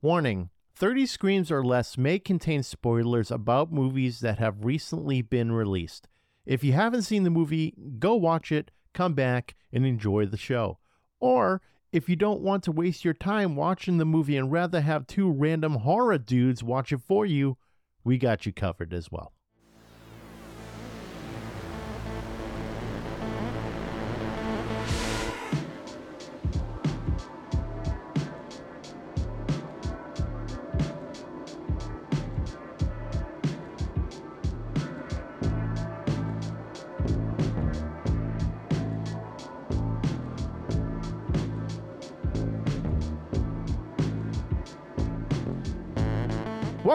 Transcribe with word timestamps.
Warning 0.00 0.50
30 0.76 1.06
screams 1.06 1.50
or 1.50 1.64
less 1.64 1.98
may 1.98 2.20
contain 2.20 2.62
spoilers 2.62 3.32
about 3.32 3.72
movies 3.72 4.20
that 4.20 4.38
have 4.38 4.64
recently 4.64 5.22
been 5.22 5.50
released. 5.50 6.06
If 6.46 6.62
you 6.62 6.72
haven't 6.72 7.02
seen 7.02 7.24
the 7.24 7.30
movie, 7.30 7.74
go 7.98 8.14
watch 8.14 8.52
it, 8.52 8.70
come 8.94 9.14
back, 9.14 9.56
and 9.72 9.84
enjoy 9.84 10.26
the 10.26 10.36
show. 10.36 10.78
Or 11.18 11.60
if 11.90 12.08
you 12.08 12.14
don't 12.14 12.42
want 12.42 12.62
to 12.64 12.72
waste 12.72 13.04
your 13.04 13.12
time 13.12 13.56
watching 13.56 13.98
the 13.98 14.04
movie 14.04 14.36
and 14.36 14.52
rather 14.52 14.82
have 14.82 15.08
two 15.08 15.28
random 15.32 15.74
horror 15.78 16.18
dudes 16.18 16.62
watch 16.62 16.92
it 16.92 17.00
for 17.00 17.26
you, 17.26 17.56
we 18.04 18.18
got 18.18 18.46
you 18.46 18.52
covered 18.52 18.94
as 18.94 19.10
well. 19.10 19.32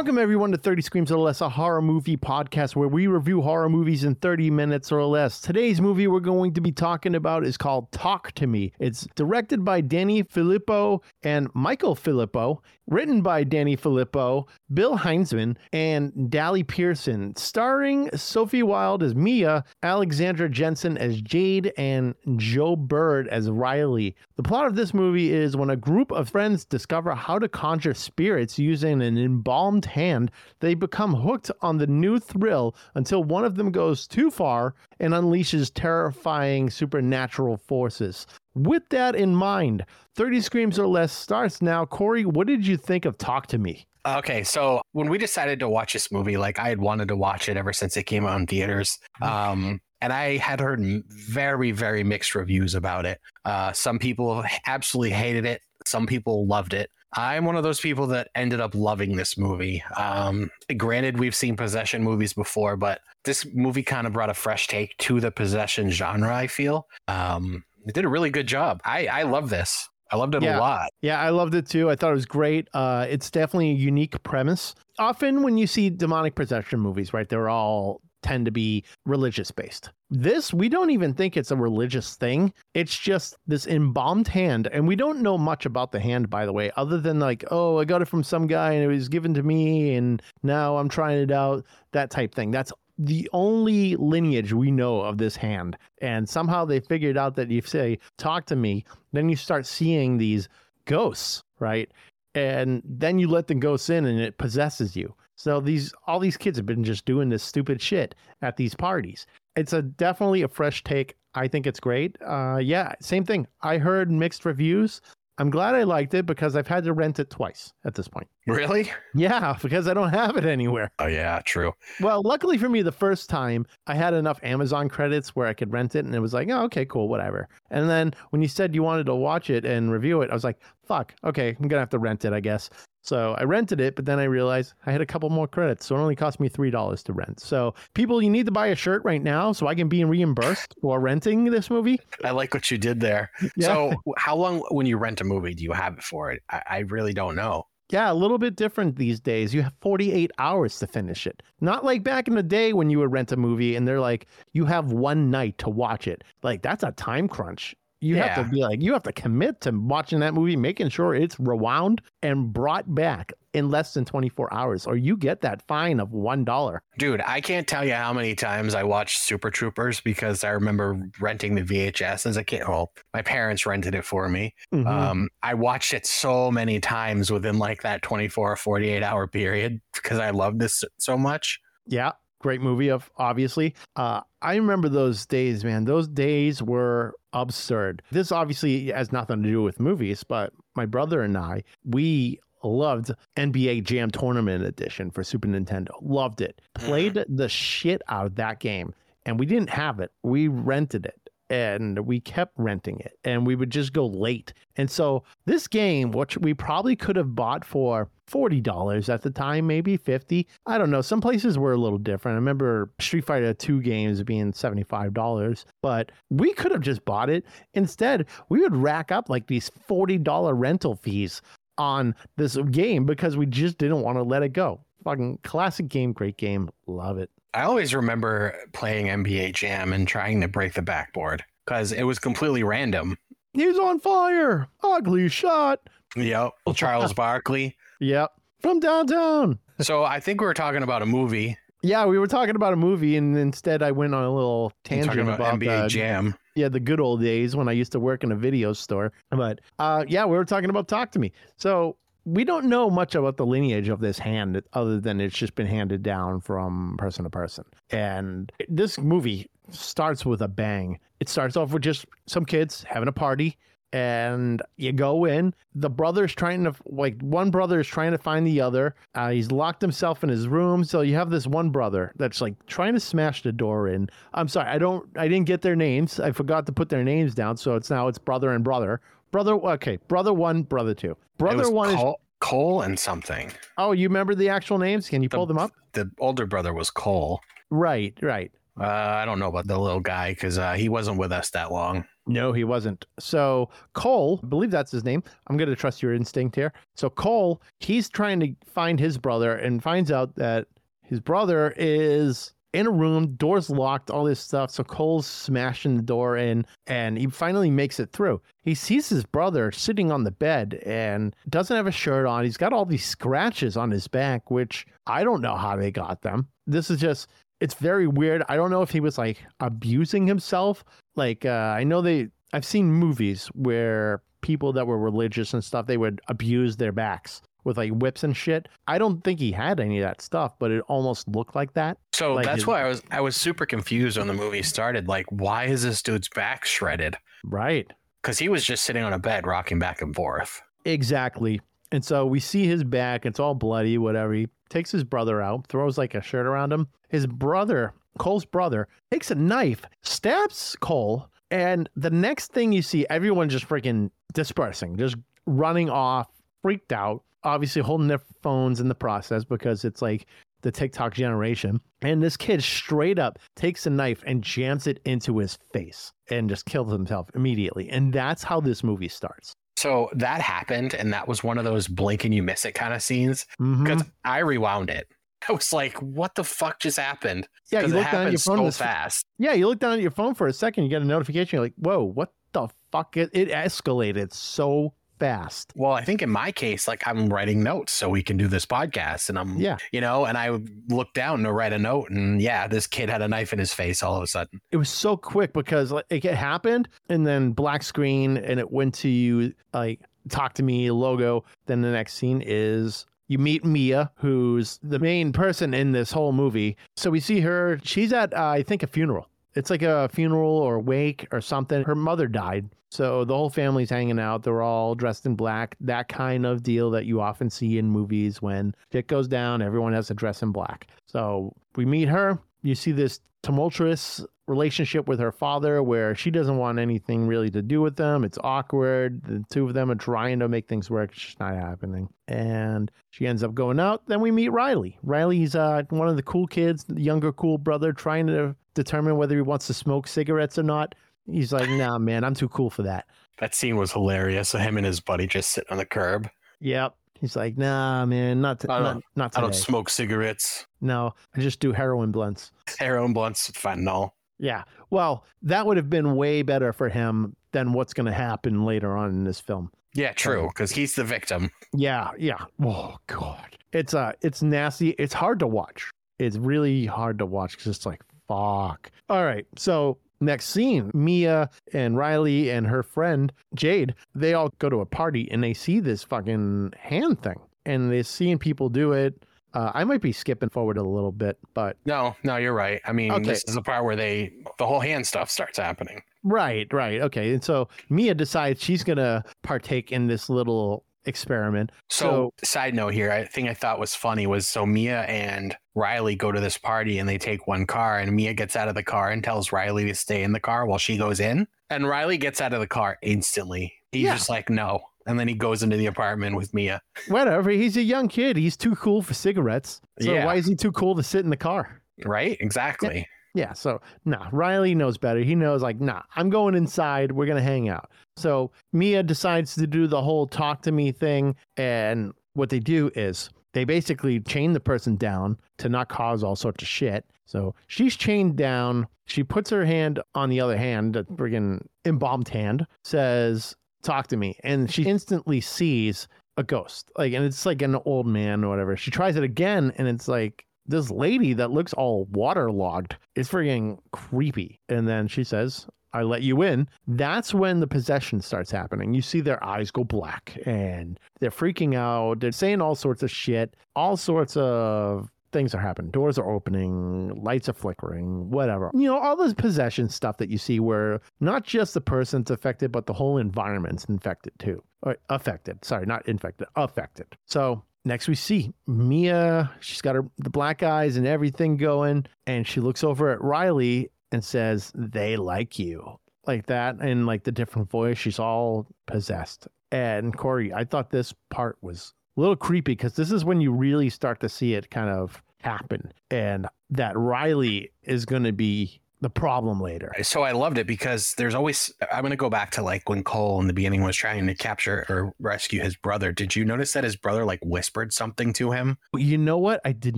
Welcome, 0.04 0.18
everyone, 0.18 0.52
to 0.52 0.58
30 0.58 0.82
Screams 0.82 1.12
or 1.14 1.18
Less, 1.18 1.40
a 1.40 1.48
horror 1.48 1.82
movie 1.82 2.18
podcast 2.18 2.76
where 2.76 2.90
we 2.90 3.08
review 3.08 3.42
horror 3.42 3.70
movies 3.70 4.04
in 4.04 4.16
30 4.16 4.52
minutes 4.52 4.92
or 4.92 5.02
less. 5.06 5.40
Today's 5.40 5.80
movie 5.80 6.08
we're 6.08 6.20
going 6.20 6.54
to 6.56 6.60
be 6.60 6.74
talking 6.74 7.16
about 7.16 7.46
is 7.46 7.56
called 7.56 7.90
Talk 7.94 8.34
to 8.34 8.46
Me. 8.46 8.74
It's 8.80 9.08
directed 9.16 9.64
by 9.64 9.80
Danny 9.80 10.24
Filippo 10.24 11.02
and 11.24 11.48
Michael 11.54 11.96
Filippo, 11.96 12.62
written 12.88 13.22
by 13.22 13.46
Danny 13.46 13.78
Filippo, 13.78 14.46
Bill 14.74 14.98
Hinzman, 14.98 15.56
and 15.72 16.30
Daley 16.30 16.64
Pearson, 16.64 17.34
starring 17.38 18.10
Sophie 18.14 18.62
Wilde 18.62 19.04
as 19.04 19.16
Mia, 19.16 19.64
Alexandra 19.84 20.50
Jensen 20.50 20.98
as 20.98 21.22
Jade, 21.22 21.72
and 21.78 22.14
Joe 22.36 22.76
Bird 22.76 23.30
as 23.30 23.50
Riley. 23.50 24.18
The 24.36 24.44
plot 24.44 24.66
of 24.66 24.76
this 24.76 24.94
movie 24.94 25.32
is 25.32 25.56
when 25.56 25.70
a 25.70 25.78
group 25.78 26.12
of 26.12 26.30
friends 26.30 26.66
discover 26.66 27.16
how 27.16 27.40
to 27.40 27.48
conjure 27.48 27.94
spirits 27.94 28.60
using 28.60 29.02
an 29.02 29.18
embalmed 29.18 29.86
hand, 29.94 30.32
they 30.60 30.74
become 30.74 31.14
hooked 31.14 31.50
on 31.62 31.78
the 31.78 31.88
new 31.88 32.20
thrill 32.20 32.76
until 32.96 33.24
one 33.24 33.46
of 33.46 33.56
them 33.56 33.72
goes 33.72 34.08
too 34.08 34.30
far 34.30 34.76
and 35.00 35.14
unleashes 35.14 35.72
terrifying 35.74 36.70
supernatural 36.70 37.58
forces. 37.58 38.28
With 38.56 38.84
that 38.90 39.16
in 39.16 39.36
mind, 39.36 39.86
30 40.16 40.42
Screams 40.42 40.78
or 40.78 40.88
Less 40.88 41.12
starts 41.12 41.62
now. 41.62 41.86
Corey, 41.86 42.26
what 42.26 42.48
did 42.48 42.68
you 42.68 42.78
think 42.78 43.06
of 43.06 43.18
Talk 43.18 43.48
to 43.48 43.58
Me? 43.58 43.88
Okay, 44.06 44.44
so 44.44 44.82
when 44.92 45.10
we 45.10 45.18
decided 45.18 45.60
to 45.60 45.70
watch 45.70 45.94
this 45.94 46.12
movie, 46.12 46.36
like 46.36 46.60
I 46.60 46.68
had 46.68 46.80
wanted 46.82 47.08
to 47.08 47.16
watch 47.16 47.48
it 47.48 47.56
ever 47.56 47.72
since 47.72 47.96
it 47.96 48.04
came 48.04 48.26
out 48.26 48.40
in 48.40 48.48
theaters. 48.48 49.00
Um, 49.22 49.80
and 50.02 50.12
I 50.12 50.36
had 50.36 50.60
heard 50.60 50.82
very, 51.08 51.72
very 51.72 52.04
mixed 52.04 52.36
reviews 52.36 52.76
about 52.76 53.06
it. 53.06 53.22
Uh, 53.46 53.72
some 53.72 54.00
people 54.00 54.44
absolutely 54.68 55.12
hated 55.12 55.46
it. 55.46 55.62
Some 55.86 56.06
people 56.06 56.46
loved 56.46 56.74
it. 56.74 56.90
I'm 57.16 57.46
one 57.46 57.56
of 57.56 57.64
those 57.64 57.80
people 57.80 58.08
that 58.08 58.30
ended 58.36 58.60
up 58.60 58.74
loving 58.76 59.16
this 59.16 59.38
movie. 59.38 59.84
Um, 59.98 60.50
granted, 60.78 61.20
we've 61.20 61.36
seen 61.36 61.56
possession 61.56 62.04
movies 62.04 62.34
before, 62.34 62.76
but 62.78 63.02
this 63.24 63.46
movie 63.54 63.84
kind 63.84 64.08
of 64.08 64.14
brought 64.14 64.30
a 64.30 64.34
fresh 64.34 64.68
take 64.68 64.98
to 65.00 65.20
the 65.20 65.32
possession 65.32 65.90
genre. 65.90 66.36
I 66.36 66.48
feel 66.48 66.88
um, 67.08 67.64
it 67.86 67.94
did 67.94 68.06
a 68.06 68.10
really 68.10 68.30
good 68.30 68.48
job. 68.48 68.82
I 68.86 69.08
I 69.08 69.24
love 69.24 69.50
this. 69.50 69.90
I 70.12 70.16
loved 70.16 70.36
it 70.36 70.44
Yeah. 70.44 70.58
a 70.58 70.60
lot. 70.60 70.90
Yeah, 71.02 71.20
I 71.20 71.30
loved 71.30 71.56
it 71.56 71.68
too. 71.68 71.90
I 71.90 71.96
thought 71.96 72.12
it 72.12 72.16
was 72.16 72.26
great. 72.28 72.68
Uh, 72.74 73.08
it's 73.10 73.32
definitely 73.32 73.72
a 73.72 73.74
unique 73.74 74.22
premise. 74.24 74.76
Often, 75.00 75.42
when 75.42 75.58
you 75.58 75.66
see 75.66 75.90
demonic 75.90 76.36
possession 76.36 76.80
movies, 76.80 77.14
right, 77.14 77.28
they're 77.28 77.50
all 77.50 78.02
tend 78.24 78.46
to 78.46 78.52
be 78.52 78.84
religious 79.06 79.52
based. 79.52 79.92
This, 80.10 80.54
we 80.54 80.70
don't 80.70 80.90
even 80.90 81.14
think 81.14 81.36
it's 81.36 81.52
a 81.52 81.56
religious 81.56 82.16
thing. 82.16 82.54
It's 82.74 82.98
just 82.98 83.36
this 83.48 83.68
embalmed 83.68 84.28
hand. 84.28 84.68
And 84.68 84.88
we 84.88 84.96
don't 84.96 85.22
know 85.22 85.38
much 85.38 85.66
about 85.66 85.92
the 85.92 86.00
hand, 86.00 86.30
by 86.30 86.46
the 86.46 86.54
way, 86.54 86.72
other 86.78 87.00
than 87.00 87.20
like, 87.20 87.44
oh, 87.52 87.80
I 87.80 87.86
got 87.86 88.02
it 88.02 88.08
from 88.08 88.24
some 88.24 88.48
guy 88.48 88.74
and 88.74 88.84
it 88.84 88.88
was 88.88 89.10
given 89.10 89.34
to 89.34 89.44
me 89.44 89.96
and 89.96 90.22
now 90.44 90.78
I'm 90.78 90.90
trying 90.90 91.20
it 91.20 91.32
out, 91.32 91.66
that 91.92 92.10
type 92.10 92.34
thing. 92.34 92.52
That's 92.52 92.72
the 92.98 93.30
only 93.34 93.96
lineage 93.96 94.54
we 94.54 94.72
know 94.72 95.02
of 95.02 95.18
this 95.18 95.36
hand. 95.36 95.78
And 96.02 96.28
somehow 96.30 96.66
they 96.66 96.80
figured 96.80 97.18
out 97.18 97.36
that 97.36 97.50
you 97.50 97.62
say, 97.62 98.00
talk 98.18 98.46
to 98.48 98.56
me, 98.56 98.86
then 99.12 99.30
you 99.30 99.36
start 99.36 99.66
seeing 99.66 100.18
these 100.18 100.48
ghosts, 100.86 101.44
right? 101.60 101.90
And 102.36 102.82
then 102.86 103.20
you 103.20 103.28
let 103.28 103.48
the 103.48 103.56
ghosts 103.56 103.90
in 103.90 104.06
and 104.06 104.20
it 104.20 104.38
possesses 104.38 104.96
you. 104.96 105.14
So 105.44 105.60
these 105.60 105.94
all 106.08 106.22
these 106.22 106.38
kids 106.38 106.58
have 106.58 106.66
been 106.66 106.86
just 106.86 107.04
doing 107.04 107.28
this 107.28 107.44
stupid 107.44 107.82
shit 107.82 108.16
at 108.42 108.56
these 108.56 108.74
parties. 108.74 109.28
It's 109.58 109.74
a 109.74 109.82
definitely 109.82 110.42
a 110.44 110.48
fresh 110.48 110.86
take. 110.86 111.18
I 111.36 111.50
think 111.50 111.68
it's 111.68 111.82
great. 111.82 112.16
Uh 112.26 112.60
yeah, 112.62 112.94
same 113.02 113.26
thing. 113.26 113.48
I 113.62 113.78
heard 113.78 114.10
mixed 114.10 114.46
reviews. 114.46 115.02
I'm 115.40 115.50
glad 115.50 115.76
I 115.76 115.84
liked 115.84 116.14
it 116.14 116.26
because 116.26 116.56
I've 116.56 116.68
had 116.68 116.86
to 116.86 116.94
rent 116.94 117.20
it 117.20 117.30
twice 117.30 117.74
at 117.84 117.96
this 117.96 118.08
point. 118.08 118.28
Really? 118.48 118.90
Yeah, 119.16 119.58
because 119.62 119.88
I 119.88 119.94
don't 119.94 120.12
have 120.12 120.38
it 120.38 120.46
anywhere. 120.46 120.92
Oh 121.00 121.08
yeah, 121.08 121.42
true. 121.44 121.74
Well, 122.00 122.22
luckily 122.22 122.58
for 122.58 122.70
me, 122.70 122.82
the 122.82 122.92
first 122.94 123.30
time 123.30 123.66
I 123.86 123.96
had 123.96 124.14
enough 124.14 124.40
Amazon 124.44 124.88
credits 124.88 125.36
where 125.36 125.48
I 125.48 125.54
could 125.54 125.74
rent 125.74 125.96
it, 125.96 126.06
and 126.06 126.16
it 126.16 126.20
was 126.20 126.34
like, 126.34 126.50
oh, 126.50 126.64
okay, 126.66 126.86
cool, 126.86 127.10
whatever. 127.10 127.50
And 127.74 127.90
then 127.90 128.14
when 128.30 128.42
you 128.42 128.48
said 128.48 128.74
you 128.74 128.84
wanted 128.84 129.06
to 129.08 129.16
watch 129.16 129.50
it 129.50 129.66
and 129.66 129.92
review 129.92 130.22
it, 130.22 130.30
I 130.30 130.34
was 130.34 130.44
like, 130.44 130.60
fuck, 130.88 131.14
okay, 131.24 131.56
I'm 131.60 131.68
gonna 131.68 131.82
have 131.82 131.90
to 131.90 132.00
rent 132.00 132.24
it, 132.24 132.32
I 132.32 132.40
guess. 132.40 132.70
So 133.02 133.36
I 133.38 133.44
rented 133.44 133.82
it, 133.82 133.98
but 133.98 134.06
then 134.06 134.18
I 134.18 134.24
realized 134.24 134.74
I 134.86 134.92
had 134.92 135.02
a 135.02 135.06
couple 135.06 135.30
more 135.30 135.48
credits, 135.48 135.86
so 135.86 135.96
it 135.96 136.00
only 136.00 136.16
cost 136.16 136.40
me 136.40 136.48
three 136.48 136.72
dollars 136.72 137.04
to 137.04 137.14
rent. 137.14 137.42
So 137.42 137.74
people, 137.96 138.22
you 138.22 138.30
need 138.30 138.46
to 138.46 138.52
buy 138.52 138.68
a 138.68 138.76
shirt 138.76 139.04
right 139.04 139.22
now 139.22 139.52
so 139.52 139.68
I 139.68 139.76
can 139.76 139.90
be 139.90 140.06
reimbursed 140.06 140.76
for 140.82 141.02
renting 141.02 141.46
this 141.46 141.70
movie. 141.70 142.00
I 142.24 142.32
like 142.32 142.54
what 142.54 142.72
you 142.72 142.78
did 142.78 143.02
there. 143.02 143.32
Yeah. 143.58 143.68
So, 143.68 143.94
how 144.16 144.38
long 144.38 144.60
when 144.72 144.86
you 144.86 144.98
rent 144.98 145.20
a 145.20 145.26
movie 145.26 145.54
do 145.54 145.64
you 145.64 145.74
have 145.74 145.98
it 145.98 146.04
for? 146.04 146.38
I, 146.50 146.64
I 146.66 146.78
really 146.80 147.14
don't 147.14 147.36
know. 147.36 147.66
Yeah, 147.94 148.12
a 148.12 148.16
little 148.16 148.40
bit 148.40 148.56
different 148.56 148.96
these 148.96 149.20
days. 149.20 149.54
You 149.54 149.62
have 149.62 149.74
48 149.80 150.32
hours 150.40 150.80
to 150.80 150.88
finish 150.88 151.28
it. 151.28 151.44
Not 151.62 151.86
like 151.86 152.02
back 152.02 152.28
in 152.28 152.34
the 152.34 152.42
day 152.42 152.74
when 152.74 152.90
you 152.90 152.98
would 152.98 153.12
rent 153.12 153.32
a 153.32 153.38
movie 153.38 153.76
and 153.76 153.88
they're 153.88 154.00
like, 154.00 154.26
you 154.52 154.66
have 154.66 154.92
one 154.92 155.30
night 155.30 155.60
to 155.60 155.70
watch 155.70 156.08
it. 156.08 156.24
Like, 156.42 156.64
that's 156.64 156.84
a 156.84 156.92
time 156.94 157.28
crunch. 157.28 157.76
You 158.04 158.18
have 158.18 158.36
to 158.36 158.52
be 158.52 158.62
like, 158.62 158.82
you 158.82 158.94
have 158.94 159.04
to 159.04 159.14
commit 159.14 159.62
to 159.62 159.72
watching 159.72 160.20
that 160.20 160.34
movie, 160.34 160.56
making 160.56 160.90
sure 160.90 161.16
it's 161.16 161.40
rewound 161.40 162.02
and 162.22 162.52
brought 162.52 162.94
back 162.94 163.32
in 163.54 163.70
less 163.70 163.94
than 163.94 164.04
24 164.04 164.52
hours, 164.54 164.86
or 164.88 164.98
you 164.98 165.16
get 165.16 165.42
that 165.42 165.62
fine 165.68 166.00
of 166.00 166.10
$1. 166.10 166.80
Dude, 166.98 167.22
I 167.22 167.40
can't 167.40 167.68
tell 167.68 167.86
you 167.86 167.94
how 167.94 168.12
many 168.12 168.34
times 168.36 168.74
I 168.74 168.84
watched 168.84 169.20
Super 169.20 169.50
Troopers 169.52 170.02
because 170.02 170.44
I 170.44 170.50
remember 170.50 171.08
renting 171.20 171.56
the 171.56 171.62
VHS 171.62 172.26
as 172.26 172.36
a 172.36 172.44
kid. 172.44 172.64
Well, 172.68 172.92
my 173.14 173.22
parents 173.22 173.66
rented 173.66 173.94
it 173.96 174.04
for 174.06 174.28
me. 174.28 174.54
Mhm. 174.74 174.88
Um, 174.88 175.30
I 175.44 175.54
watched 175.54 175.94
it 175.94 176.06
so 176.08 176.50
many 176.52 176.80
times 176.80 177.32
within 177.32 177.60
like 177.60 177.84
that 177.84 178.02
24 178.02 178.52
or 178.54 178.56
48 178.56 179.04
hour 179.04 179.28
period 179.28 179.80
because 179.94 180.18
I 180.20 180.32
loved 180.32 180.60
this 180.60 180.84
so 180.98 181.16
much. 181.18 181.60
Yeah, 181.86 182.14
great 182.40 182.60
movie 182.62 182.90
of 182.90 183.10
obviously. 183.18 183.76
Uh, 183.96 184.22
I 184.42 184.56
remember 184.56 184.90
those 184.90 185.26
days, 185.28 185.64
man. 185.64 185.86
Those 185.86 186.08
days 186.08 186.62
were 186.64 187.14
absurd. 187.34 188.02
This 188.12 188.32
obviously 188.32 188.92
has 188.92 189.12
nothing 189.12 189.44
to 189.44 189.50
do 189.50 189.62
with 189.62 189.80
movies, 189.80 190.24
but 190.24 190.54
my 190.76 190.86
brother 190.86 191.22
and 191.22 191.38
I, 191.38 191.64
we 191.84 192.40
loved 192.64 193.12
NBA 193.36 193.84
Jam 193.84 194.10
Tournament 194.10 194.64
Edition 194.64 195.12
for 195.12 195.24
Super 195.24 195.48
Nintendo. 195.48 195.92
Loved 196.02 196.42
it. 196.42 196.62
Mm. 196.78 196.86
Played 196.86 197.26
the 197.28 197.50
shit 197.50 198.02
out 198.08 198.26
of 198.26 198.36
that 198.36 198.60
game. 198.60 198.94
And 199.26 199.40
we 199.40 199.46
didn't 199.46 199.70
have 199.70 200.00
it. 200.00 200.12
We 200.24 200.50
rented 200.50 201.06
it 201.06 201.30
and 201.50 202.00
we 202.08 202.20
kept 202.20 202.54
renting 202.58 203.00
it 203.00 203.18
and 203.24 203.46
we 203.46 203.56
would 203.56 203.70
just 203.70 203.94
go 203.94 204.08
late. 204.08 204.54
And 204.76 204.90
so 204.90 205.24
this 205.46 205.68
game, 205.68 206.12
which 206.12 206.38
we 206.38 206.54
probably 206.54 206.96
could 206.96 207.16
have 207.16 207.36
bought 207.36 207.64
for 207.64 208.10
$40 208.34 209.14
at 209.14 209.22
the 209.22 209.30
time, 209.30 209.68
maybe 209.68 209.98
50. 209.98 210.48
I 210.66 210.78
don't 210.78 210.90
know. 210.90 211.02
Some 211.02 211.22
places 211.22 211.58
were 211.58 211.74
a 211.74 211.78
little 211.78 211.98
different. 211.98 212.36
I 212.36 212.40
remember 212.40 212.92
Street 213.00 213.26
Fighter 213.26 213.54
2 213.54 213.82
games 213.82 214.24
being 214.24 214.52
$75, 214.52 215.66
but 215.82 216.12
we 216.30 216.54
could 216.54 216.72
have 216.72 216.82
just 216.82 217.06
bought 217.06 217.30
it. 217.30 217.46
Instead, 217.74 218.26
we 218.50 218.60
would 218.60 218.76
rack 218.76 219.12
up 219.12 219.30
like 219.30 219.48
these 219.48 219.70
$40 219.90 220.52
rental 220.56 220.96
fees 220.96 221.42
on 221.78 222.16
this 222.38 222.58
game 222.72 223.06
because 223.06 223.38
we 223.38 223.46
just 223.46 223.78
didn't 223.78 224.02
want 224.02 224.18
to 224.18 224.24
let 224.24 224.44
it 224.44 224.54
go. 224.54 224.80
Fucking 225.04 225.40
classic 225.44 225.88
game, 225.90 226.14
great 226.14 226.38
game. 226.38 226.70
Love 226.88 227.18
it. 227.18 227.30
I 227.54 227.64
always 227.64 227.94
remember 227.94 228.56
playing 228.72 229.08
NBA 229.08 229.54
Jam 229.54 229.94
and 229.94 230.08
trying 230.08 230.42
to 230.42 230.48
break 230.48 230.74
the 230.74 230.82
backboard 230.82 231.44
because 231.66 231.92
it 231.92 232.04
was 232.04 232.18
completely 232.18 232.64
random. 232.64 233.18
He's 233.54 233.78
on 233.78 234.00
fire. 234.00 234.68
Ugly 234.84 235.30
shot. 235.30 235.82
Yep. 236.16 236.52
Well, 236.66 236.76
Charles 236.76 237.14
Barkley. 237.14 237.76
Yep. 238.00 238.32
From 238.60 238.80
downtown. 238.80 239.60
So 239.82 240.04
I 240.04 240.20
think 240.20 240.40
we 240.42 240.48
were 240.48 240.54
talking 240.54 240.84
about 240.84 241.02
a 241.02 241.06
movie. 241.06 241.58
Yeah, 241.82 242.06
we 242.06 242.18
were 242.18 242.28
talking 242.28 242.56
about 242.56 242.72
a 242.72 242.78
movie, 242.78 243.18
and 243.18 243.38
instead 243.38 243.84
I 243.84 243.92
went 243.92 244.16
on 244.16 244.24
a 244.24 244.34
little 244.34 244.72
tangent 244.86 245.08
talking 245.08 245.22
about, 245.24 245.40
about, 245.40 245.60
NBA 245.60 245.84
the, 245.84 245.90
Jam. 245.90 246.36
yeah 246.56 246.70
the 246.70 246.80
good 246.80 247.02
old 247.02 247.22
days 247.22 247.58
when 247.58 247.68
I 247.68 247.74
used 247.74 247.92
to 247.92 248.00
work 248.00 248.24
in 248.24 248.32
a 248.32 248.38
video 248.38 248.72
store. 248.72 249.12
But 249.32 249.60
uh, 249.80 250.06
yeah, 250.08 250.24
we 250.24 250.38
were 250.38 250.46
talking 250.46 250.70
about 250.70 250.88
Talk 250.88 251.12
to 251.12 251.20
Me. 251.20 251.34
So 251.58 251.98
we 252.26 252.46
don't 252.46 252.66
know 252.66 252.90
much 252.90 253.16
about 253.16 253.36
the 253.36 253.46
lineage 253.46 253.90
of 253.90 254.00
this 254.00 254.18
hand 254.18 254.62
other 254.72 255.00
than 255.00 255.20
it's 255.20 255.38
just 255.38 255.56
been 255.56 255.68
handed 255.68 256.04
down 256.04 256.40
from 256.40 256.96
person 256.98 257.26
to 257.26 257.30
person. 257.30 257.66
And 257.90 258.50
this 258.70 258.98
movie 258.98 259.50
starts 259.70 260.26
with 260.26 260.42
a 260.42 260.48
bang. 260.48 261.00
It 261.20 261.28
starts 261.28 261.58
off 261.58 261.72
with 261.72 261.84
just 261.84 262.06
some 262.28 262.46
kids 262.46 262.84
having 262.88 263.10
a 263.10 263.14
party 263.14 263.58
and 263.94 264.62
you 264.76 264.92
go 264.92 265.26
in. 265.26 265.54
The 265.76 265.90
brother's 265.90 266.34
trying 266.34 266.64
to 266.64 266.74
like 266.86 267.22
one 267.22 267.52
brother 267.52 267.80
is 267.80 267.88
trying 267.88 268.12
to 268.12 268.18
find 268.18 268.46
the 268.46 268.60
other. 268.60 268.96
Uh, 269.14 269.30
he's 269.30 269.52
locked 269.52 269.82
himself 269.82 270.24
in 270.24 270.30
his 270.30 270.48
room, 270.48 270.84
so 270.84 271.02
you 271.02 271.14
have 271.16 271.30
this 271.30 271.48
one 271.48 271.70
brother 271.70 272.12
that's 272.18 272.42
like 272.42 272.54
trying 272.66 272.96
to 272.96 273.00
smash 273.00 273.44
the 273.44 273.52
door 273.52 273.88
in. 273.88 274.10
I'm 274.34 274.48
sorry, 274.48 274.70
I 274.70 274.80
don't, 274.80 275.08
I 275.16 275.28
didn't 275.28 275.46
get 275.46 275.62
their 275.62 275.76
names. 275.76 276.20
I 276.20 276.32
forgot 276.32 276.66
to 276.66 276.72
put 276.72 276.90
their 276.90 277.04
names 277.04 277.36
down, 277.36 277.56
so 277.56 277.76
it's 277.76 277.90
now 277.90 278.08
it's 278.08 278.18
brother 278.18 278.52
and 278.52 278.64
brother. 278.64 279.00
Brother, 279.32 279.54
okay, 279.54 279.98
brother 280.08 280.34
one, 280.34 280.64
brother 280.64 280.96
two. 280.96 281.16
Brother 281.38 281.70
one 281.72 281.96
Cole, 281.96 282.10
is. 282.10 282.38
Cole 282.40 282.82
and 282.82 283.00
something. 283.00 283.52
Oh, 283.78 283.92
you 283.92 284.08
remember 284.08 284.34
the 284.34 284.50
actual 284.50 284.80
names? 284.80 285.08
Can 285.08 285.22
you 285.22 285.30
pull 285.30 285.46
them 285.46 285.60
up? 285.60 285.72
The 285.94 286.10
older 286.20 286.48
brother 286.48 286.74
was 286.74 286.90
Cole. 286.90 287.42
Right, 287.70 288.18
right. 288.22 288.52
Uh, 288.80 288.86
I 288.86 289.26
don't 289.26 289.38
know 289.38 289.50
about 289.50 289.68
the 289.68 289.78
little 289.78 290.00
guy 290.00 290.32
because 290.32 290.58
uh, 290.58 290.74
he 290.74 290.90
wasn't 290.90 291.20
with 291.20 291.32
us 291.32 291.52
that 291.52 291.72
long. 291.72 292.06
No, 292.26 292.54
he 292.54 292.64
wasn't. 292.64 293.06
So 293.20 293.70
Cole, 293.94 294.40
I 294.44 294.48
believe 294.48 294.72
that's 294.72 294.92
his 294.92 295.04
name. 295.04 295.24
I'm 295.48 295.58
going 295.58 295.70
to 295.70 295.76
trust 295.76 296.02
your 296.02 296.14
instinct 296.14 296.56
here. 296.56 296.72
So 296.96 297.10
Cole, 297.10 297.62
he's 297.80 298.10
trying 298.10 298.40
to 298.40 298.56
find 298.66 299.00
his 299.00 299.18
brother 299.18 299.56
and 299.56 299.84
finds 299.84 300.12
out 300.12 300.36
that 300.36 300.68
his 301.02 301.20
brother 301.20 301.74
is 301.76 302.54
in 302.74 302.88
a 302.88 302.92
room, 302.92 303.36
doors 303.36 303.70
locked, 303.70 304.10
all 304.10 304.24
this 304.24 304.40
stuff. 304.40 304.72
So 304.72 304.84
Cole's 304.84 305.28
smashing 305.28 305.96
the 305.96 306.02
door 306.02 306.38
in 306.38 306.66
and 306.88 307.18
he 307.18 307.28
finally 307.28 307.70
makes 307.70 308.00
it 308.00 308.12
through. 308.12 308.42
He 308.64 308.74
sees 308.74 309.10
his 309.10 309.26
brother 309.26 309.72
sitting 309.72 310.12
on 310.12 310.24
the 310.24 310.32
bed 310.32 310.82
and 310.86 311.36
doesn't 311.50 311.76
have 311.76 311.88
a 311.88 311.92
shirt 311.92 312.26
on. 312.26 312.44
He's 312.44 312.58
got 312.58 312.74
all 312.74 312.86
these 312.86 313.06
scratches 313.06 313.78
on 313.78 313.92
his 313.92 314.08
back, 314.08 314.50
which 314.50 314.88
I 315.06 315.24
don't 315.24 315.42
know 315.42 315.56
how 315.56 315.76
they 315.76 315.92
got 315.92 316.22
them. 316.22 316.48
This 316.66 316.90
is 316.90 317.00
just 317.00 317.28
it's 317.60 317.76
very 317.76 318.08
weird. 318.08 318.44
I 318.50 318.58
don't 318.58 318.72
know 318.72 318.82
if 318.82 318.90
he 318.90 319.00
was 319.00 319.18
like 319.18 319.38
abusing 319.60 320.28
himself. 320.28 320.84
Like 321.16 321.46
uh, 321.46 321.50
I 321.78 321.84
know 321.84 322.02
they 322.02 322.30
I've 322.54 322.66
seen 322.66 322.92
movies 322.92 323.48
where 323.54 324.22
people 324.42 324.74
that 324.74 324.86
were 324.88 324.98
religious 325.00 325.54
and 325.54 325.64
stuff 325.64 325.86
they 325.88 325.98
would 325.98 326.22
abuse 326.28 326.76
their 326.78 326.92
backs 326.92 327.42
with 327.64 327.78
like 327.78 327.92
whips 327.92 328.24
and 328.24 328.36
shit. 328.36 328.68
I 328.88 328.98
don't 328.98 329.24
think 329.24 329.40
he 329.40 329.52
had 329.54 329.80
any 329.80 330.00
of 330.00 330.04
that 330.04 330.22
stuff, 330.22 330.54
but 330.60 330.70
it 330.70 330.84
almost 330.90 331.28
looked 331.30 331.56
like 331.56 331.74
that. 331.76 331.98
So 332.12 332.34
Like 332.34 332.46
that's 332.46 332.58
his- 332.58 332.68
why 332.68 332.84
I 332.84 332.88
was 332.88 333.02
I 333.12 333.22
was 333.22 333.36
super 333.36 333.66
confused 333.66 334.18
when 334.18 334.28
the 334.28 334.34
movie 334.34 334.64
started. 334.64 335.08
Like, 335.08 335.26
why 335.30 335.66
is 335.66 335.84
this 335.84 336.02
dude's 336.02 336.30
back 336.30 336.66
shredded? 336.66 337.16
Right. 337.46 337.92
Because 338.22 338.40
he 338.40 338.50
was 338.50 338.64
just 338.64 338.84
sitting 338.84 339.04
on 339.04 339.14
a 339.14 339.20
bed, 339.20 339.46
rocking 339.48 339.80
back 339.80 340.02
and 340.02 340.16
forth. 340.16 340.62
Exactly. 340.86 341.60
And 341.92 342.04
so 342.04 342.26
we 342.26 342.40
see 342.40 342.66
his 342.66 342.84
back, 342.84 343.26
it's 343.26 343.40
all 343.40 343.54
bloody, 343.54 343.98
whatever. 343.98 344.34
He 344.34 344.48
takes 344.70 344.92
his 344.92 345.04
brother 345.04 345.42
out, 345.42 345.68
throws 345.68 345.98
like 345.98 346.16
a 346.16 346.22
shirt 346.22 346.46
around 346.46 346.74
him. 346.74 346.88
His 347.10 347.28
brother, 347.28 347.94
Cole's 348.20 348.46
brother, 348.46 348.88
takes 349.12 349.32
a 349.32 349.36
knife, 349.36 349.84
stabs 350.02 350.76
Cole, 350.80 351.30
and 351.52 351.90
the 351.96 352.10
next 352.10 352.52
thing 352.52 352.72
you 352.72 352.82
see, 352.82 353.06
everyone 353.10 353.50
just 353.50 353.68
freaking 353.68 354.10
dispersing, 354.34 354.98
just 354.98 355.16
running 355.46 355.90
off, 355.90 356.28
freaked 356.62 356.92
out, 356.92 357.24
obviously 357.44 357.82
holding 357.82 358.08
their 358.08 358.22
phones 358.42 358.80
in 358.80 358.88
the 358.88 358.96
process 358.96 359.44
because 359.44 359.86
it's 359.86 360.02
like 360.02 360.26
the 360.62 360.72
TikTok 360.72 361.14
generation. 361.14 361.80
And 362.02 362.24
this 362.24 362.38
kid 362.38 362.64
straight 362.64 363.20
up 363.20 363.38
takes 363.56 363.86
a 363.86 363.90
knife 363.90 364.24
and 364.26 364.44
jams 364.44 364.88
it 364.88 365.00
into 365.06 365.38
his 365.38 365.58
face 365.74 366.12
and 366.30 366.50
just 366.50 366.66
kills 366.66 366.92
himself 366.92 367.30
immediately. 367.36 367.90
And 367.90 368.12
that's 368.12 368.44
how 368.44 368.60
this 368.60 368.84
movie 368.84 369.10
starts. 369.10 369.54
So 369.76 370.10
that 370.14 370.40
happened, 370.40 370.94
and 370.94 371.12
that 371.14 371.28
was 371.28 371.44
one 371.44 371.58
of 371.58 371.66
those 371.66 371.88
blink 371.88 372.24
and 372.24 372.34
you 372.34 372.42
miss 372.42 372.64
it 372.64 372.74
kind 372.74 372.94
of 372.94 373.02
scenes. 373.02 373.46
Mm-hmm. 373.60 373.84
Because 373.84 374.04
I 374.24 374.40
rewound 374.40 374.90
it. 374.90 375.12
I 375.50 375.52
was 375.52 375.74
like, 375.74 375.98
"What 376.02 376.36
the 376.36 376.44
fuck 376.44 376.80
just 376.80 376.98
happened?" 376.98 377.48
Yeah, 377.72 377.82
you 377.82 377.88
look 377.88 378.10
down 378.12 378.28
at 378.28 378.32
your 378.32 378.40
phone. 378.40 378.58
so 378.58 378.66
this- 378.66 378.78
fast. 378.78 379.26
yeah, 379.38 379.54
you 379.54 379.68
look 379.68 379.80
down 379.80 379.94
at 379.94 380.02
your 380.02 380.12
phone 380.12 380.34
for 380.36 380.48
a 380.48 380.54
second. 380.54 380.84
You 380.84 380.90
get 380.90 381.02
a 381.02 381.06
notification. 381.06 381.58
You're 381.58 381.66
like, 381.66 381.74
"Whoa, 381.78 382.04
what 382.04 382.32
the 382.54 382.68
fuck?" 382.92 383.18
It, 383.18 383.30
it 383.34 383.50
escalated 383.50 384.34
so 384.34 384.94
fast. 385.20 385.72
Well, 385.76 385.92
I 385.94 386.04
think 386.04 386.22
in 386.22 386.30
my 386.30 386.52
case, 386.52 386.88
like 386.88 387.08
I'm 387.08 387.32
writing 387.32 387.64
notes 387.64 387.94
so 387.94 388.10
we 388.10 388.24
can 388.24 388.36
do 388.36 388.48
this 388.48 388.66
podcast, 388.66 389.30
and 389.30 389.38
I'm, 389.40 389.58
Yeah, 389.58 389.78
you 389.92 390.02
know, 390.02 390.26
and 390.26 390.38
I 390.38 390.58
look 390.90 391.14
down 391.14 391.44
to 391.44 391.52
write 391.54 391.72
a 391.72 391.80
note, 391.80 392.10
and 392.10 392.42
yeah, 392.42 392.68
this 392.68 392.88
kid 392.88 393.10
had 393.10 393.22
a 393.22 393.28
knife 393.28 393.54
in 393.54 393.60
his 393.60 393.74
face 393.74 394.04
all 394.04 394.16
of 394.18 394.24
a 394.24 394.28
sudden. 394.28 394.60
it 394.72 394.78
was 394.78 394.90
so 394.90 395.16
quick 395.16 395.54
because 395.54 395.92
like, 395.92 396.06
it 396.10 396.24
happened, 396.26 396.90
and 397.10 397.26
then 397.26 397.52
black 397.52 397.84
screen, 397.84 398.38
and 398.38 398.60
it 398.60 398.72
went 398.72 398.96
to 398.96 399.08
you 399.10 399.54
like 399.74 400.02
talk 400.30 400.54
to 400.56 400.64
me 400.64 400.90
logo. 400.92 401.44
Then 401.68 401.82
the 401.82 401.92
next 401.92 402.14
scene 402.16 402.42
is. 402.46 403.06
You 403.34 403.40
meet 403.40 403.66
Mia, 403.66 404.12
who's 404.18 404.80
the 404.84 405.00
main 405.00 405.34
person 405.34 405.74
in 405.74 405.92
this 405.92 406.12
whole 406.12 406.34
movie. 406.34 406.78
So 406.96 407.10
we 407.10 407.20
see 407.20 407.40
her. 407.40 407.80
She's 407.82 408.14
at, 408.14 408.32
uh, 408.32 408.46
I 408.46 408.62
think, 408.62 408.84
a 408.84 408.88
funeral. 408.88 409.28
It's 409.56 409.72
like 409.72 409.82
a 409.82 410.08
funeral 410.10 410.52
or 410.52 410.80
wake 410.80 411.26
or 411.32 411.42
something. 411.42 411.84
Her 411.84 411.96
mother 411.96 412.28
died. 412.28 412.70
So 412.92 413.26
the 413.26 413.34
whole 413.34 413.50
family's 413.50 413.90
hanging 413.90 414.20
out. 414.20 414.44
They're 414.44 414.62
all 414.62 414.94
dressed 414.94 415.26
in 415.26 415.34
black. 415.34 415.76
That 415.82 416.10
kind 416.10 416.46
of 416.46 416.62
deal 416.62 416.92
that 416.92 417.08
you 417.08 417.22
often 417.22 417.50
see 417.50 417.80
in 417.80 417.90
movies 417.90 418.40
when 418.40 418.76
shit 418.92 419.08
goes 419.08 419.28
down, 419.28 419.64
everyone 419.64 419.94
has 419.94 420.10
to 420.10 420.14
dress 420.14 420.44
in 420.44 420.52
black. 420.52 420.86
So 421.08 421.56
we 421.76 421.86
meet 421.86 422.10
her. 422.10 422.38
You 422.62 422.76
see 422.76 422.92
this 422.92 423.20
tumultuous 423.42 424.24
relationship 424.48 425.08
with 425.08 425.20
her 425.20 425.32
father 425.32 425.82
where 425.82 426.16
she 426.16 426.30
doesn't 426.30 426.58
want 426.58 426.80
anything 426.80 427.26
really 427.28 427.50
to 427.52 427.62
do 427.62 427.82
with 427.82 427.96
them. 427.96 428.24
It's 428.24 428.38
awkward. 428.44 429.24
The 429.24 429.44
two 429.50 429.66
of 429.68 429.74
them 429.74 429.90
are 429.90 429.96
trying 429.96 430.40
to 430.40 430.48
make 430.50 430.68
things 430.68 430.90
work. 430.90 431.12
It's 431.14 431.22
just 431.22 431.40
not 431.40 431.56
happening. 431.56 432.10
And 432.28 432.92
she 433.12 433.26
ends 433.26 433.44
up 433.44 433.54
going 433.54 433.80
out. 433.80 434.06
Then 434.08 434.20
we 434.22 434.32
meet 434.32 434.50
Riley. 434.50 434.98
Riley's 435.04 435.56
uh, 435.56 435.84
one 435.90 436.10
of 436.10 436.16
the 436.16 436.24
cool 436.24 436.48
kids, 436.48 436.84
the 436.84 437.02
younger 437.02 437.32
cool 437.32 437.58
brother, 437.58 437.94
trying 437.94 438.28
to 438.28 438.56
determine 438.74 439.18
whether 439.18 439.36
he 439.36 439.42
wants 439.42 439.68
to 439.68 439.74
smoke 439.74 440.08
cigarettes 440.08 440.58
or 440.58 440.64
not. 440.64 440.96
He's 441.32 441.54
like, 441.54 441.70
nah, 441.72 441.98
man, 441.98 442.24
I'm 442.24 442.36
too 442.36 442.50
cool 442.50 442.70
for 442.70 442.84
that. 442.84 443.06
That 443.40 443.56
scene 443.56 443.78
was 443.78 443.92
hilarious. 443.94 444.50
So 444.50 444.60
him 444.60 444.78
and 444.78 444.86
his 444.86 445.00
buddy 445.00 445.26
just 445.26 445.52
sitting 445.52 445.72
on 445.72 445.78
the 445.78 445.86
curb. 445.86 446.30
Yep. 446.60 446.96
He's 447.20 447.38
like, 447.38 447.58
nah, 447.58 448.06
man, 448.06 448.42
not, 448.42 448.60
t- 448.60 448.68
I 448.68 448.80
don't- 448.80 448.86
not, 448.86 449.04
not 449.16 449.38
I 449.38 449.42
don't 449.42 449.56
smoke 449.56 449.90
cigarettes. 449.90 450.66
No, 450.82 451.14
I 451.34 451.40
just 451.40 451.62
do 451.62 451.72
heroin 451.72 452.12
blunts. 452.12 452.52
Heroin 452.78 453.14
blunts 453.14 453.50
fentanyl. 453.52 454.12
Yeah. 454.44 454.64
Well, 454.90 455.24
that 455.44 455.66
would 455.66 455.78
have 455.78 455.90
been 455.90 456.18
way 456.18 456.42
better 456.42 456.74
for 456.74 456.90
him 456.90 457.34
than 457.54 457.72
what's 457.72 457.94
going 457.94 458.08
to 458.08 458.12
happen 458.14 458.66
later 458.66 458.98
on 458.98 459.10
in 459.10 459.24
this 459.24 459.40
film. 459.40 459.72
Yeah, 459.96 460.12
true. 460.12 460.50
Because 460.50 460.72
he's 460.72 460.96
the 460.96 461.04
victim. 461.06 461.50
Yeah, 461.74 462.12
yeah. 462.18 462.44
Oh 462.62 462.98
god. 463.08 463.58
It's 463.72 463.94
uh 463.94 464.12
it's 464.22 464.42
nasty. 464.42 464.90
It's 465.00 465.14
hard 465.14 465.40
to 465.40 465.48
watch. 465.48 465.90
It's 466.20 466.36
really 466.36 466.86
hard 466.86 467.20
to 467.20 467.26
watch 467.26 467.58
cuz 467.58 467.68
it's 467.68 467.86
like 467.86 468.02
fuck. 468.28 468.92
All 469.10 469.24
right. 469.24 469.46
So, 469.56 469.98
next 470.20 470.48
scene, 470.50 470.92
Mia 470.94 471.50
and 471.74 471.96
Riley 471.96 472.50
and 472.50 472.68
her 472.68 472.84
friend 472.84 473.32
Jade, 473.56 473.96
they 474.16 474.34
all 474.34 474.50
go 474.60 474.70
to 474.70 474.82
a 474.82 474.86
party 474.86 475.30
and 475.32 475.44
they 475.44 475.54
see 475.54 475.80
this 475.80 476.04
fucking 476.04 476.74
hand 476.78 477.22
thing 477.22 477.40
and 477.66 477.92
they're 477.92 478.04
seeing 478.04 478.40
people 478.40 478.70
do 478.70 478.92
it. 478.92 479.26
Uh, 479.54 479.72
I 479.74 479.84
might 479.84 480.02
be 480.02 480.12
skipping 480.12 480.50
forward 480.50 480.78
a 480.78 480.84
little 480.84 481.12
bit, 481.12 481.38
but 481.54 481.78
No, 481.86 482.16
no, 482.24 482.38
you're 482.38 482.54
right. 482.54 482.82
I 482.86 482.92
mean, 482.92 483.12
Okay. 483.12 483.24
this 483.24 483.44
is 483.48 483.56
the 483.56 483.62
part 483.62 483.86
where 483.86 483.96
they 483.96 484.32
the 484.58 484.66
whole 484.66 484.80
hand 484.80 485.06
stuff 485.06 485.30
starts 485.30 485.58
happening. 485.60 486.02
Right, 486.24 486.72
right. 486.74 487.02
Okay. 487.02 487.34
And 487.34 487.44
so 487.44 487.68
Mia 487.90 488.16
decides 488.16 488.62
she's 488.64 488.84
going 488.84 488.98
to 488.98 489.24
partake 489.44 489.92
in 489.92 490.08
this 490.08 490.30
little 490.30 490.86
experiment. 491.06 491.72
So, 491.90 492.32
side 492.44 492.74
note 492.74 492.94
here, 492.94 493.12
I 493.12 493.26
think 493.26 493.50
I 493.50 493.54
thought 493.54 493.78
was 493.78 493.94
funny 493.94 494.26
was 494.26 494.48
so 494.48 494.66
Mia 494.66 495.02
and 495.02 495.54
Riley 495.76 496.16
go 496.16 496.32
to 496.32 496.40
this 496.40 496.58
party 496.58 496.98
and 496.98 497.10
they 497.10 497.18
take 497.18 497.46
one 497.46 497.66
car, 497.68 498.00
and 498.00 498.14
Mia 498.16 498.34
gets 498.34 498.56
out 498.56 498.70
of 498.70 498.76
the 498.76 498.84
car 498.84 499.10
and 499.12 499.22
tells 499.24 499.52
Riley 499.52 499.84
to 499.86 499.96
stay 499.96 500.24
in 500.24 500.32
the 500.32 500.40
car 500.40 500.66
while 500.66 500.78
she 500.78 500.98
goes 500.98 501.20
in, 501.20 501.46
and 501.70 501.86
Riley 501.88 502.18
gets 502.18 502.40
out 502.40 502.54
of 502.54 502.62
the 502.62 502.68
car 502.68 502.98
instantly. 503.02 503.74
He's 503.92 504.04
Yeah. 504.04 504.14
just 504.14 504.30
like, 504.30 504.50
no, 504.50 504.80
and 505.08 505.20
then 505.20 505.28
he 505.28 505.34
goes 505.34 505.64
into 505.64 505.78
the 505.78 505.86
apartment 505.88 506.36
with 506.36 506.54
Mia. 506.54 506.82
Whatever. 507.08 507.50
He's 507.52 507.78
a 507.78 507.82
young 507.82 508.08
kid. 508.08 508.38
He's 508.38 508.58
too 508.58 508.76
cool 508.76 509.02
for 509.02 509.14
cigarettes. 509.14 509.82
So 510.00 510.14
Yeah. 510.14 510.26
why 510.26 510.36
is 510.36 510.46
he 510.46 510.56
too 510.56 510.72
cool 510.72 510.96
to 510.96 511.04
sit 511.04 511.24
in 511.24 511.30
the 511.30 511.38
car? 511.38 511.82
Right? 512.06 512.38
Exactly. 512.40 513.08
Yeah. 513.36 513.54
So 513.54 513.82
nah, 514.06 514.28
Riley 514.32 514.76
knows 514.76 514.98
better. 514.98 515.20
He 515.22 515.36
knows 515.36 515.62
like, 515.62 515.80
nah, 515.82 516.04
I'm 516.16 516.30
going 516.30 516.56
inside. 516.56 517.12
We're 517.12 517.26
gonna 517.26 517.42
hang 517.42 517.70
out. 517.70 517.90
So 518.16 518.52
Mia 518.74 519.02
decides 519.04 519.56
to 519.56 519.66
do 519.68 519.88
the 519.88 520.02
whole 520.02 520.28
talk 520.28 520.62
to 520.64 520.72
me 520.72 520.92
thing, 520.92 521.36
and 521.58 522.14
what 522.34 522.50
they 522.50 522.60
do 522.60 522.92
is 522.96 523.30
they 523.54 523.64
basically 523.64 524.20
chain 524.20 524.54
the 524.54 524.60
person 524.60 524.96
down 524.96 525.38
to 525.60 525.70
not 525.70 525.90
cause 525.90 526.24
all 526.24 526.36
sorts 526.36 526.62
of 526.64 526.68
shit. 526.68 527.06
So 527.26 527.56
she's 527.68 527.96
chained 527.96 528.36
down. 528.36 528.88
She 529.06 529.24
puts 529.24 529.50
her 529.50 529.66
hand 529.66 530.00
on 530.16 530.30
the 530.30 530.40
other 530.40 530.58
hand, 530.58 530.94
the 530.94 531.04
friggin' 531.04 531.66
embalmed 531.86 532.30
hand, 532.30 532.66
says, 532.84 533.56
"Talk 533.84 534.08
to 534.08 534.18
me," 534.18 534.38
and 534.44 534.72
she 534.72 534.84
instantly 534.84 535.42
sees 535.42 536.08
a 536.38 536.44
ghost. 536.44 536.92
Like, 536.98 537.14
and 537.14 537.24
it's 537.24 537.46
like 537.46 537.62
an 537.62 537.76
old 537.86 538.08
man 538.08 538.44
or 538.44 538.50
whatever. 538.50 538.76
She 538.76 538.92
tries 538.92 539.16
it 539.16 539.24
again, 539.24 539.72
and 539.78 539.88
it's 539.88 540.08
like 540.08 540.46
this 540.66 540.90
lady 540.90 541.34
that 541.34 541.52
looks 541.52 541.74
all 541.74 542.06
waterlogged. 542.06 542.96
It's 543.16 543.30
freaking 543.30 543.80
creepy. 543.92 544.60
And 544.70 544.88
then 544.88 545.08
she 545.08 545.24
says, 545.24 545.68
I 545.94 546.02
let 546.02 546.24
you 546.24 546.42
in. 546.42 546.68
That's 546.88 547.34
when 547.34 547.60
the 547.60 547.68
possession 547.68 548.22
starts 548.22 548.50
happening. 548.50 548.94
You 548.94 549.02
see 549.02 549.22
their 549.22 549.44
eyes 549.44 549.70
go 549.72 549.84
black 549.84 550.38
and 550.46 551.00
they're 551.20 551.30
freaking 551.30 551.76
out. 551.76 552.20
They're 552.20 552.32
saying 552.32 552.62
all 552.62 552.76
sorts 552.76 553.04
of 553.04 553.12
shit. 553.12 553.56
All 553.76 553.98
sorts 553.98 554.36
of 554.36 555.10
things 555.34 555.54
are 555.54 555.60
happening. 555.60 555.92
Doors 555.92 556.18
are 556.18 556.30
opening, 556.30 557.22
lights 557.22 557.50
are 557.50 557.54
flickering, 557.54 558.30
whatever. 558.30 558.72
You 558.74 558.88
know, 558.88 558.98
all 559.00 559.16
this 559.16 559.34
possession 559.34 559.90
stuff 559.90 560.18
that 560.18 560.30
you 560.30 560.38
see 560.38 560.60
where 560.60 561.02
not 561.20 561.44
just 561.44 561.74
the 561.74 561.82
person's 561.82 562.32
affected, 562.32 562.72
but 562.72 562.86
the 562.86 562.94
whole 562.94 563.18
environment's 563.18 563.86
infected 563.86 564.34
too. 564.40 564.64
Or 564.84 564.98
affected. 565.10 565.64
Sorry, 565.66 565.86
not 565.86 566.08
infected, 566.08 566.48
affected. 566.56 567.08
So 567.26 567.64
next 567.86 568.08
we 568.08 568.16
see 568.16 568.54
Mia, 568.68 569.52
she's 569.60 569.82
got 569.82 569.96
her 569.96 570.06
the 570.18 570.30
black 570.30 570.64
eyes 570.64 570.98
and 570.98 571.08
everything 571.08 571.58
going, 571.58 572.06
and 572.28 572.48
she 572.48 572.60
looks 572.60 572.84
over 572.84 573.10
at 573.10 573.22
Riley 573.22 573.90
and 574.12 574.24
says, 574.24 574.72
They 574.76 575.18
like 575.18 575.60
you. 575.60 576.00
Like 576.26 576.46
that, 576.46 576.78
and 576.80 577.06
like 577.06 577.26
the 577.26 577.34
different 577.34 577.70
voice, 577.70 577.98
she's 577.98 578.18
all 578.18 578.68
possessed. 578.86 579.50
And 579.74 580.16
Corey, 580.16 580.54
I 580.54 580.64
thought 580.64 580.90
this 580.90 581.14
part 581.30 581.58
was 581.62 581.94
a 582.16 582.20
little 582.20 582.36
creepy 582.36 582.74
because 582.74 582.96
this 582.96 583.12
is 583.12 583.26
when 583.26 583.42
you 583.42 583.52
really 583.52 583.90
start 583.90 584.20
to 584.22 584.30
see 584.30 584.54
it 584.54 584.70
kind 584.70 584.90
of 584.90 585.22
happen 585.42 585.92
and 586.10 586.48
that 586.70 586.98
Riley 586.98 587.72
is 587.84 588.06
going 588.06 588.24
to 588.24 588.32
be 588.32 588.80
the 589.02 589.10
problem 589.10 589.60
later. 589.60 589.92
So 590.02 590.24
I 590.24 590.32
loved 590.32 590.58
it 590.58 590.66
because 590.66 591.14
there's 591.18 591.36
always 591.36 591.72
I'm 591.92 592.02
going 592.02 592.12
to 592.12 592.18
go 592.18 592.30
back 592.30 592.52
to 592.52 592.62
like 592.62 592.88
when 592.88 593.04
Cole 593.04 593.42
in 593.42 593.48
the 593.48 593.54
beginning 593.54 593.84
was 593.84 593.98
trying 593.98 594.26
to 594.26 594.34
capture 594.34 594.86
or 594.88 595.14
rescue 595.20 595.62
his 595.62 595.76
brother. 595.76 596.14
Did 596.14 596.36
you 596.36 596.46
notice 596.46 596.72
that 596.74 596.86
his 596.86 596.96
brother 596.96 597.26
like 597.26 597.40
whispered 597.44 597.92
something 597.92 598.32
to 598.34 598.52
him? 598.52 598.78
You 598.96 599.18
know 599.18 599.38
what? 599.38 599.60
I 599.66 599.74
did 599.74 599.98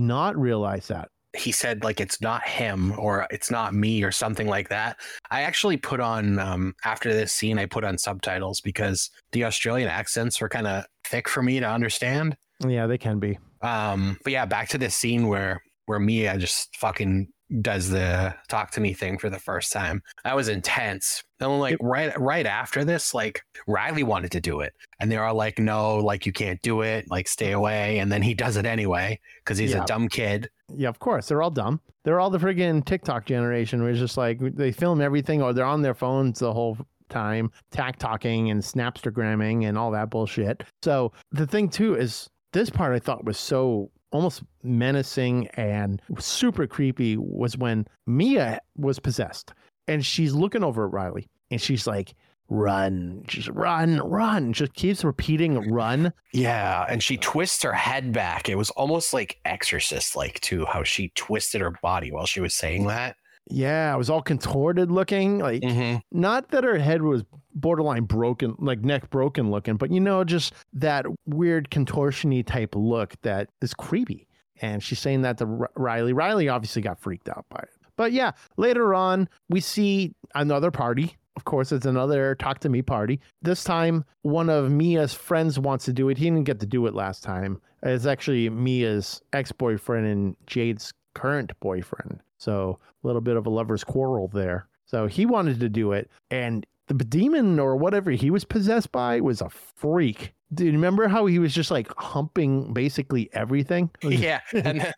not 0.00 0.36
realize 0.36 0.88
that 0.88 1.08
he 1.36 1.52
said 1.52 1.84
like 1.84 2.00
it's 2.00 2.20
not 2.20 2.42
him 2.46 2.98
or 2.98 3.26
it's 3.30 3.50
not 3.50 3.74
me 3.74 4.02
or 4.02 4.10
something 4.10 4.46
like 4.46 4.68
that. 4.68 4.96
I 5.30 5.42
actually 5.42 5.76
put 5.76 6.00
on 6.00 6.38
um, 6.38 6.74
after 6.84 7.12
this 7.12 7.32
scene, 7.32 7.58
I 7.58 7.66
put 7.66 7.84
on 7.84 7.98
subtitles 7.98 8.60
because 8.60 9.10
the 9.32 9.44
Australian 9.44 9.88
accents 9.88 10.40
were 10.40 10.48
kind 10.48 10.66
of 10.66 10.84
thick 11.04 11.28
for 11.28 11.42
me 11.42 11.60
to 11.60 11.68
understand. 11.68 12.36
Yeah, 12.66 12.86
they 12.86 12.98
can 12.98 13.18
be. 13.18 13.38
Um, 13.62 14.18
but 14.24 14.32
yeah, 14.32 14.46
back 14.46 14.68
to 14.70 14.78
this 14.78 14.94
scene 14.94 15.28
where 15.28 15.62
where 15.86 16.00
Mia 16.00 16.36
just 16.38 16.76
fucking 16.76 17.28
does 17.60 17.90
the 17.90 18.34
talk 18.48 18.70
to 18.72 18.80
me 18.80 18.92
thing 18.92 19.18
for 19.18 19.30
the 19.30 19.38
first 19.38 19.72
time. 19.72 20.02
That 20.24 20.36
was 20.36 20.48
intense. 20.48 21.22
And 21.38 21.60
like 21.60 21.76
right 21.80 22.18
right 22.18 22.46
after 22.46 22.84
this, 22.84 23.14
like 23.14 23.42
Riley 23.66 24.02
wanted 24.02 24.32
to 24.32 24.40
do 24.40 24.60
it. 24.60 24.74
And 25.00 25.10
they're 25.10 25.24
all 25.24 25.34
like, 25.34 25.58
no, 25.58 25.96
like 25.96 26.26
you 26.26 26.32
can't 26.32 26.60
do 26.62 26.80
it, 26.80 27.06
like 27.10 27.28
stay 27.28 27.52
away. 27.52 27.98
And 27.98 28.10
then 28.10 28.22
he 28.22 28.34
does 28.34 28.56
it 28.56 28.66
anyway, 28.66 29.20
because 29.44 29.58
he's 29.58 29.72
yeah. 29.72 29.84
a 29.84 29.86
dumb 29.86 30.08
kid. 30.08 30.50
Yeah, 30.74 30.88
of 30.88 30.98
course. 30.98 31.28
They're 31.28 31.42
all 31.42 31.50
dumb. 31.50 31.80
They're 32.04 32.20
all 32.20 32.30
the 32.30 32.38
friggin' 32.38 32.84
TikTok 32.84 33.26
generation 33.26 33.80
where 33.82 33.90
it's 33.90 34.00
just 34.00 34.16
like 34.16 34.38
they 34.40 34.72
film 34.72 35.00
everything 35.00 35.42
or 35.42 35.52
they're 35.52 35.64
on 35.64 35.82
their 35.82 35.94
phones 35.94 36.38
the 36.38 36.52
whole 36.52 36.78
time, 37.08 37.50
tack 37.70 37.98
talking 37.98 38.50
and 38.50 38.62
snapstagramming 38.62 39.68
and 39.68 39.78
all 39.78 39.90
that 39.92 40.10
bullshit. 40.10 40.64
So 40.82 41.12
the 41.32 41.46
thing 41.46 41.68
too 41.68 41.94
is 41.94 42.28
this 42.52 42.70
part 42.70 42.94
I 42.94 42.98
thought 42.98 43.24
was 43.24 43.38
so 43.38 43.90
almost 44.16 44.42
menacing 44.62 45.48
and 45.54 46.00
super 46.18 46.66
creepy 46.66 47.16
was 47.16 47.56
when 47.56 47.86
Mia 48.06 48.60
was 48.76 48.98
possessed 48.98 49.52
and 49.86 50.04
she's 50.04 50.32
looking 50.32 50.64
over 50.64 50.86
at 50.86 50.92
Riley 50.92 51.28
and 51.50 51.60
she's 51.60 51.86
like, 51.86 52.14
run, 52.48 53.22
just 53.26 53.48
run, 53.48 53.98
run. 54.08 54.52
Just 54.52 54.74
keeps 54.74 55.04
repeating 55.04 55.70
run. 55.70 56.12
Yeah. 56.32 56.86
And 56.88 57.02
she 57.02 57.16
twists 57.16 57.62
her 57.62 57.72
head 57.72 58.12
back. 58.12 58.48
It 58.48 58.56
was 58.56 58.70
almost 58.70 59.12
like 59.12 59.38
exorcist 59.44 60.16
like 60.16 60.40
too, 60.40 60.64
how 60.64 60.82
she 60.82 61.12
twisted 61.14 61.60
her 61.60 61.72
body 61.82 62.10
while 62.10 62.26
she 62.26 62.40
was 62.40 62.54
saying 62.54 62.86
that. 62.86 63.16
Yeah, 63.48 63.94
it 63.94 63.98
was 63.98 64.10
all 64.10 64.22
contorted 64.22 64.90
looking. 64.90 65.38
Like 65.38 65.62
mm-hmm. 65.62 65.98
not 66.10 66.50
that 66.50 66.64
her 66.64 66.78
head 66.78 67.02
was 67.02 67.24
borderline 67.54 68.04
broken, 68.04 68.56
like 68.58 68.80
neck 68.80 69.10
broken 69.10 69.50
looking, 69.50 69.76
but 69.76 69.90
you 69.90 70.00
know, 70.00 70.24
just 70.24 70.52
that 70.74 71.06
weird 71.26 71.70
contortiony 71.70 72.44
type 72.44 72.74
look 72.74 73.14
that 73.22 73.48
is 73.62 73.74
creepy. 73.74 74.26
And 74.60 74.82
she's 74.82 74.98
saying 74.98 75.22
that 75.22 75.38
to 75.38 75.44
R- 75.44 75.70
Riley. 75.76 76.12
Riley 76.12 76.48
obviously 76.48 76.82
got 76.82 76.98
freaked 76.98 77.28
out 77.28 77.44
by 77.50 77.58
it. 77.58 77.70
But 77.96 78.12
yeah, 78.12 78.32
later 78.56 78.94
on, 78.94 79.28
we 79.48 79.60
see 79.60 80.14
another 80.34 80.70
party. 80.70 81.16
Of 81.36 81.44
course, 81.44 81.70
it's 81.72 81.86
another 81.86 82.34
talk 82.34 82.60
to 82.60 82.68
me 82.68 82.80
party. 82.82 83.20
This 83.42 83.62
time, 83.62 84.04
one 84.22 84.48
of 84.48 84.70
Mia's 84.70 85.12
friends 85.12 85.58
wants 85.58 85.84
to 85.84 85.92
do 85.92 86.08
it. 86.08 86.16
He 86.16 86.24
didn't 86.24 86.44
get 86.44 86.60
to 86.60 86.66
do 86.66 86.86
it 86.86 86.94
last 86.94 87.22
time. 87.22 87.60
It's 87.82 88.06
actually 88.06 88.48
Mia's 88.48 89.20
ex 89.32 89.52
boyfriend 89.52 90.06
and 90.06 90.36
Jade's 90.46 90.92
current 91.16 91.58
boyfriend. 91.60 92.20
So 92.36 92.78
a 93.02 93.06
little 93.06 93.22
bit 93.22 93.36
of 93.36 93.46
a 93.46 93.50
lover's 93.50 93.82
quarrel 93.82 94.28
there. 94.28 94.68
So 94.84 95.06
he 95.06 95.24
wanted 95.24 95.60
to 95.60 95.68
do 95.70 95.92
it. 95.92 96.10
And 96.30 96.66
the 96.88 97.04
demon 97.04 97.58
or 97.58 97.74
whatever 97.76 98.10
he 98.10 98.30
was 98.30 98.44
possessed 98.44 98.92
by 98.92 99.20
was 99.20 99.40
a 99.40 99.48
freak. 99.48 100.34
Do 100.54 100.64
you 100.66 100.72
remember 100.72 101.08
how 101.08 101.26
he 101.26 101.38
was 101.38 101.54
just 101.54 101.70
like 101.70 101.92
humping 101.96 102.72
basically 102.72 103.30
everything? 103.32 103.90
Yeah. 104.02 104.40
And 104.52 104.92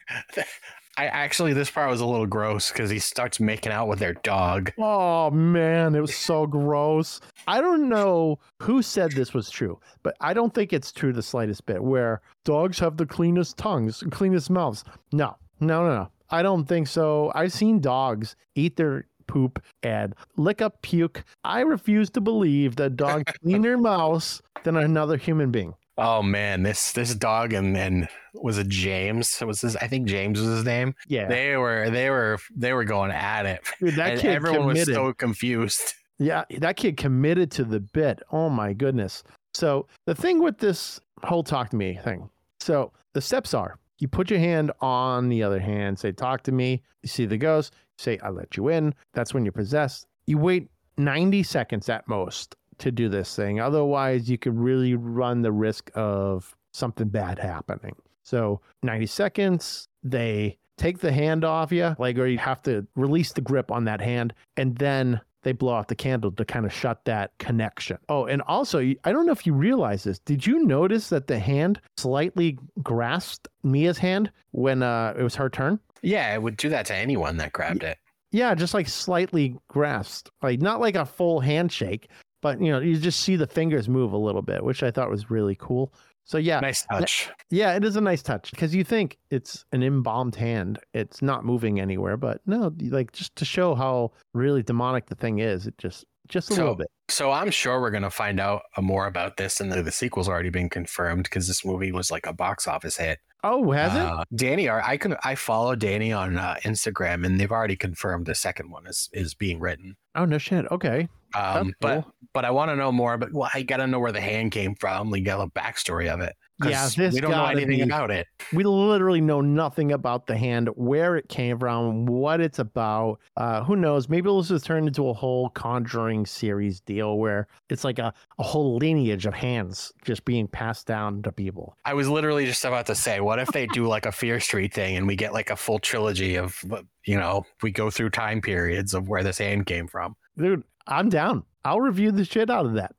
I 0.99 1.07
actually, 1.07 1.53
this 1.53 1.71
part 1.71 1.89
was 1.89 2.01
a 2.01 2.07
little 2.07 2.27
gross 2.27 2.73
because 2.73 2.91
he 2.91 2.99
starts 2.99 3.39
making 3.39 3.71
out 3.71 3.87
with 3.87 4.01
their 4.01 4.15
dog. 4.15 4.73
Oh, 4.79 5.31
man. 5.31 5.95
It 5.95 6.01
was 6.01 6.17
so 6.17 6.45
gross. 6.45 7.21
I 7.47 7.61
don't 7.61 7.89
know 7.89 8.41
who 8.61 8.83
said 8.83 9.13
this 9.13 9.33
was 9.33 9.49
true, 9.49 9.79
but 10.03 10.17
I 10.21 10.35
don't 10.35 10.53
think 10.53 10.73
it's 10.73 10.91
true 10.91 11.13
the 11.13 11.23
slightest 11.23 11.67
bit 11.67 11.85
where 11.85 12.21
dogs 12.45 12.81
have 12.81 12.97
the 12.97 13.07
cleanest 13.07 13.57
tongues, 13.57 14.03
cleanest 14.11 14.51
mouths. 14.51 14.83
No, 15.13 15.37
no, 15.61 15.87
no, 15.87 15.95
no. 15.95 16.09
I 16.31 16.43
don't 16.43 16.67
think 16.67 16.89
so. 16.89 17.33
I've 17.35 17.53
seen 17.53 17.81
dogs 17.81 18.37
eat 18.55 18.77
their 18.77 19.07
poop 19.27 19.63
and 19.83 20.15
lick 20.37 20.61
up 20.61 20.83
puke. 20.83 21.25
I 21.45 21.61
refuse 21.61 22.11
to 22.11 22.21
believe 22.21 22.77
that 22.77 22.97
dogs 22.97 23.33
clean 23.43 23.63
their 23.63 23.79
mouths 23.79 24.43
than 24.65 24.77
another 24.77 25.17
human 25.17 25.51
being. 25.51 25.75
Oh 25.97 26.23
man, 26.23 26.63
this 26.63 26.93
this 26.93 27.15
dog 27.15 27.53
and 27.53 27.77
and 27.77 28.09
was 28.35 28.57
it 28.59 28.69
James? 28.69 29.41
Was 29.45 29.63
this? 29.63 29.75
I 29.77 29.89
think 29.89 30.07
James 30.07 30.41
was 30.41 30.49
his 30.49 30.65
name. 30.65 30.95
Yeah, 31.09 31.27
they 31.27 31.57
were 31.57 31.91
they 31.91 32.09
were 32.11 32.39
they 32.55 32.73
were 32.73 32.85
going 32.85 33.11
at 33.11 33.47
it. 33.47 33.61
Dude, 33.81 33.97
that 33.97 34.13
and 34.13 34.21
kid 34.21 34.31
everyone 34.31 34.69
committed. 34.69 34.89
was 34.89 34.95
so 34.97 35.13
confused. 35.13 35.95
Yeah, 36.19 36.45
that 36.59 36.77
kid 36.77 36.97
committed 36.97 37.51
to 37.53 37.65
the 37.65 37.81
bit. 37.81 38.23
Oh 38.31 38.49
my 38.49 38.73
goodness. 38.75 39.25
So 39.55 39.87
the 40.05 40.15
thing 40.15 40.41
with 40.41 40.59
this 40.59 41.01
whole 41.25 41.43
talk 41.43 41.71
to 41.71 41.77
me 41.77 41.99
thing. 42.05 42.31
So 42.61 42.93
the 43.15 43.21
steps 43.21 43.53
are 43.53 43.77
you 43.99 44.09
put 44.09 44.31
your 44.31 44.39
hand 44.39 44.71
on 44.81 45.29
the 45.29 45.43
other 45.43 45.61
hand, 45.61 45.99
say, 45.99 46.13
talk 46.13 46.43
to 46.45 46.53
me. 46.53 46.83
You 47.03 47.09
see 47.09 47.27
the 47.27 47.37
ghost, 47.37 47.75
say, 47.99 48.19
I 48.23 48.31
let 48.31 48.57
you 48.57 48.69
in. 48.69 48.95
That's 49.15 49.35
when 49.35 49.45
you're 49.45 49.53
possessed. 49.53 50.07
You 50.27 50.39
wait 50.39 50.69
90 50.97 51.43
seconds 51.43 51.89
at 51.89 52.07
most 52.09 52.57
to 52.79 52.93
do 52.93 53.09
this 53.09 53.35
thing. 53.35 53.61
Otherwise, 53.61 54.31
you 54.31 54.39
could 54.39 54.57
really 54.57 54.95
run 54.95 55.43
the 55.43 55.53
risk 55.53 55.91
of 55.95 56.57
something 56.73 57.09
bad 57.09 57.39
happening. 57.39 57.97
So 58.23 58.61
90 58.83 59.07
seconds, 59.07 59.89
they 60.03 60.59
take 60.77 60.99
the 60.99 61.13
hand 61.13 61.45
off 61.45 61.73
you, 61.73 61.97
like, 61.99 62.19
or 62.19 62.27
you 62.27 62.39
have 62.39 62.63
to 62.63 62.87
release 62.95 63.33
the 63.33 63.41
grip 63.41 63.73
on 63.73 63.85
that 63.85 64.01
hand, 64.01 64.33
and 64.57 64.77
then 64.77 65.21
they 65.43 65.53
blow 65.53 65.75
out 65.75 65.89
the 65.89 65.95
candle 65.95 66.33
to 66.33 66.45
kind 66.45 66.67
of 66.67 66.73
shut 66.73 67.05
that 67.05 67.33
connection. 67.39 67.99
Oh, 68.09 68.27
and 68.27 68.43
also, 68.43 68.79
I 68.81 69.13
don't 69.13 69.27
know 69.27 69.33
if 69.33 69.47
you 69.47 69.53
realize 69.53 70.05
this. 70.05 70.19
Did 70.19 70.47
you 70.47 70.65
notice 70.65 71.09
that 71.11 71.27
the 71.27 71.39
hand 71.39 71.81
slightly 71.97 72.59
grasped 72.83 73.49
Mia's 73.63 73.99
hand 73.99 74.31
when 74.51 74.83
uh, 74.83 75.15
it 75.19 75.23
was 75.23 75.35
her 75.37 75.49
turn? 75.49 75.79
Yeah, 76.03 76.35
it 76.35 76.43
would 76.43 76.57
do 76.57 76.69
that 76.71 76.87
to 76.87 76.95
anyone 76.95 77.37
that 77.39 77.53
grabbed 77.53 77.83
it. 77.83 77.99
Yeah, 78.31 78.55
just 78.55 78.75
like 78.75 78.89
slightly 78.89 79.57
grasped, 79.69 80.31
like 80.43 80.61
not 80.61 80.81
like 80.81 80.97
a 80.97 81.07
full 81.07 81.41
handshake, 81.41 82.09
but 82.43 82.61
you 82.61 82.71
know, 82.71 82.81
you 82.81 82.97
just 82.99 83.21
see 83.21 83.37
the 83.37 83.47
fingers 83.47 83.89
move 83.89 84.13
a 84.13 84.19
little 84.19 84.43
bit, 84.43 84.63
which 84.63 84.83
I 84.83 84.91
thought 84.91 85.11
was 85.11 85.31
really 85.31 85.57
cool. 85.59 85.93
So 86.29 86.37
yeah, 86.37 86.61
nice 86.61 86.85
touch. 86.85 87.31
Yeah, 87.49 87.75
it 87.75 87.85
is 87.85 87.97
a 87.97 88.03
nice 88.03 88.23
touch 88.23 88.51
because 88.51 88.75
you 88.75 88.85
think 88.85 89.17
it's 89.31 89.65
an 89.73 89.83
embalmed 89.83 90.35
hand, 90.35 90.79
it's 90.93 91.23
not 91.23 91.47
moving 91.47 91.81
anywhere, 91.81 92.19
but 92.19 92.43
no, 92.45 92.71
like 92.91 93.13
just 93.13 93.35
to 93.37 93.47
show 93.47 93.75
how 93.75 94.13
really 94.35 94.63
demonic 94.63 95.07
the 95.07 95.15
thing 95.15 95.39
is, 95.39 95.67
it 95.67 95.79
just 95.79 96.05
just 96.29 96.51
a 96.51 96.55
so, 96.55 96.61
little 96.61 96.75
bit. 96.75 96.89
So 97.09 97.31
I'm 97.31 97.51
sure 97.51 97.81
we're 97.81 97.91
gonna 97.91 98.11
find 98.11 98.41
out 98.41 98.61
more 98.79 99.07
about 99.07 99.39
this, 99.39 99.59
and 99.59 99.73
the, 99.73 99.83
the 99.83 99.91
sequel's 99.91 100.29
already 100.29 100.51
been 100.51 100.69
confirmed 100.69 101.23
because 101.23 101.49
this 101.49 101.65
movie 101.65 101.93
was 101.93 102.11
like 102.11 102.27
a 102.27 102.35
box 102.35 102.69
office 102.69 102.99
hit. 102.99 103.21
Oh, 103.43 103.71
has 103.71 103.93
uh, 103.93 104.25
it? 104.31 104.37
Danny, 104.37 104.69
I 104.69 104.99
can 104.99 105.17
I 105.25 105.35
follow 105.35 105.77
Danny 105.77 106.13
on 106.13 106.37
uh, 106.37 106.57
Instagram, 106.63 107.25
and 107.25 107.41
they've 107.41 107.51
already 107.51 107.77
confirmed 107.77 108.27
the 108.27 108.35
second 108.35 108.71
one 108.71 108.87
is 108.87 109.09
is 109.15 109.33
being 109.33 109.61
written. 109.61 109.97
Oh 110.19 110.25
no 110.25 110.37
shit. 110.39 110.67
Okay. 110.71 111.09
Um, 111.35 111.73
but 111.81 112.03
cool. 112.03 112.15
but 112.35 112.45
I 112.45 112.51
want 112.51 112.71
to 112.71 112.77
know 112.77 112.91
more. 112.91 113.17
But 113.17 113.33
well, 113.33 113.49
I 113.55 113.63
got 113.63 113.77
to 113.77 113.87
know 113.87 114.01
where 114.01 114.13
the 114.13 114.21
hand 114.21 114.51
came 114.51 114.75
from. 114.75 115.11
We 115.11 115.21
got 115.21 115.41
a 115.41 115.49
backstory 115.49 116.13
of 116.13 116.21
it. 116.21 116.35
Yeah, 116.65 116.89
this 116.97 117.15
we 117.15 117.21
don't 117.21 117.31
know 117.31 117.45
anything 117.45 117.79
be, 117.79 117.83
about 117.83 118.11
it. 118.11 118.27
We 118.53 118.65
literally 118.65 119.21
know 119.21 119.41
nothing 119.41 119.93
about 119.93 120.27
the 120.27 120.37
hand, 120.37 120.69
where 120.75 121.17
it 121.17 121.29
came 121.29 121.59
from, 121.59 122.07
what 122.07 122.41
it's 122.41 122.59
about. 122.59 123.21
Uh, 123.37 123.63
who 123.63 123.77
knows? 123.77 124.09
Maybe 124.09 124.29
this 124.31 124.49
has 124.49 124.63
turned 124.63 124.89
into 124.89 125.09
a 125.09 125.13
whole 125.13 125.51
Conjuring 125.51 126.27
series 126.27 126.81
deal 126.81 127.19
where 127.19 127.47
it's 127.69 127.85
like 127.85 127.99
a, 127.99 128.13
a 128.39 128.43
whole 128.43 128.77
lineage 128.77 129.27
of 129.27 129.35
hands 129.35 129.93
just 130.05 130.25
being 130.25 130.49
passed 130.49 130.87
down 130.87 131.23
to 131.23 131.33
people. 131.33 131.77
I 131.85 131.95
was 131.95 132.09
literally 132.09 132.47
just 132.47 132.65
about 132.65 132.87
to 132.87 132.95
say, 132.95 133.21
what 133.21 133.39
if 133.39 133.49
they 133.49 133.67
do 133.67 133.87
like 133.87 134.07
a 134.07 134.13
Fear 134.13 134.41
Street 134.41 134.75
thing 134.75 134.97
and 134.97 135.07
we 135.07 135.17
get 135.17 135.33
like 135.33 135.51
a 135.51 135.57
full 135.57 135.79
trilogy 135.79 136.37
of, 136.37 136.65
you 137.07 137.17
know, 137.17 137.45
we 137.63 137.71
go 137.71 137.91
through 137.91 138.11
time 138.11 138.41
periods 138.41 138.95
of 138.95 139.09
where 139.09 139.23
this 139.23 139.39
hand 139.39 139.67
came 139.67 139.87
from. 139.87 140.17
Dude, 140.37 140.65
I'm 140.87 141.09
down. 141.09 141.45
I'll 141.69 141.81
review 141.81 142.11
the 142.13 142.25
shit 142.25 142.49
out 142.49 142.65
of 142.65 142.73
that. 142.75 142.95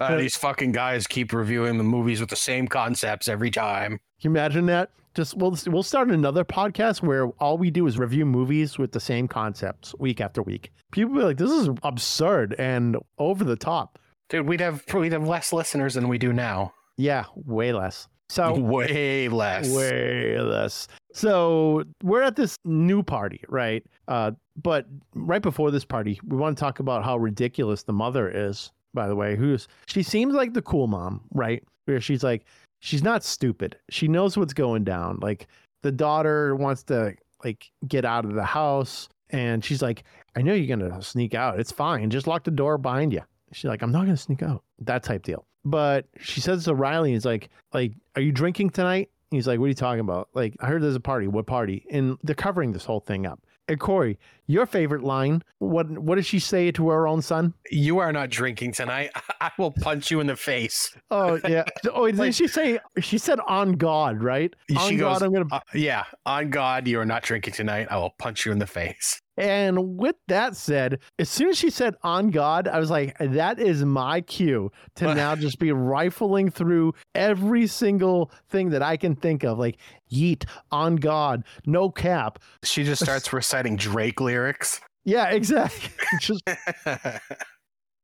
Uh, 0.00 0.16
these 0.16 0.34
fucking 0.34 0.72
guys 0.72 1.06
keep 1.06 1.34
reviewing 1.34 1.76
the 1.76 1.84
movies 1.84 2.20
with 2.20 2.30
the 2.30 2.36
same 2.36 2.66
concepts 2.66 3.28
every 3.28 3.50
time. 3.50 3.90
Can 3.92 4.00
you 4.20 4.30
imagine 4.30 4.64
that? 4.66 4.92
Just 5.14 5.36
we'll 5.36 5.58
we'll 5.66 5.82
start 5.82 6.10
another 6.10 6.42
podcast 6.42 7.02
where 7.02 7.26
all 7.38 7.58
we 7.58 7.70
do 7.70 7.86
is 7.86 7.98
review 7.98 8.24
movies 8.24 8.78
with 8.78 8.92
the 8.92 9.00
same 9.00 9.28
concepts 9.28 9.94
week 9.98 10.22
after 10.22 10.42
week. 10.42 10.72
People 10.90 11.16
be 11.16 11.22
like, 11.22 11.36
"This 11.36 11.50
is 11.50 11.68
absurd 11.82 12.54
and 12.58 12.96
over 13.18 13.44
the 13.44 13.56
top." 13.56 13.98
Dude, 14.30 14.46
we'd 14.46 14.60
have 14.60 14.82
we'd 14.94 15.12
have 15.12 15.28
less 15.28 15.52
listeners 15.52 15.92
than 15.92 16.08
we 16.08 16.16
do 16.16 16.32
now. 16.32 16.72
Yeah, 16.96 17.24
way 17.34 17.72
less. 17.72 18.08
So 18.30 18.54
way 18.58 19.28
less. 19.28 19.68
way 19.68 20.38
less. 20.40 20.88
So 21.12 21.84
we're 22.02 22.22
at 22.22 22.36
this 22.36 22.56
new 22.64 23.02
party, 23.02 23.42
right? 23.48 23.84
Uh, 24.06 24.32
but 24.62 24.86
right 25.14 25.42
before 25.42 25.70
this 25.70 25.84
party, 25.84 26.20
we 26.26 26.36
want 26.36 26.56
to 26.56 26.60
talk 26.60 26.80
about 26.80 27.04
how 27.04 27.16
ridiculous 27.16 27.82
the 27.82 27.92
mother 27.92 28.30
is. 28.30 28.70
By 28.94 29.06
the 29.06 29.14
way, 29.14 29.36
who's 29.36 29.68
she 29.86 30.02
seems 30.02 30.34
like 30.34 30.54
the 30.54 30.62
cool 30.62 30.86
mom, 30.86 31.20
right? 31.32 31.62
Where 31.84 32.00
she's 32.00 32.24
like, 32.24 32.46
she's 32.80 33.02
not 33.02 33.22
stupid. 33.22 33.76
She 33.90 34.08
knows 34.08 34.36
what's 34.36 34.54
going 34.54 34.84
down. 34.84 35.18
Like 35.20 35.46
the 35.82 35.92
daughter 35.92 36.56
wants 36.56 36.82
to 36.84 37.14
like 37.44 37.70
get 37.86 38.04
out 38.04 38.24
of 38.24 38.34
the 38.34 38.44
house, 38.44 39.08
and 39.30 39.64
she's 39.64 39.82
like, 39.82 40.04
I 40.36 40.42
know 40.42 40.54
you're 40.54 40.74
gonna 40.74 41.02
sneak 41.02 41.34
out. 41.34 41.60
It's 41.60 41.70
fine. 41.70 42.08
Just 42.10 42.26
lock 42.26 42.44
the 42.44 42.50
door 42.50 42.78
behind 42.78 43.12
you. 43.12 43.22
She's 43.52 43.68
like, 43.68 43.82
I'm 43.82 43.92
not 43.92 44.04
gonna 44.04 44.16
sneak 44.16 44.42
out. 44.42 44.62
That 44.80 45.02
type 45.02 45.22
deal. 45.22 45.44
But 45.64 46.06
she 46.18 46.40
says 46.40 46.64
to 46.64 46.74
Riley, 46.74 47.12
he's 47.12 47.26
like, 47.26 47.50
like, 47.74 47.92
are 48.16 48.22
you 48.22 48.32
drinking 48.32 48.70
tonight? 48.70 49.10
He's 49.30 49.46
like, 49.46 49.58
what 49.58 49.66
are 49.66 49.68
you 49.68 49.74
talking 49.74 50.00
about? 50.00 50.28
Like, 50.32 50.56
I 50.60 50.66
heard 50.66 50.82
there's 50.82 50.94
a 50.94 51.00
party. 51.00 51.26
What 51.26 51.46
party? 51.46 51.84
And 51.90 52.16
they're 52.22 52.34
covering 52.34 52.72
this 52.72 52.86
whole 52.86 53.00
thing 53.00 53.26
up. 53.26 53.40
And 53.68 53.78
Corey, 53.78 54.18
your 54.46 54.64
favorite 54.64 55.02
line, 55.02 55.42
what 55.58 55.88
what 55.90 56.14
does 56.14 56.26
she 56.26 56.38
say 56.38 56.70
to 56.72 56.88
her 56.88 57.06
own 57.06 57.20
son? 57.20 57.52
You 57.70 57.98
are 57.98 58.12
not 58.12 58.30
drinking 58.30 58.72
tonight. 58.72 59.10
I 59.40 59.50
will 59.58 59.72
punch 59.72 60.10
you 60.10 60.20
in 60.20 60.26
the 60.26 60.36
face. 60.36 60.96
Oh 61.10 61.38
yeah. 61.48 61.64
Oh, 61.92 62.06
didn't 62.06 62.32
she 62.32 62.48
say 62.48 62.78
she 62.98 63.18
said 63.18 63.40
on 63.46 63.72
God, 63.72 64.22
right? 64.22 64.54
on 64.76 64.88
She 64.88 64.96
God, 64.96 65.14
goes, 65.14 65.22
I'm 65.22 65.32
gonna 65.32 65.46
Uh, 65.52 65.60
yeah, 65.74 66.04
on 66.24 66.48
God, 66.50 66.88
you 66.88 66.98
are 66.98 67.04
not 67.04 67.22
drinking 67.22 67.54
tonight. 67.54 67.88
I 67.90 67.98
will 67.98 68.14
punch 68.18 68.46
you 68.46 68.52
in 68.52 68.58
the 68.58 68.66
face. 68.66 69.20
And 69.38 69.96
with 69.96 70.16
that 70.26 70.56
said, 70.56 70.98
as 71.20 71.28
soon 71.28 71.50
as 71.50 71.56
she 71.56 71.70
said 71.70 71.94
on 72.02 72.30
God, 72.32 72.66
I 72.66 72.80
was 72.80 72.90
like, 72.90 73.16
that 73.20 73.60
is 73.60 73.84
my 73.84 74.20
cue 74.20 74.72
to 74.96 75.14
now 75.14 75.36
just 75.36 75.60
be 75.60 75.70
rifling 75.70 76.50
through 76.50 76.94
every 77.14 77.68
single 77.68 78.32
thing 78.48 78.70
that 78.70 78.82
I 78.82 78.96
can 78.96 79.14
think 79.14 79.44
of. 79.44 79.56
Like, 79.56 79.78
yeet, 80.10 80.44
on 80.72 80.96
God, 80.96 81.44
no 81.66 81.88
cap. 81.88 82.40
She 82.64 82.82
just 82.82 83.00
starts 83.00 83.32
reciting 83.32 83.76
Drake 83.76 84.20
lyrics. 84.20 84.80
Yeah, 85.04 85.30
exactly. 85.30 85.90
just 86.20 86.42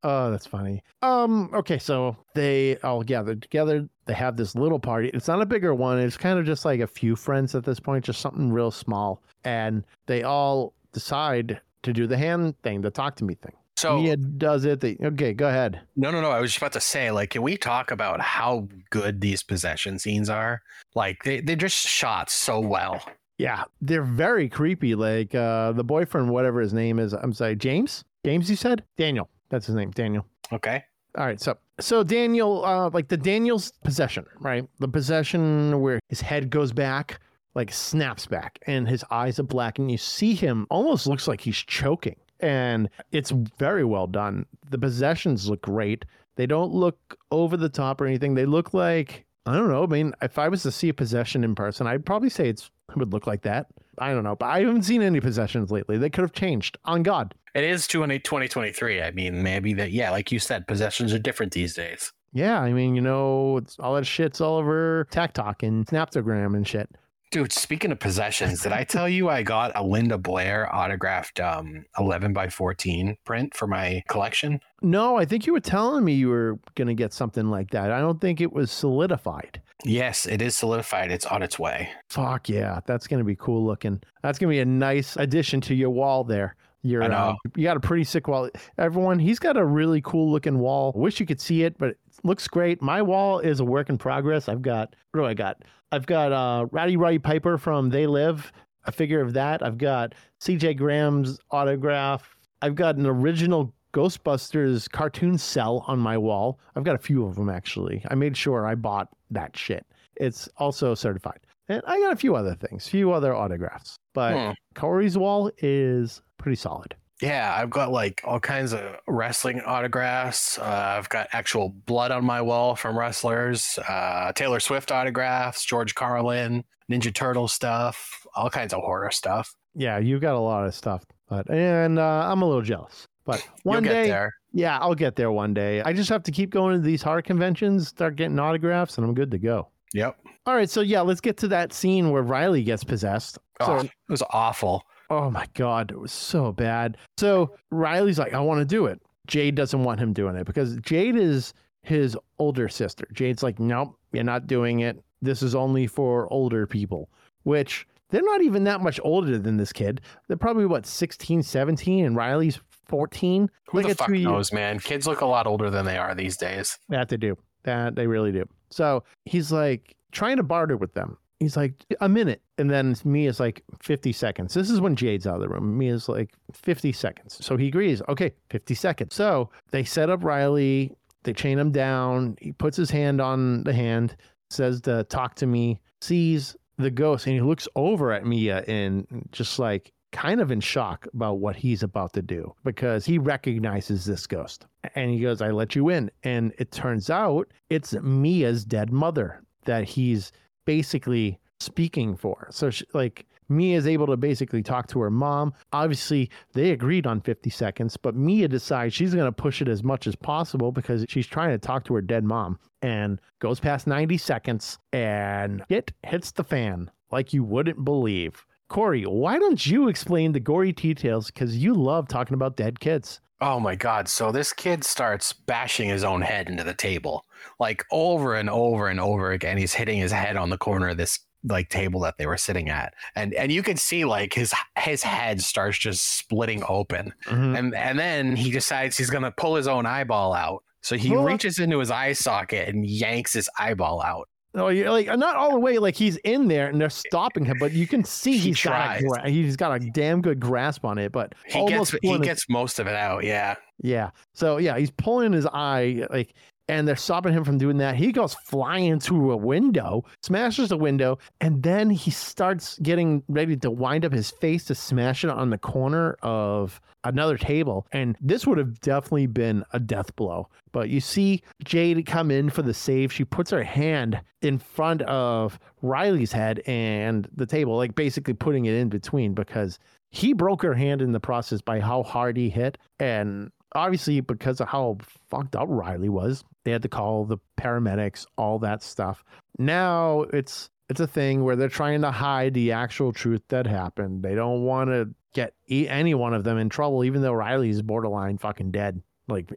oh, 0.04 0.30
that's 0.30 0.46
funny. 0.46 0.84
Um, 1.02 1.50
okay, 1.52 1.78
so 1.78 2.16
they 2.36 2.76
all 2.78 3.02
gather 3.02 3.34
together. 3.34 3.88
They 4.06 4.14
have 4.14 4.36
this 4.36 4.54
little 4.54 4.78
party. 4.78 5.10
It's 5.12 5.26
not 5.26 5.42
a 5.42 5.46
bigger 5.46 5.74
one, 5.74 5.98
it's 5.98 6.16
kind 6.16 6.38
of 6.38 6.46
just 6.46 6.64
like 6.64 6.78
a 6.78 6.86
few 6.86 7.16
friends 7.16 7.56
at 7.56 7.64
this 7.64 7.80
point, 7.80 8.04
just 8.04 8.20
something 8.20 8.52
real 8.52 8.70
small. 8.70 9.20
And 9.42 9.84
they 10.06 10.22
all 10.22 10.74
decide 10.94 11.60
to 11.82 11.92
do 11.92 12.06
the 12.06 12.16
hand 12.16 12.54
thing, 12.62 12.80
the 12.80 12.90
talk 12.90 13.16
to 13.16 13.24
me 13.24 13.34
thing. 13.34 13.52
So 13.76 14.00
Mia 14.00 14.16
does 14.16 14.64
it. 14.64 14.80
They, 14.80 14.96
okay, 15.02 15.34
go 15.34 15.48
ahead. 15.48 15.80
no, 15.96 16.10
no, 16.10 16.20
no. 16.20 16.30
I 16.30 16.40
was 16.40 16.52
just 16.52 16.58
about 16.58 16.72
to 16.72 16.80
say, 16.80 17.10
like, 17.10 17.30
can 17.30 17.42
we 17.42 17.56
talk 17.56 17.90
about 17.90 18.20
how 18.20 18.68
good 18.90 19.20
these 19.20 19.42
possession 19.42 19.98
scenes 19.98 20.30
are? 20.30 20.62
Like, 20.94 21.24
they 21.24 21.40
they 21.40 21.56
just 21.56 21.76
shot 21.76 22.30
so 22.30 22.60
well. 22.60 23.04
Yeah, 23.36 23.64
they're 23.80 24.02
very 24.04 24.48
creepy. 24.48 24.94
Like 24.94 25.34
uh 25.34 25.72
the 25.72 25.84
boyfriend, 25.84 26.30
whatever 26.30 26.60
his 26.60 26.72
name 26.72 26.98
is. 27.00 27.12
I'm 27.12 27.32
sorry, 27.32 27.56
James. 27.56 28.04
James, 28.24 28.48
you 28.48 28.56
said 28.56 28.84
Daniel. 28.96 29.28
That's 29.50 29.66
his 29.66 29.74
name, 29.74 29.90
Daniel. 29.90 30.24
Okay. 30.52 30.84
All 31.16 31.26
right, 31.26 31.40
so 31.40 31.56
so 31.80 32.02
Daniel, 32.02 32.64
uh, 32.64 32.90
like 32.90 33.08
the 33.08 33.16
Daniel's 33.16 33.72
possession, 33.84 34.24
right? 34.40 34.66
The 34.78 34.88
possession 34.88 35.80
where 35.80 36.00
his 36.08 36.20
head 36.20 36.50
goes 36.50 36.72
back, 36.72 37.20
like 37.54 37.73
snaps 37.73 38.26
back, 38.26 38.58
and 38.66 38.88
his 38.88 39.04
eyes 39.11 39.38
are 39.38 39.44
black, 39.44 39.78
and 39.78 39.90
you 39.90 39.99
see 39.99 40.34
him 40.34 40.67
almost 40.71 41.06
looks 41.06 41.28
like 41.28 41.40
he's 41.40 41.56
choking, 41.56 42.17
and 42.40 42.88
it's 43.12 43.30
very 43.30 43.84
well 43.84 44.06
done. 44.06 44.47
The 44.71 44.78
possessions 44.78 45.49
look 45.49 45.62
great. 45.62 46.04
They 46.36 46.47
don't 46.47 46.73
look 46.73 47.17
over 47.30 47.56
the 47.56 47.69
top 47.69 48.00
or 48.00 48.06
anything. 48.06 48.34
They 48.34 48.47
look 48.47 48.75
like 48.75 49.25
I 49.47 49.54
don't 49.54 49.69
know. 49.69 49.84
I 49.84 49.86
mean, 49.86 50.14
if 50.23 50.38
I 50.38 50.49
was 50.49 50.62
to 50.62 50.73
see 50.73 50.88
a 50.88 50.95
possession 50.95 51.45
in 51.45 51.54
person, 51.54 51.86
I'd 51.86 52.06
probably 52.06 52.30
say 52.30 52.49
it's 52.49 52.71
it 52.90 52.97
would 52.97 53.12
look 53.12 53.26
like 53.26 53.43
that. 53.43 53.67
I 53.99 54.12
don't 54.12 54.25
know, 54.25 54.36
but 54.36 54.47
I 54.47 54.60
haven't 54.60 54.82
seen 54.82 55.02
any 55.02 55.21
possessions 55.21 55.71
lately. 55.71 55.99
They 55.99 56.10
could 56.10 56.23
have 56.23 56.32
changed. 56.32 56.78
On 56.84 57.02
God. 57.02 57.34
It 57.54 57.64
is 57.64 57.86
20, 57.86 58.19
2023. 58.19 59.02
I 59.02 59.10
mean, 59.12 59.43
maybe 59.43 59.75
that, 59.75 59.93
yeah, 59.93 60.10
like 60.10 60.32
you 60.32 60.38
said, 60.38 60.67
possessions 60.67 61.12
are 61.12 61.19
different 61.19 61.52
these 61.52 61.75
days. 61.75 62.12
Yeah, 62.32 62.60
I 62.60 62.73
mean, 62.73 62.97
you 62.97 63.00
know, 63.00 63.58
it's, 63.58 63.78
all 63.78 63.95
that 63.95 64.06
shit's 64.06 64.40
all 64.40 64.56
over 64.56 65.06
TikTok 65.10 65.62
and 65.62 65.86
Snaptogram 65.86 66.56
and 66.56 66.67
shit. 66.67 66.90
Dude, 67.34 67.52
speaking 67.52 67.90
of 67.90 67.99
possessions, 67.99 68.62
did 68.62 68.70
I 68.70 68.84
tell 68.84 69.08
you 69.08 69.28
I 69.28 69.42
got 69.42 69.73
a 69.75 69.82
Linda 69.82 70.16
Blair 70.16 70.73
autographed 70.73 71.40
um, 71.40 71.84
11 71.99 72.32
by 72.32 72.49
14 72.49 73.16
print 73.25 73.56
for 73.56 73.66
my 73.66 74.04
collection? 74.06 74.60
No, 74.82 75.16
I 75.16 75.25
think 75.25 75.44
you 75.44 75.52
were 75.52 75.58
telling 75.58 76.04
me 76.04 76.12
you 76.12 76.28
were 76.28 76.60
going 76.76 76.86
to 76.86 76.94
get 76.94 77.12
something 77.12 77.50
like 77.50 77.70
that. 77.70 77.90
I 77.90 77.99
don't 77.99 78.20
think 78.20 78.40
it 78.40 78.52
was 78.52 78.70
solidified. 78.70 79.60
Yes, 79.84 80.26
it 80.26 80.42
is 80.42 80.56
solidified. 80.56 81.10
It's 81.10 81.26
on 81.26 81.42
its 81.42 81.58
way. 81.58 81.88
Fuck 82.08 82.49
yeah, 82.49 82.78
that's 82.86 83.08
going 83.08 83.18
to 83.18 83.25
be 83.25 83.34
cool 83.34 83.66
looking. 83.66 84.00
That's 84.23 84.38
going 84.38 84.50
to 84.50 84.54
be 84.54 84.60
a 84.60 84.64
nice 84.64 85.16
addition 85.16 85.60
to 85.62 85.75
your 85.75 85.90
wall 85.90 86.23
there. 86.23 86.54
You're, 86.84 87.02
uh, 87.14 87.34
you 87.56 87.64
got 87.64 87.76
a 87.78 87.80
pretty 87.80 88.04
sick 88.04 88.28
wall. 88.28 88.50
Everyone, 88.78 89.18
he's 89.18 89.38
got 89.38 89.56
a 89.56 89.64
really 89.64 90.00
cool 90.02 90.30
looking 90.30 90.58
wall. 90.58 90.92
Wish 90.94 91.18
you 91.18 91.26
could 91.26 91.40
see 91.40 91.62
it, 91.64 91.76
but 91.78 91.88
it 91.90 91.99
looks 92.23 92.47
great. 92.47 92.82
My 92.82 93.00
wall 93.02 93.38
is 93.40 93.58
a 93.58 93.64
work 93.64 93.88
in 93.88 93.97
progress. 93.99 94.49
I've 94.49 94.62
got, 94.62 94.94
what 95.12 95.20
do 95.23 95.26
I 95.26 95.32
got? 95.34 95.62
I've 95.92 96.06
got 96.06 96.30
uh, 96.32 96.66
Rowdy 96.70 96.97
Roddy 96.97 97.18
Piper 97.18 97.56
from 97.56 97.88
They 97.88 98.06
Live, 98.06 98.52
a 98.84 98.92
figure 98.92 99.20
of 99.23 99.32
that. 99.32 99.62
I've 99.62 99.78
got 99.78 100.14
CJ 100.40 100.76
Graham's 100.76 101.38
autograph. 101.50 102.36
I've 102.60 102.75
got 102.75 102.97
an 102.97 103.06
original 103.06 103.73
Ghostbusters 103.94 104.90
cartoon 104.90 105.38
cell 105.38 105.84
on 105.86 105.99
my 105.99 106.18
wall. 106.18 106.58
I've 106.76 106.84
got 106.84 106.97
a 106.97 106.99
few 106.99 107.25
of 107.25 107.36
them 107.36 107.49
actually. 107.49 108.04
I 108.10 108.14
made 108.14 108.36
sure 108.36 108.66
I 108.66 108.75
bought 108.75 109.08
that 109.30 109.56
shit. 109.56 109.86
It's 110.16 110.49
also 110.58 110.94
certified. 110.94 111.40
And 111.68 111.80
I 111.86 111.99
got 112.00 112.12
a 112.12 112.16
few 112.16 112.36
other 112.36 112.54
things, 112.54 112.86
few 112.86 113.12
other 113.12 113.34
autographs. 113.34 113.97
But 114.12 114.34
Hmm. 114.34 114.52
Corey's 114.75 115.16
wall 115.16 115.50
is 115.58 116.20
pretty 116.45 116.57
solid. 116.57 116.95
Yeah, 117.23 117.57
I've 117.59 117.71
got 117.71 117.91
like 117.91 118.21
all 118.23 118.39
kinds 118.39 118.75
of 118.75 118.83
wrestling 119.09 119.63
autographs. 119.63 120.59
Uh, 120.59 120.97
I've 120.99 121.09
got 121.09 121.28
actual 121.33 121.71
blood 121.71 122.11
on 122.11 122.23
my 122.23 122.43
wall 122.43 122.76
from 122.76 122.99
wrestlers, 122.99 123.78
uh, 123.89 124.30
Taylor 124.35 124.61
Swift 124.61 124.93
autographs, 124.93 125.65
George 125.65 125.95
Carlin, 125.95 126.65
Ninja 126.93 127.15
Turtle 127.15 127.49
stuff, 127.49 128.26
all 128.37 128.50
kinds 128.50 128.75
of 128.75 128.80
horror 128.80 129.11
stuff. 129.11 129.54
Yeah, 129.75 129.97
you've 129.99 130.21
got 130.21 130.35
a 130.35 130.39
lot 130.39 130.67
of 130.67 130.75
stuff. 130.75 131.02
But 131.30 131.49
and 131.49 131.99
uh, 131.99 132.28
I'm 132.30 132.43
a 132.43 132.45
little 132.45 132.61
jealous. 132.63 133.09
But 133.25 133.41
one 133.63 133.85
You'll 133.85 133.95
day, 133.95 134.02
get 134.04 134.11
there. 134.11 134.35
yeah, 134.52 134.78
I'll 134.78 134.95
get 134.95 135.17
there 135.17 135.33
one 135.33 135.54
day. 135.54 135.80
I 135.80 135.95
just 135.95 136.11
have 136.11 136.25
to 136.25 136.30
keep 136.30 136.50
going 136.50 136.76
to 136.76 136.83
these 136.87 137.00
horror 137.02 137.23
conventions, 137.23 137.89
start 137.89 138.17
getting 138.17 138.39
autographs, 138.39 138.99
and 138.99 139.07
I'm 139.07 139.15
good 139.15 139.30
to 139.30 139.39
go. 139.39 139.69
Yep. 139.95 140.19
All 140.45 140.54
right, 140.54 140.69
so 140.69 140.83
yeah, 140.83 141.00
let's 141.00 141.23
get 141.23 141.39
to 141.39 141.49
that 141.49 141.73
scene 141.73 142.11
where 142.11 142.23
Riley 142.23 142.63
gets 142.65 142.85
possessed. 142.85 143.39
Oh, 143.61 143.67
So 143.67 143.87
it 143.87 143.91
was 144.11 144.23
awful. 144.28 144.83
Oh 145.16 145.30
my 145.30 145.46
God, 145.54 145.92
it 145.92 145.98
was 145.98 146.10
so 146.10 146.50
bad. 146.50 146.96
So 147.18 147.54
Riley's 147.70 148.18
like, 148.18 148.34
I 148.34 148.40
want 148.40 148.60
to 148.60 148.64
do 148.64 148.86
it. 148.86 149.00
Jade 149.28 149.54
doesn't 149.54 149.84
want 149.84 150.00
him 150.00 150.12
doing 150.12 150.34
it 150.34 150.44
because 150.44 150.76
Jade 150.78 151.14
is 151.14 151.54
his 151.82 152.16
older 152.38 152.68
sister. 152.68 153.06
Jade's 153.12 153.42
like, 153.42 153.60
nope, 153.60 153.96
you're 154.12 154.24
not 154.24 154.48
doing 154.48 154.80
it. 154.80 155.00
This 155.22 155.40
is 155.40 155.54
only 155.54 155.86
for 155.86 156.30
older 156.32 156.66
people, 156.66 157.08
which 157.44 157.86
they're 158.10 158.22
not 158.22 158.42
even 158.42 158.64
that 158.64 158.80
much 158.80 158.98
older 159.04 159.38
than 159.38 159.56
this 159.56 159.72
kid. 159.72 160.00
They're 160.26 160.36
probably 160.36 160.66
what, 160.66 160.84
16, 160.84 161.44
17, 161.44 162.04
and 162.04 162.16
Riley's 162.16 162.58
14. 162.88 163.48
Who 163.70 163.78
Like 163.78 163.88
the 163.88 163.94
fuck 163.94 164.10
knows, 164.10 164.52
man? 164.52 164.80
Kids 164.80 165.06
look 165.06 165.20
a 165.20 165.26
lot 165.26 165.46
older 165.46 165.70
than 165.70 165.84
they 165.86 165.96
are 165.96 166.14
these 166.14 166.36
days. 166.36 166.76
That 166.88 167.08
they 167.08 167.16
do. 167.16 167.38
That 167.62 167.94
they 167.94 168.08
really 168.08 168.32
do. 168.32 168.46
So 168.70 169.04
he's 169.24 169.52
like 169.52 169.94
trying 170.12 170.38
to 170.38 170.42
barter 170.42 170.76
with 170.76 170.94
them. 170.94 171.16
He's 171.45 171.57
like, 171.57 171.75
a 172.00 172.09
minute. 172.09 172.43
And 172.59 172.71
then 172.71 172.97
Mia's 173.04 173.41
like 173.41 173.63
50 173.83 174.13
seconds. 174.13 174.54
This 174.54 174.71
is 174.71 174.80
when 174.80 174.97
Jade's 174.97 175.26
out 175.26 175.37
of 175.37 175.41
the 175.43 175.49
room. 175.49 175.78
Mia's 175.78 176.09
like 176.09 176.35
50 176.52 176.93
seconds. 176.93 177.39
So 177.41 177.57
he 177.57 177.69
agrees. 177.69 178.02
Okay, 178.09 178.33
50 178.50 178.75
seconds. 178.75 179.15
So 179.15 179.50
they 179.71 179.85
set 179.85 180.11
up 180.11 180.25
Riley. 180.25 180.97
They 181.25 181.33
chain 181.33 181.59
him 181.59 181.73
down. 181.73 182.37
He 182.41 182.52
puts 182.52 182.76
his 182.76 182.91
hand 182.91 183.21
on 183.21 183.65
the 183.65 183.73
hand, 183.73 184.17
says 184.50 184.80
to 184.83 185.04
talk 185.04 185.35
to 185.37 185.47
me, 185.47 185.80
sees 186.00 186.57
the 186.76 186.91
ghost, 186.91 187.26
and 187.26 187.35
he 187.35 187.41
looks 187.41 187.69
over 187.76 188.13
at 188.13 188.26
Mia 188.26 188.63
and 188.69 189.07
just 189.33 189.59
like 189.59 189.93
kind 190.13 190.41
of 190.41 190.52
in 190.52 190.61
shock 190.61 191.09
about 191.13 191.39
what 191.39 191.57
he's 191.57 191.83
about 191.83 192.13
to 192.13 192.23
do 192.23 192.54
because 192.63 193.04
he 193.04 193.19
recognizes 193.19 194.04
this 194.04 194.26
ghost. 194.26 194.67
And 194.95 195.11
he 195.11 195.19
goes, 195.19 195.43
I 195.43 195.50
let 195.50 195.75
you 195.75 195.89
in. 195.89 196.11
And 196.23 196.52
it 196.59 196.71
turns 196.71 197.11
out 197.11 197.50
it's 197.69 197.95
Mia's 197.95 198.65
dead 198.65 198.93
mother 198.93 199.43
that 199.65 199.85
he's 199.85 200.30
basically 200.64 201.38
speaking 201.60 202.16
for. 202.16 202.48
So, 202.50 202.70
she, 202.70 202.84
like, 202.92 203.26
Mia 203.48 203.76
is 203.76 203.86
able 203.86 204.06
to 204.06 204.16
basically 204.16 204.62
talk 204.62 204.86
to 204.88 205.00
her 205.00 205.10
mom. 205.10 205.52
Obviously, 205.72 206.30
they 206.52 206.70
agreed 206.70 207.06
on 207.06 207.20
50 207.20 207.50
seconds, 207.50 207.96
but 207.96 208.14
Mia 208.14 208.48
decides 208.48 208.94
she's 208.94 209.14
going 209.14 209.26
to 209.26 209.32
push 209.32 209.60
it 209.60 209.68
as 209.68 209.82
much 209.82 210.06
as 210.06 210.16
possible 210.16 210.72
because 210.72 211.04
she's 211.08 211.26
trying 211.26 211.50
to 211.50 211.58
talk 211.58 211.84
to 211.84 211.94
her 211.94 212.00
dead 212.00 212.24
mom 212.24 212.58
and 212.82 213.20
goes 213.40 213.60
past 213.60 213.86
90 213.86 214.18
seconds 214.18 214.78
and 214.92 215.64
it 215.68 215.92
hits 216.02 216.32
the 216.32 216.44
fan 216.44 216.90
like 217.10 217.32
you 217.32 217.44
wouldn't 217.44 217.84
believe. 217.84 218.44
Corey, 218.68 219.02
why 219.02 219.38
don't 219.38 219.64
you 219.66 219.88
explain 219.88 220.32
the 220.32 220.40
gory 220.40 220.72
details? 220.72 221.26
Because 221.26 221.56
you 221.56 221.74
love 221.74 222.08
talking 222.08 222.34
about 222.34 222.56
dead 222.56 222.80
kids. 222.80 223.20
Oh 223.47 223.61
my 223.61 223.75
God. 223.76 224.09
So 224.09 224.33
this 224.33 224.52
kid 224.54 224.85
starts 224.85 225.33
bashing 225.35 225.89
his 225.91 226.02
own 226.02 226.23
head 226.23 226.49
into 226.49 226.65
the 226.65 226.73
table, 226.73 227.26
like 227.61 227.85
over 227.93 228.35
and 228.37 228.49
over 228.49 228.89
and 228.89 228.99
over 228.99 229.33
again. 229.33 229.59
He's 229.59 229.75
hitting 229.75 229.99
his 229.99 230.13
head 230.13 230.37
on 230.39 230.49
the 230.49 230.57
corner 230.57 230.89
of 230.89 230.97
this 230.97 231.21
like 231.47 231.69
table 231.69 232.00
that 232.00 232.15
they 232.17 232.25
were 232.26 232.39
sitting 232.39 232.71
at 232.71 232.95
and 233.17 233.35
and 233.35 233.52
you 233.52 233.63
can 233.63 233.76
see 233.76 234.07
like 234.07 234.33
his 234.33 234.54
his 234.78 235.02
head 235.02 235.43
starts 235.43 235.76
just 235.76 236.17
splitting 236.17 236.63
open 236.71 237.13
Mhm. 237.26 237.59
and 237.59 237.75
and 237.75 237.99
then 237.99 238.35
he 238.35 238.50
decides 238.50 238.97
he's 238.97 239.11
gonna 239.11 239.30
pull 239.30 239.54
his 239.54 239.69
own 239.69 239.85
eyeball 239.85 240.33
out 240.33 240.63
so 240.80 240.97
he 240.97 241.11
What? 241.15 241.26
reaches 241.26 241.59
into 241.59 241.78
his 241.80 241.91
eye 241.91 242.15
socket 242.15 242.67
and 242.71 242.87
yanks 242.87 243.35
his 243.35 243.50
eyeball 243.59 244.00
out 244.00 244.26
Oh, 244.56 244.69
you're 244.69 244.90
like 244.90 245.08
uh, 245.08 245.17
not 245.17 245.34
all 245.36 245.52
the 245.52 245.58
way. 245.58 245.78
Like 245.78 245.97
he's 245.97 246.17
in 246.19 246.47
there 246.49 246.69
and 246.69 246.80
they're 246.80 246.88
stopping 246.90 247.45
him, 247.45 247.56
but 247.58 247.73
you 247.73 247.86
can 247.86 248.04
see 248.04 248.32
He 248.32 248.38
he's 248.50 248.62
got 248.62 249.00
a, 249.25 249.28
he's 249.28 249.56
got 249.56 249.75
a 249.80 249.90
damn 249.90 250.23
good 250.23 250.38
grasp 250.38 250.84
on 250.84 250.97
it. 250.99 251.10
But 251.10 251.34
he 251.47 251.58
almost 251.58 251.93
gets 251.93 252.02
he 252.02 252.08
his- 252.12 252.21
gets 252.21 252.49
most 252.49 252.78
of 252.78 252.86
it 252.86 252.95
out 252.95 253.25
yeah 253.25 253.56
Yeah. 253.82 254.10
So 254.32 254.58
yeah, 254.58 254.78
he's 254.78 254.93
pulling 254.93 255.32
his 255.32 255.47
eye 255.47 256.06
like 256.10 256.34
and 256.68 256.88
they're 256.88 256.96
stopping 256.96 257.32
him 257.32 257.44
from 257.44 257.58
doing 257.58 257.78
that. 257.78 257.96
He 257.96 258.12
goes 258.12 258.34
flying 258.34 259.00
through 259.00 259.32
a 259.32 259.36
window, 259.36 260.04
smashes 260.22 260.70
the 260.70 260.76
window, 260.76 261.18
and 261.40 261.62
then 261.62 261.90
he 261.90 262.10
starts 262.10 262.78
getting 262.78 263.22
ready 263.28 263.56
to 263.56 263.70
wind 263.70 264.04
up 264.04 264.12
his 264.12 264.30
face 264.30 264.64
to 264.66 264.74
smash 264.74 265.24
it 265.24 265.30
on 265.30 265.50
the 265.50 265.58
corner 265.58 266.16
of 266.22 266.80
another 267.04 267.36
table. 267.36 267.86
And 267.92 268.16
this 268.20 268.46
would 268.46 268.58
have 268.58 268.80
definitely 268.80 269.26
been 269.26 269.64
a 269.72 269.78
death 269.78 270.16
blow. 270.16 270.48
But 270.72 270.88
you 270.88 271.00
see 271.00 271.42
Jade 271.62 272.06
come 272.06 272.30
in 272.30 272.50
for 272.50 272.62
the 272.62 272.74
save. 272.74 273.12
She 273.12 273.24
puts 273.24 273.50
her 273.50 273.62
hand 273.62 274.20
in 274.42 274.58
front 274.58 275.02
of 275.02 275.58
Riley's 275.82 276.32
head 276.32 276.62
and 276.66 277.28
the 277.34 277.46
table, 277.46 277.76
like 277.76 277.94
basically 277.94 278.34
putting 278.34 278.64
it 278.64 278.74
in 278.74 278.88
between 278.88 279.34
because 279.34 279.78
he 280.10 280.32
broke 280.32 280.62
her 280.62 280.74
hand 280.74 281.02
in 281.02 281.12
the 281.12 281.20
process 281.20 281.60
by 281.60 281.80
how 281.80 282.02
hard 282.02 282.36
he 282.36 282.48
hit. 282.48 282.78
And 282.98 283.50
obviously, 283.75 284.21
because 284.21 284.60
of 284.60 284.69
how 284.69 284.99
fucked 285.28 285.56
up 285.56 285.67
Riley 285.71 286.08
was, 286.08 286.45
they 286.65 286.71
had 286.71 286.82
to 286.82 286.89
call 286.89 287.25
the 287.25 287.39
paramedics, 287.58 288.26
all 288.37 288.58
that 288.60 288.82
stuff. 288.82 289.25
Now 289.58 290.23
it's 290.32 290.71
it's 290.89 291.00
a 291.00 291.06
thing 291.06 291.45
where 291.45 291.56
they're 291.56 291.69
trying 291.69 292.02
to 292.02 292.10
hide 292.10 292.54
the 292.54 292.73
actual 292.73 293.13
truth 293.13 293.43
that 293.49 293.67
happened. 293.67 294.23
They 294.23 294.34
don't 294.34 294.63
want 294.63 294.91
to 294.91 295.15
get 295.32 295.54
any 295.69 296.15
one 296.15 296.34
of 296.34 296.45
them 296.45 296.58
in 296.58 296.69
trouble, 296.69 297.04
even 297.04 297.23
though 297.23 297.32
Riley's 297.32 297.82
borderline 297.82 298.39
fucking 298.39 298.71
dead. 298.71 299.02
Like 299.28 299.52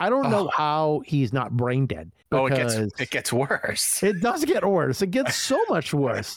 I 0.00 0.08
don't 0.10 0.30
know 0.30 0.46
Oh. 0.46 0.50
how 0.54 1.02
he's 1.06 1.32
not 1.32 1.56
brain 1.56 1.86
dead. 1.86 2.10
oh 2.32 2.46
it 2.46 2.54
gets 2.56 2.74
it 2.74 3.10
gets 3.10 3.32
worse 3.32 4.02
it 4.02 4.20
does 4.20 4.44
get 4.44 4.64
worse. 4.64 5.02
It 5.02 5.10
gets 5.10 5.34
so 5.36 5.58
much 5.68 5.92
worse. 6.06 6.36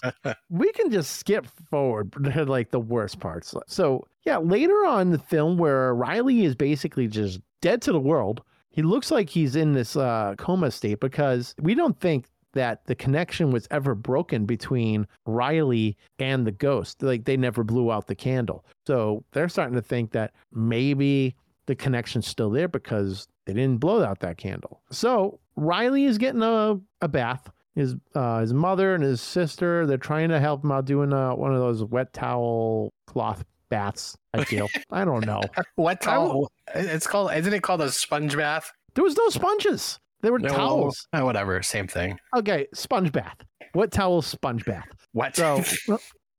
we 0.50 0.71
can 0.74 0.89
just 0.91 1.17
skip 1.17 1.45
forward 1.69 2.12
to 2.34 2.45
like 2.45 2.71
the 2.71 2.80
worst 2.80 3.19
parts. 3.19 3.54
So, 3.67 4.06
yeah, 4.26 4.38
later 4.38 4.86
on 4.86 5.02
in 5.08 5.12
the 5.12 5.19
film 5.19 5.58
where 5.58 5.93
Riley 5.93 6.45
is 6.45 6.56
basically 6.56 7.08
just 7.08 7.39
dead 7.62 7.82
to 7.84 7.91
the 7.91 8.00
world, 8.00 8.41
he 8.69 8.82
looks 8.82 9.12
like 9.12 9.30
he's 9.30 9.56
in 9.56 9.74
this 9.74 9.95
uh, 9.95 10.34
coma 10.38 10.71
state 10.71 11.00
because 11.02 11.54
we 11.60 11.76
don't 11.76 12.00
think 12.00 12.26
that 12.54 12.86
the 12.86 12.95
connection 12.95 13.52
was 13.52 13.67
ever 13.71 13.95
broken 13.95 14.45
between 14.45 15.08
Riley 15.26 15.95
and 16.19 16.45
the 16.45 16.52
ghost. 16.52 17.02
Like 17.02 17.24
they 17.26 17.38
never 17.38 17.63
blew 17.63 17.91
out 17.91 18.08
the 18.08 18.15
candle. 18.15 18.65
So 18.88 19.24
they're 19.32 19.47
starting 19.50 19.76
to 19.76 19.82
think 19.82 20.12
that 20.12 20.34
maybe 20.54 21.36
the 21.67 21.76
connection's 21.76 22.28
still 22.28 22.50
there 22.50 22.67
because 22.67 23.28
they 23.45 23.54
didn't 23.54 23.78
blow 23.80 24.04
out 24.04 24.19
that 24.19 24.38
candle. 24.38 24.82
So 24.91 25.39
Riley 25.56 26.06
is 26.06 26.17
getting 26.17 26.41
a, 26.41 26.80
a 27.02 27.08
bath. 27.08 27.50
His 27.76 27.95
uh, 28.15 28.39
his 28.41 28.54
mother 28.54 28.95
and 28.95 29.04
his 29.04 29.21
sister 29.21 29.86
they're 29.86 29.97
trying 29.97 30.28
to 30.30 30.39
help 30.41 30.63
him 30.63 30.71
out 30.74 30.86
doing 30.86 31.13
uh, 31.13 31.34
one 31.36 31.54
of 31.54 31.60
those 31.60 31.84
wet 31.86 32.12
towel 32.12 32.91
cloth 33.08 33.45
baths. 33.69 34.17
I 34.34 34.43
feel 34.43 34.67
I 34.91 35.06
don't 35.06 35.26
know. 35.26 35.41
I 35.78 35.95
towel 35.95 36.52
it's 36.76 37.08
called 37.08 37.32
isn't 37.34 37.54
it 37.54 37.63
called 37.63 37.82
a 37.82 37.89
sponge 37.89 38.36
bath 38.36 38.71
There 38.95 39.04
was 39.06 39.15
no 39.15 39.30
sponges. 39.30 40.00
There 40.21 40.32
were 40.34 40.39
No, 40.39 40.50
towels. 40.50 41.08
oh, 41.13 41.24
whatever 41.26 41.62
same 41.63 41.88
thing 41.88 42.19
Okay, 42.36 42.67
sponge 42.74 43.12
bath. 43.13 43.38
Wet 43.74 43.91
towel 43.91 44.21
sponge 44.21 44.65
bath. 44.65 44.88
what 45.13 45.38
So 45.38 45.63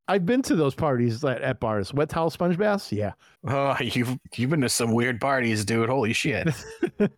I've 0.08 0.26
been 0.26 0.42
to 0.42 0.56
those 0.56 0.74
parties 0.74 1.24
at, 1.24 1.42
at 1.42 1.60
bars. 1.60 1.94
Wet 1.94 2.08
towel 2.08 2.30
sponge 2.30 2.58
baths. 2.58 2.92
Yeah. 2.92 3.12
oh 3.46 3.76
you've 3.80 4.18
you've 4.34 4.50
been 4.50 4.60
to 4.62 4.68
some 4.68 4.92
weird 4.92 5.20
parties 5.20 5.64
dude 5.64 5.88
holy 5.88 6.12
shit 6.12 6.48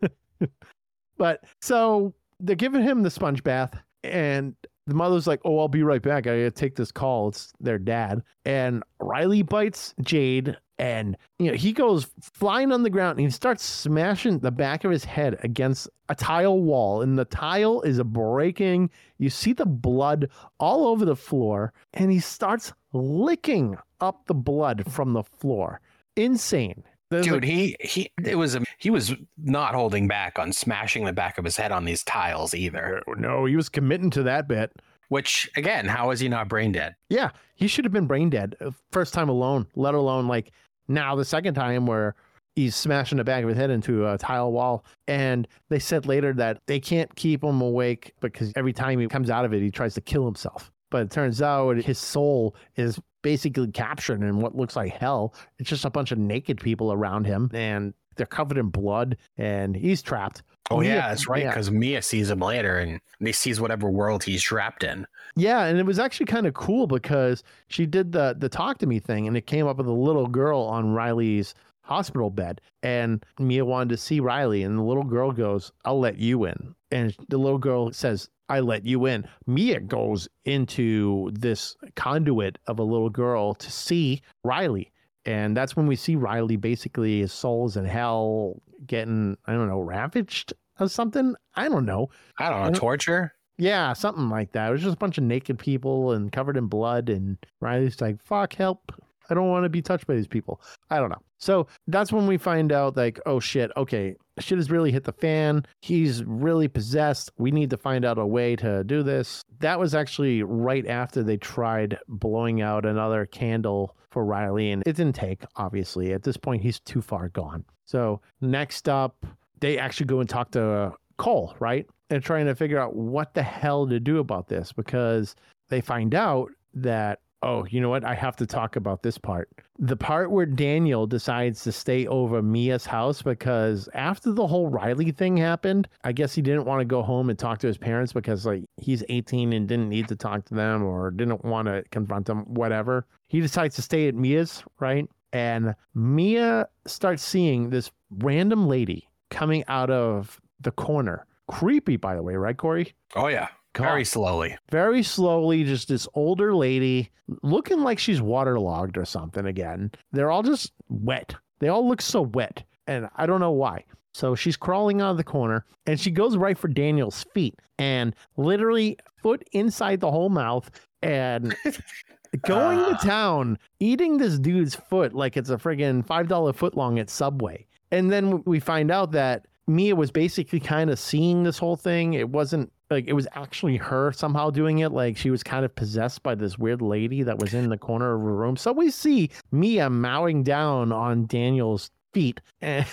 But 1.17 1.45
so 1.61 2.15
they're 2.41 2.57
giving 2.57 2.83
him 2.83 3.03
the 3.03 3.11
sponge 3.11 3.43
bath, 3.43 3.75
and 4.03 4.55
the 4.87 4.95
mother's 4.95 5.27
like, 5.27 5.41
"Oh, 5.45 5.59
I'll 5.59 5.69
be 5.69 5.83
right 5.83 6.03
back. 6.03 6.27
I 6.27 6.37
gotta 6.37 6.51
take 6.51 6.77
this 6.77 6.93
call. 6.93 7.29
It's 7.29 7.53
their 7.61 7.79
dad." 7.79 8.23
And 8.45 8.83
Riley 9.01 9.43
bites 9.43 9.95
Jade, 10.01 10.57
and 10.79 11.17
you 11.39 11.51
know 11.51 11.57
he 11.57 11.73
goes 11.73 12.11
flying 12.21 12.73
on 12.73 12.83
the 12.83 12.91
ground, 12.91 13.19
and 13.19 13.27
he 13.27 13.31
starts 13.31 13.65
smashing 13.65 14.41
the 14.41 14.51
back 14.51 14.85
of 14.85 14.91
his 14.91 15.05
head 15.05 15.39
against 15.43 15.89
a 16.09 16.15
tile 16.15 16.61
wall, 16.61 17.03
and 17.03 17.19
the 17.19 17.25
tile 17.25 17.81
is 17.83 18.03
breaking. 18.03 18.91
You 19.19 19.31
see 19.31 19.53
the 19.53 19.67
blood 19.67 20.29
all 20.59 20.87
over 20.89 21.05
the 21.05 21.17
floor, 21.17 21.73
and 21.93 22.11
he 22.11 22.21
starts 22.21 22.73
licking 22.93 23.77
up 24.01 24.27
the 24.27 24.35
blood 24.35 24.85
from 24.93 25.13
the 25.13 25.23
floor. 25.23 25.81
Insane. 26.17 26.85
There's 27.11 27.27
dude 27.27 27.43
like- 27.43 27.45
he 27.45 27.77
he 27.81 28.11
it 28.25 28.37
was 28.37 28.55
a, 28.55 28.63
he 28.79 28.91
was 28.91 29.15
not 29.39 29.75
holding 29.75 30.09
back 30.09 30.39
on 30.39 30.53
smashing 30.53 31.05
the 31.05 31.13
back 31.13 31.39
of 31.39 31.45
his 31.45 31.57
head 31.57 31.71
on 31.73 31.85
these 31.85 32.03
tiles 32.05 32.55
either 32.55 33.03
no, 33.17 33.45
he 33.45 33.57
was 33.57 33.69
committing 33.69 34.11
to 34.11 34.23
that 34.25 34.49
bit. 34.49 34.73
which 35.09 35.49
again 35.57 35.87
how 35.87 36.11
is 36.11 36.21
he 36.21 36.29
not 36.29 36.49
brain 36.49 36.73
dead 36.73 36.95
Yeah, 37.11 37.31
he 37.55 37.69
should 37.69 37.85
have 37.85 37.93
been 37.93 38.07
brain 38.07 38.31
dead 38.31 38.57
uh, 38.61 38.71
first 38.91 39.15
time 39.15 39.29
alone, 39.29 39.67
let 39.77 39.95
alone 39.95 40.27
like 40.29 40.51
now 40.89 41.15
the 41.15 41.25
second 41.25 41.55
time 41.55 41.87
where 41.87 42.15
he's 42.57 42.75
smashing 42.77 43.19
the 43.19 43.25
back 43.25 43.43
of 43.43 43.49
his 43.49 43.59
head 43.59 43.71
into 43.71 44.07
a 44.09 44.17
tile 44.17 44.53
wall. 44.53 44.85
And 45.09 45.49
they 45.71 45.79
said 45.81 46.07
later 46.07 46.33
that 46.35 46.61
they 46.67 46.79
can't 46.79 47.13
keep 47.17 47.43
him 47.43 47.61
awake 47.61 48.13
because 48.21 48.53
every 48.55 48.73
time 48.73 49.01
he 49.01 49.09
comes 49.09 49.29
out 49.29 49.45
of 49.45 49.53
it, 49.53 49.61
he 49.61 49.71
tries 49.73 49.95
to 49.95 50.01
kill 50.01 50.25
himself. 50.25 50.71
But 50.91 51.03
it 51.03 51.11
turns 51.11 51.43
out 51.43 51.77
his 51.79 51.99
soul 51.99 52.55
is 52.77 53.01
basically 53.25 53.67
captured 53.73 54.23
in 54.23 54.39
what 54.39 54.55
looks 54.55 54.77
like 54.77 54.93
hell. 54.93 55.35
It's 55.59 55.69
just 55.69 55.85
a 55.85 55.91
bunch 55.91 56.13
of 56.13 56.19
naked 56.19 56.61
people 56.61 56.93
around 56.93 57.27
him 57.27 57.51
and 57.53 57.93
they're 58.17 58.27
covered 58.27 58.59
in 58.59 58.69
blood 58.69 59.17
and 59.37 59.75
he's 59.75 60.01
trapped. 60.01 60.45
oh 60.71 60.79
Mia- 60.79 60.95
yeah 60.95 61.09
that's 61.09 61.27
right 61.29 61.43
yeah. 61.43 61.51
because 61.51 61.71
mia 61.73 62.01
sees 62.01 62.31
him 62.31 62.39
later 62.39 62.79
and 62.79 63.01
he 63.19 63.33
sees 63.33 63.61
whatever 63.61 63.91
world 63.91 64.23
he's 64.23 64.41
trapped 64.43 64.85
in 64.85 65.05
Yeah, 65.35 65.65
and 65.65 65.79
it 65.81 65.87
was 65.87 65.99
actually 65.99 66.27
kind 66.27 66.47
of 66.47 66.55
cool 66.55 66.87
because 66.87 67.43
she 67.67 67.87
did 67.87 68.13
the 68.13 68.37
the 68.39 68.49
talk 68.49 68.79
to 68.79 68.87
me 68.87 69.01
thing, 69.01 69.27
and 69.27 69.37
it 69.37 69.47
came 69.49 69.67
up 69.67 69.79
with 69.79 69.89
a 69.89 69.93
little 70.09 70.29
girl 70.29 70.61
on 70.61 70.93
Riley's 70.95 71.55
hospital 71.83 72.31
bed, 72.31 72.61
and 72.85 73.25
Mia 73.41 73.65
wanted 73.65 73.89
to 73.91 73.97
see 73.97 74.21
Riley, 74.21 74.63
and 74.63 74.79
the 74.79 74.83
little 74.83 75.03
girl 75.03 75.33
goes, 75.33 75.73
"I'll 75.85 75.99
let 75.99 76.19
you 76.19 76.45
in," 76.45 76.75
and 76.93 77.17
the 77.29 77.39
little 77.39 77.59
girl 77.59 77.93
says, 77.93 78.29
"I 78.49 78.61
let 78.61 78.85
you 78.85 79.07
in." 79.07 79.27
Mia 79.47 79.81
goes 79.81 80.29
into 80.45 81.31
this 81.33 81.77
conduit 81.97 82.59
of 82.67 82.79
a 82.79 82.83
little 82.85 83.11
girl 83.11 83.55
to 83.55 83.71
see 83.71 84.23
Riley. 84.43 84.91
And 85.27 85.57
that's 85.57 85.75
when 85.75 85.87
we 85.87 85.97
see 85.97 86.17
Riley 86.17 86.57
basically 86.57 87.21
his 87.21 87.33
soul's 87.33 87.77
in 87.77 87.87
hell 87.87 88.61
getting, 88.87 89.37
I 89.47 89.53
don't 89.55 89.69
know, 89.69 89.81
ravaged 89.81 90.53
or 90.79 90.89
something. 90.89 91.35
I 91.55 91.69
don't 91.69 91.87
know. 91.87 92.11
i 92.39 92.51
don't 92.51 92.61
know 92.61 92.67
And- 92.67 92.77
torture 92.77 93.33
Yeah, 93.57 93.93
something 93.95 94.29
like 94.29 94.53
that. 94.53 94.69
It 94.69 94.73
was 94.73 94.83
just 94.83 94.97
a 94.97 94.99
bunch 94.99 95.17
of 95.17 95.25
naked 95.25 95.59
people 95.59 96.13
and 96.13 96.31
covered 96.33 96.57
in 96.57 96.67
blood. 96.67 97.09
And 97.09 97.39
Riley's 97.61 98.01
like, 98.01 98.21
fuck, 98.23 98.55
help. 98.55 98.93
I 99.31 99.35
don't 99.35 99.49
want 99.49 99.65
to 99.65 99.69
be 99.69 99.83
touched 99.83 100.07
by 100.07 100.15
these 100.15 100.27
people. 100.27 100.61
I 100.91 100.99
don't 100.99 101.11
know. 101.11 101.23
So 101.39 101.67
that's 101.89 102.13
when 102.13 102.27
we 102.27 102.39
find 102.39 102.73
out, 102.73 102.97
like, 102.97 103.21
oh 103.27 103.41
shit, 103.41 103.71
okay, 103.77 104.17
shit 104.39 104.59
has 104.59 104.71
really 104.71 104.93
hit 104.93 105.05
the 105.05 105.13
fan. 105.13 105.67
He's 105.81 106.25
really 106.25 106.69
possessed. 106.69 107.31
We 107.39 107.51
need 107.51 107.71
to 107.71 107.77
find 107.77 108.05
out 108.05 108.19
a 108.19 108.27
way 108.27 108.57
to 108.57 108.83
do 108.85 109.03
this. 109.03 109.43
That 109.61 109.79
was 109.79 109.95
actually 109.95 110.43
right 110.43 110.87
after 110.87 111.23
they 111.23 111.37
tried 111.37 111.99
blowing 112.09 112.63
out 112.63 112.87
another 112.87 113.27
candle 113.27 113.97
for 114.11 114.25
Riley, 114.25 114.71
and 114.71 114.83
it 114.87 114.97
didn't 114.97 115.17
take, 115.17 115.43
obviously. 115.57 116.13
At 116.13 116.23
this 116.23 116.37
point, 116.37 116.63
he's 116.63 116.81
too 116.81 117.03
far 117.03 117.29
gone. 117.29 117.65
So 117.85 118.21
next 118.41 118.89
up, 118.89 119.27
they 119.61 119.79
actually 119.79 120.07
go 120.07 120.21
and 120.21 120.29
talk 120.29 120.51
to 120.53 120.95
Cole, 121.17 121.55
right? 121.59 121.87
And 122.11 122.23
trying 122.23 122.47
to 122.47 122.55
figure 122.55 122.79
out 122.79 122.95
what 122.95 123.35
the 123.35 123.43
hell 123.43 123.87
to 123.87 123.99
do 124.01 124.19
about 124.19 124.49
this 124.49 124.73
because 124.73 125.35
they 125.69 125.81
find 125.81 126.15
out 126.15 126.51
that 126.75 127.21
Oh, 127.45 127.67
you 127.69 127.79
know 127.79 127.91
what? 127.91 128.05
I 128.05 128.15
have 128.15 128.37
to 128.37 128.47
talk 128.47 128.75
about 128.75 129.03
this 129.03 129.19
part. 129.19 129.51
The 129.79 129.99
part 129.99 130.31
where 130.31 130.47
Daniel 130.47 131.07
decides 131.07 131.63
to 131.65 131.73
stay 131.73 132.07
over 132.07 132.41
Mia's 132.41 132.87
house 132.87 133.21
because 133.21 133.87
after 133.93 134.33
the 134.33 134.47
whole 134.47 134.69
Riley 134.69 135.11
thing 135.11 135.37
happened, 135.37 135.87
I 136.05 136.13
guess 136.13 136.35
he 136.35 136.41
didn't 136.41 136.65
want 136.65 136.81
to 136.81 136.87
go 136.87 137.03
home 137.03 137.29
and 137.29 137.39
talk 137.39 137.59
to 137.59 137.67
his 137.67 137.77
parents 137.77 138.15
because 138.15 138.47
like 138.47 138.65
he's 138.79 139.05
18 139.11 139.53
and 139.53 139.69
didn't 139.69 139.91
need 139.91 140.09
to 140.09 140.17
talk 140.17 140.47
to 140.47 140.55
them 140.55 140.83
or 140.83 141.11
didn't 141.11 141.45
want 141.45 141.69
to 141.69 141.85
confront 141.91 142.25
them, 142.25 142.45
whatever. 142.47 143.05
He 143.29 143.43
decides 143.43 143.77
to 143.77 143.83
stay 143.83 144.09
at 144.09 144.15
Mia's, 144.15 144.65
right? 144.81 145.07
And 145.35 145.75
Mia 145.95 146.67
starts 146.87 147.23
seeing 147.23 147.69
this 147.69 147.91
random 148.11 148.69
lady 148.69 149.07
coming 149.31 149.65
out 149.69 149.91
of 149.91 150.41
the 150.61 150.71
corner. 150.71 151.27
Creepy, 151.49 151.99
by 151.99 152.15
the 152.15 152.23
way, 152.23 152.37
right, 152.37 152.57
Corey? 152.57 152.95
Oh 153.15 153.27
yeah. 153.27 153.49
God. 153.75 153.85
Very 153.85 154.05
slowly. 154.05 154.57
very 154.71 155.03
slowly, 155.03 155.65
just 155.65 155.89
this 155.89 156.09
older 156.15 156.55
lady 156.55 157.11
looking 157.43 157.81
like 157.83 157.99
she's 157.99 158.21
waterlogged 158.23 158.97
or 158.97 159.05
something 159.05 159.47
again. 159.47 159.91
They're 160.13 160.31
all 160.31 160.43
just 160.43 160.73
wet. 160.89 161.35
They 161.59 161.69
all 161.69 161.87
look 161.89 162.01
so 162.03 162.23
wet. 162.23 162.63
And 162.87 163.09
I 163.17 163.27
don't 163.27 163.41
know 163.41 163.51
why. 163.53 163.85
So 164.13 164.35
she's 164.35 164.57
crawling 164.57 165.01
out 165.01 165.11
of 165.13 165.17
the 165.17 165.25
corner 165.25 165.65
and 165.87 165.99
she 165.99 166.11
goes 166.11 166.37
right 166.37 166.57
for 166.57 166.69
Daniel's 166.69 167.25
feet 167.35 167.59
and 167.79 168.15
literally 168.37 168.97
foot 169.23 169.43
inside 169.53 170.01
the 170.01 170.11
whole 170.11 170.29
mouth 170.29 170.71
and 171.03 171.55
going 172.47 172.79
to 172.79 172.95
Ah. 172.95 172.99
town, 173.03 173.59
eating 173.81 174.19
this 174.19 174.39
dude's 174.39 174.75
foot 174.75 175.15
like 175.15 175.37
it's 175.37 175.51
a 175.51 175.57
friggin' 175.57 176.07
$5 176.07 176.55
foot 176.55 176.77
long 176.77 176.99
at 176.99 177.11
Subway. 177.11 177.67
And 177.91 178.11
then 178.11 178.43
we 178.45 178.61
find 178.61 178.91
out 178.91 179.13
that 179.13 179.47
Mia 179.67 179.97
was 179.97 180.11
basically 180.11 180.61
kind 180.61 180.91
of 180.91 180.99
seeing 180.99 181.43
this 181.43 181.59
whole 181.59 181.77
thing. 181.77 182.15
It 182.15 182.29
wasn't 182.29 182.71
like 182.91 183.07
it 183.07 183.13
was 183.15 183.27
actually 183.33 183.77
her 183.77 184.13
somehow 184.13 184.51
doing 184.51 184.81
it. 184.81 184.91
Like 184.93 185.17
she 185.17 185.31
was 185.31 185.43
kind 185.43 185.65
of 185.65 185.75
possessed 185.75 186.23
by 186.23 186.35
this 186.35 186.59
weird 186.59 186.83
lady 186.83 187.23
that 187.23 187.39
was 187.39 187.55
in 187.55 187.69
the 187.71 187.79
corner 187.79 188.15
of 188.15 188.21
her 188.21 188.35
room. 188.35 188.57
So 188.57 188.73
we 188.73 188.91
see 188.91 189.31
Mia 189.53 189.89
mowing 189.91 190.43
down 190.43 190.93
on 190.93 191.27
Daniel's 191.27 191.91
feet 192.13 192.41
and 192.61 192.87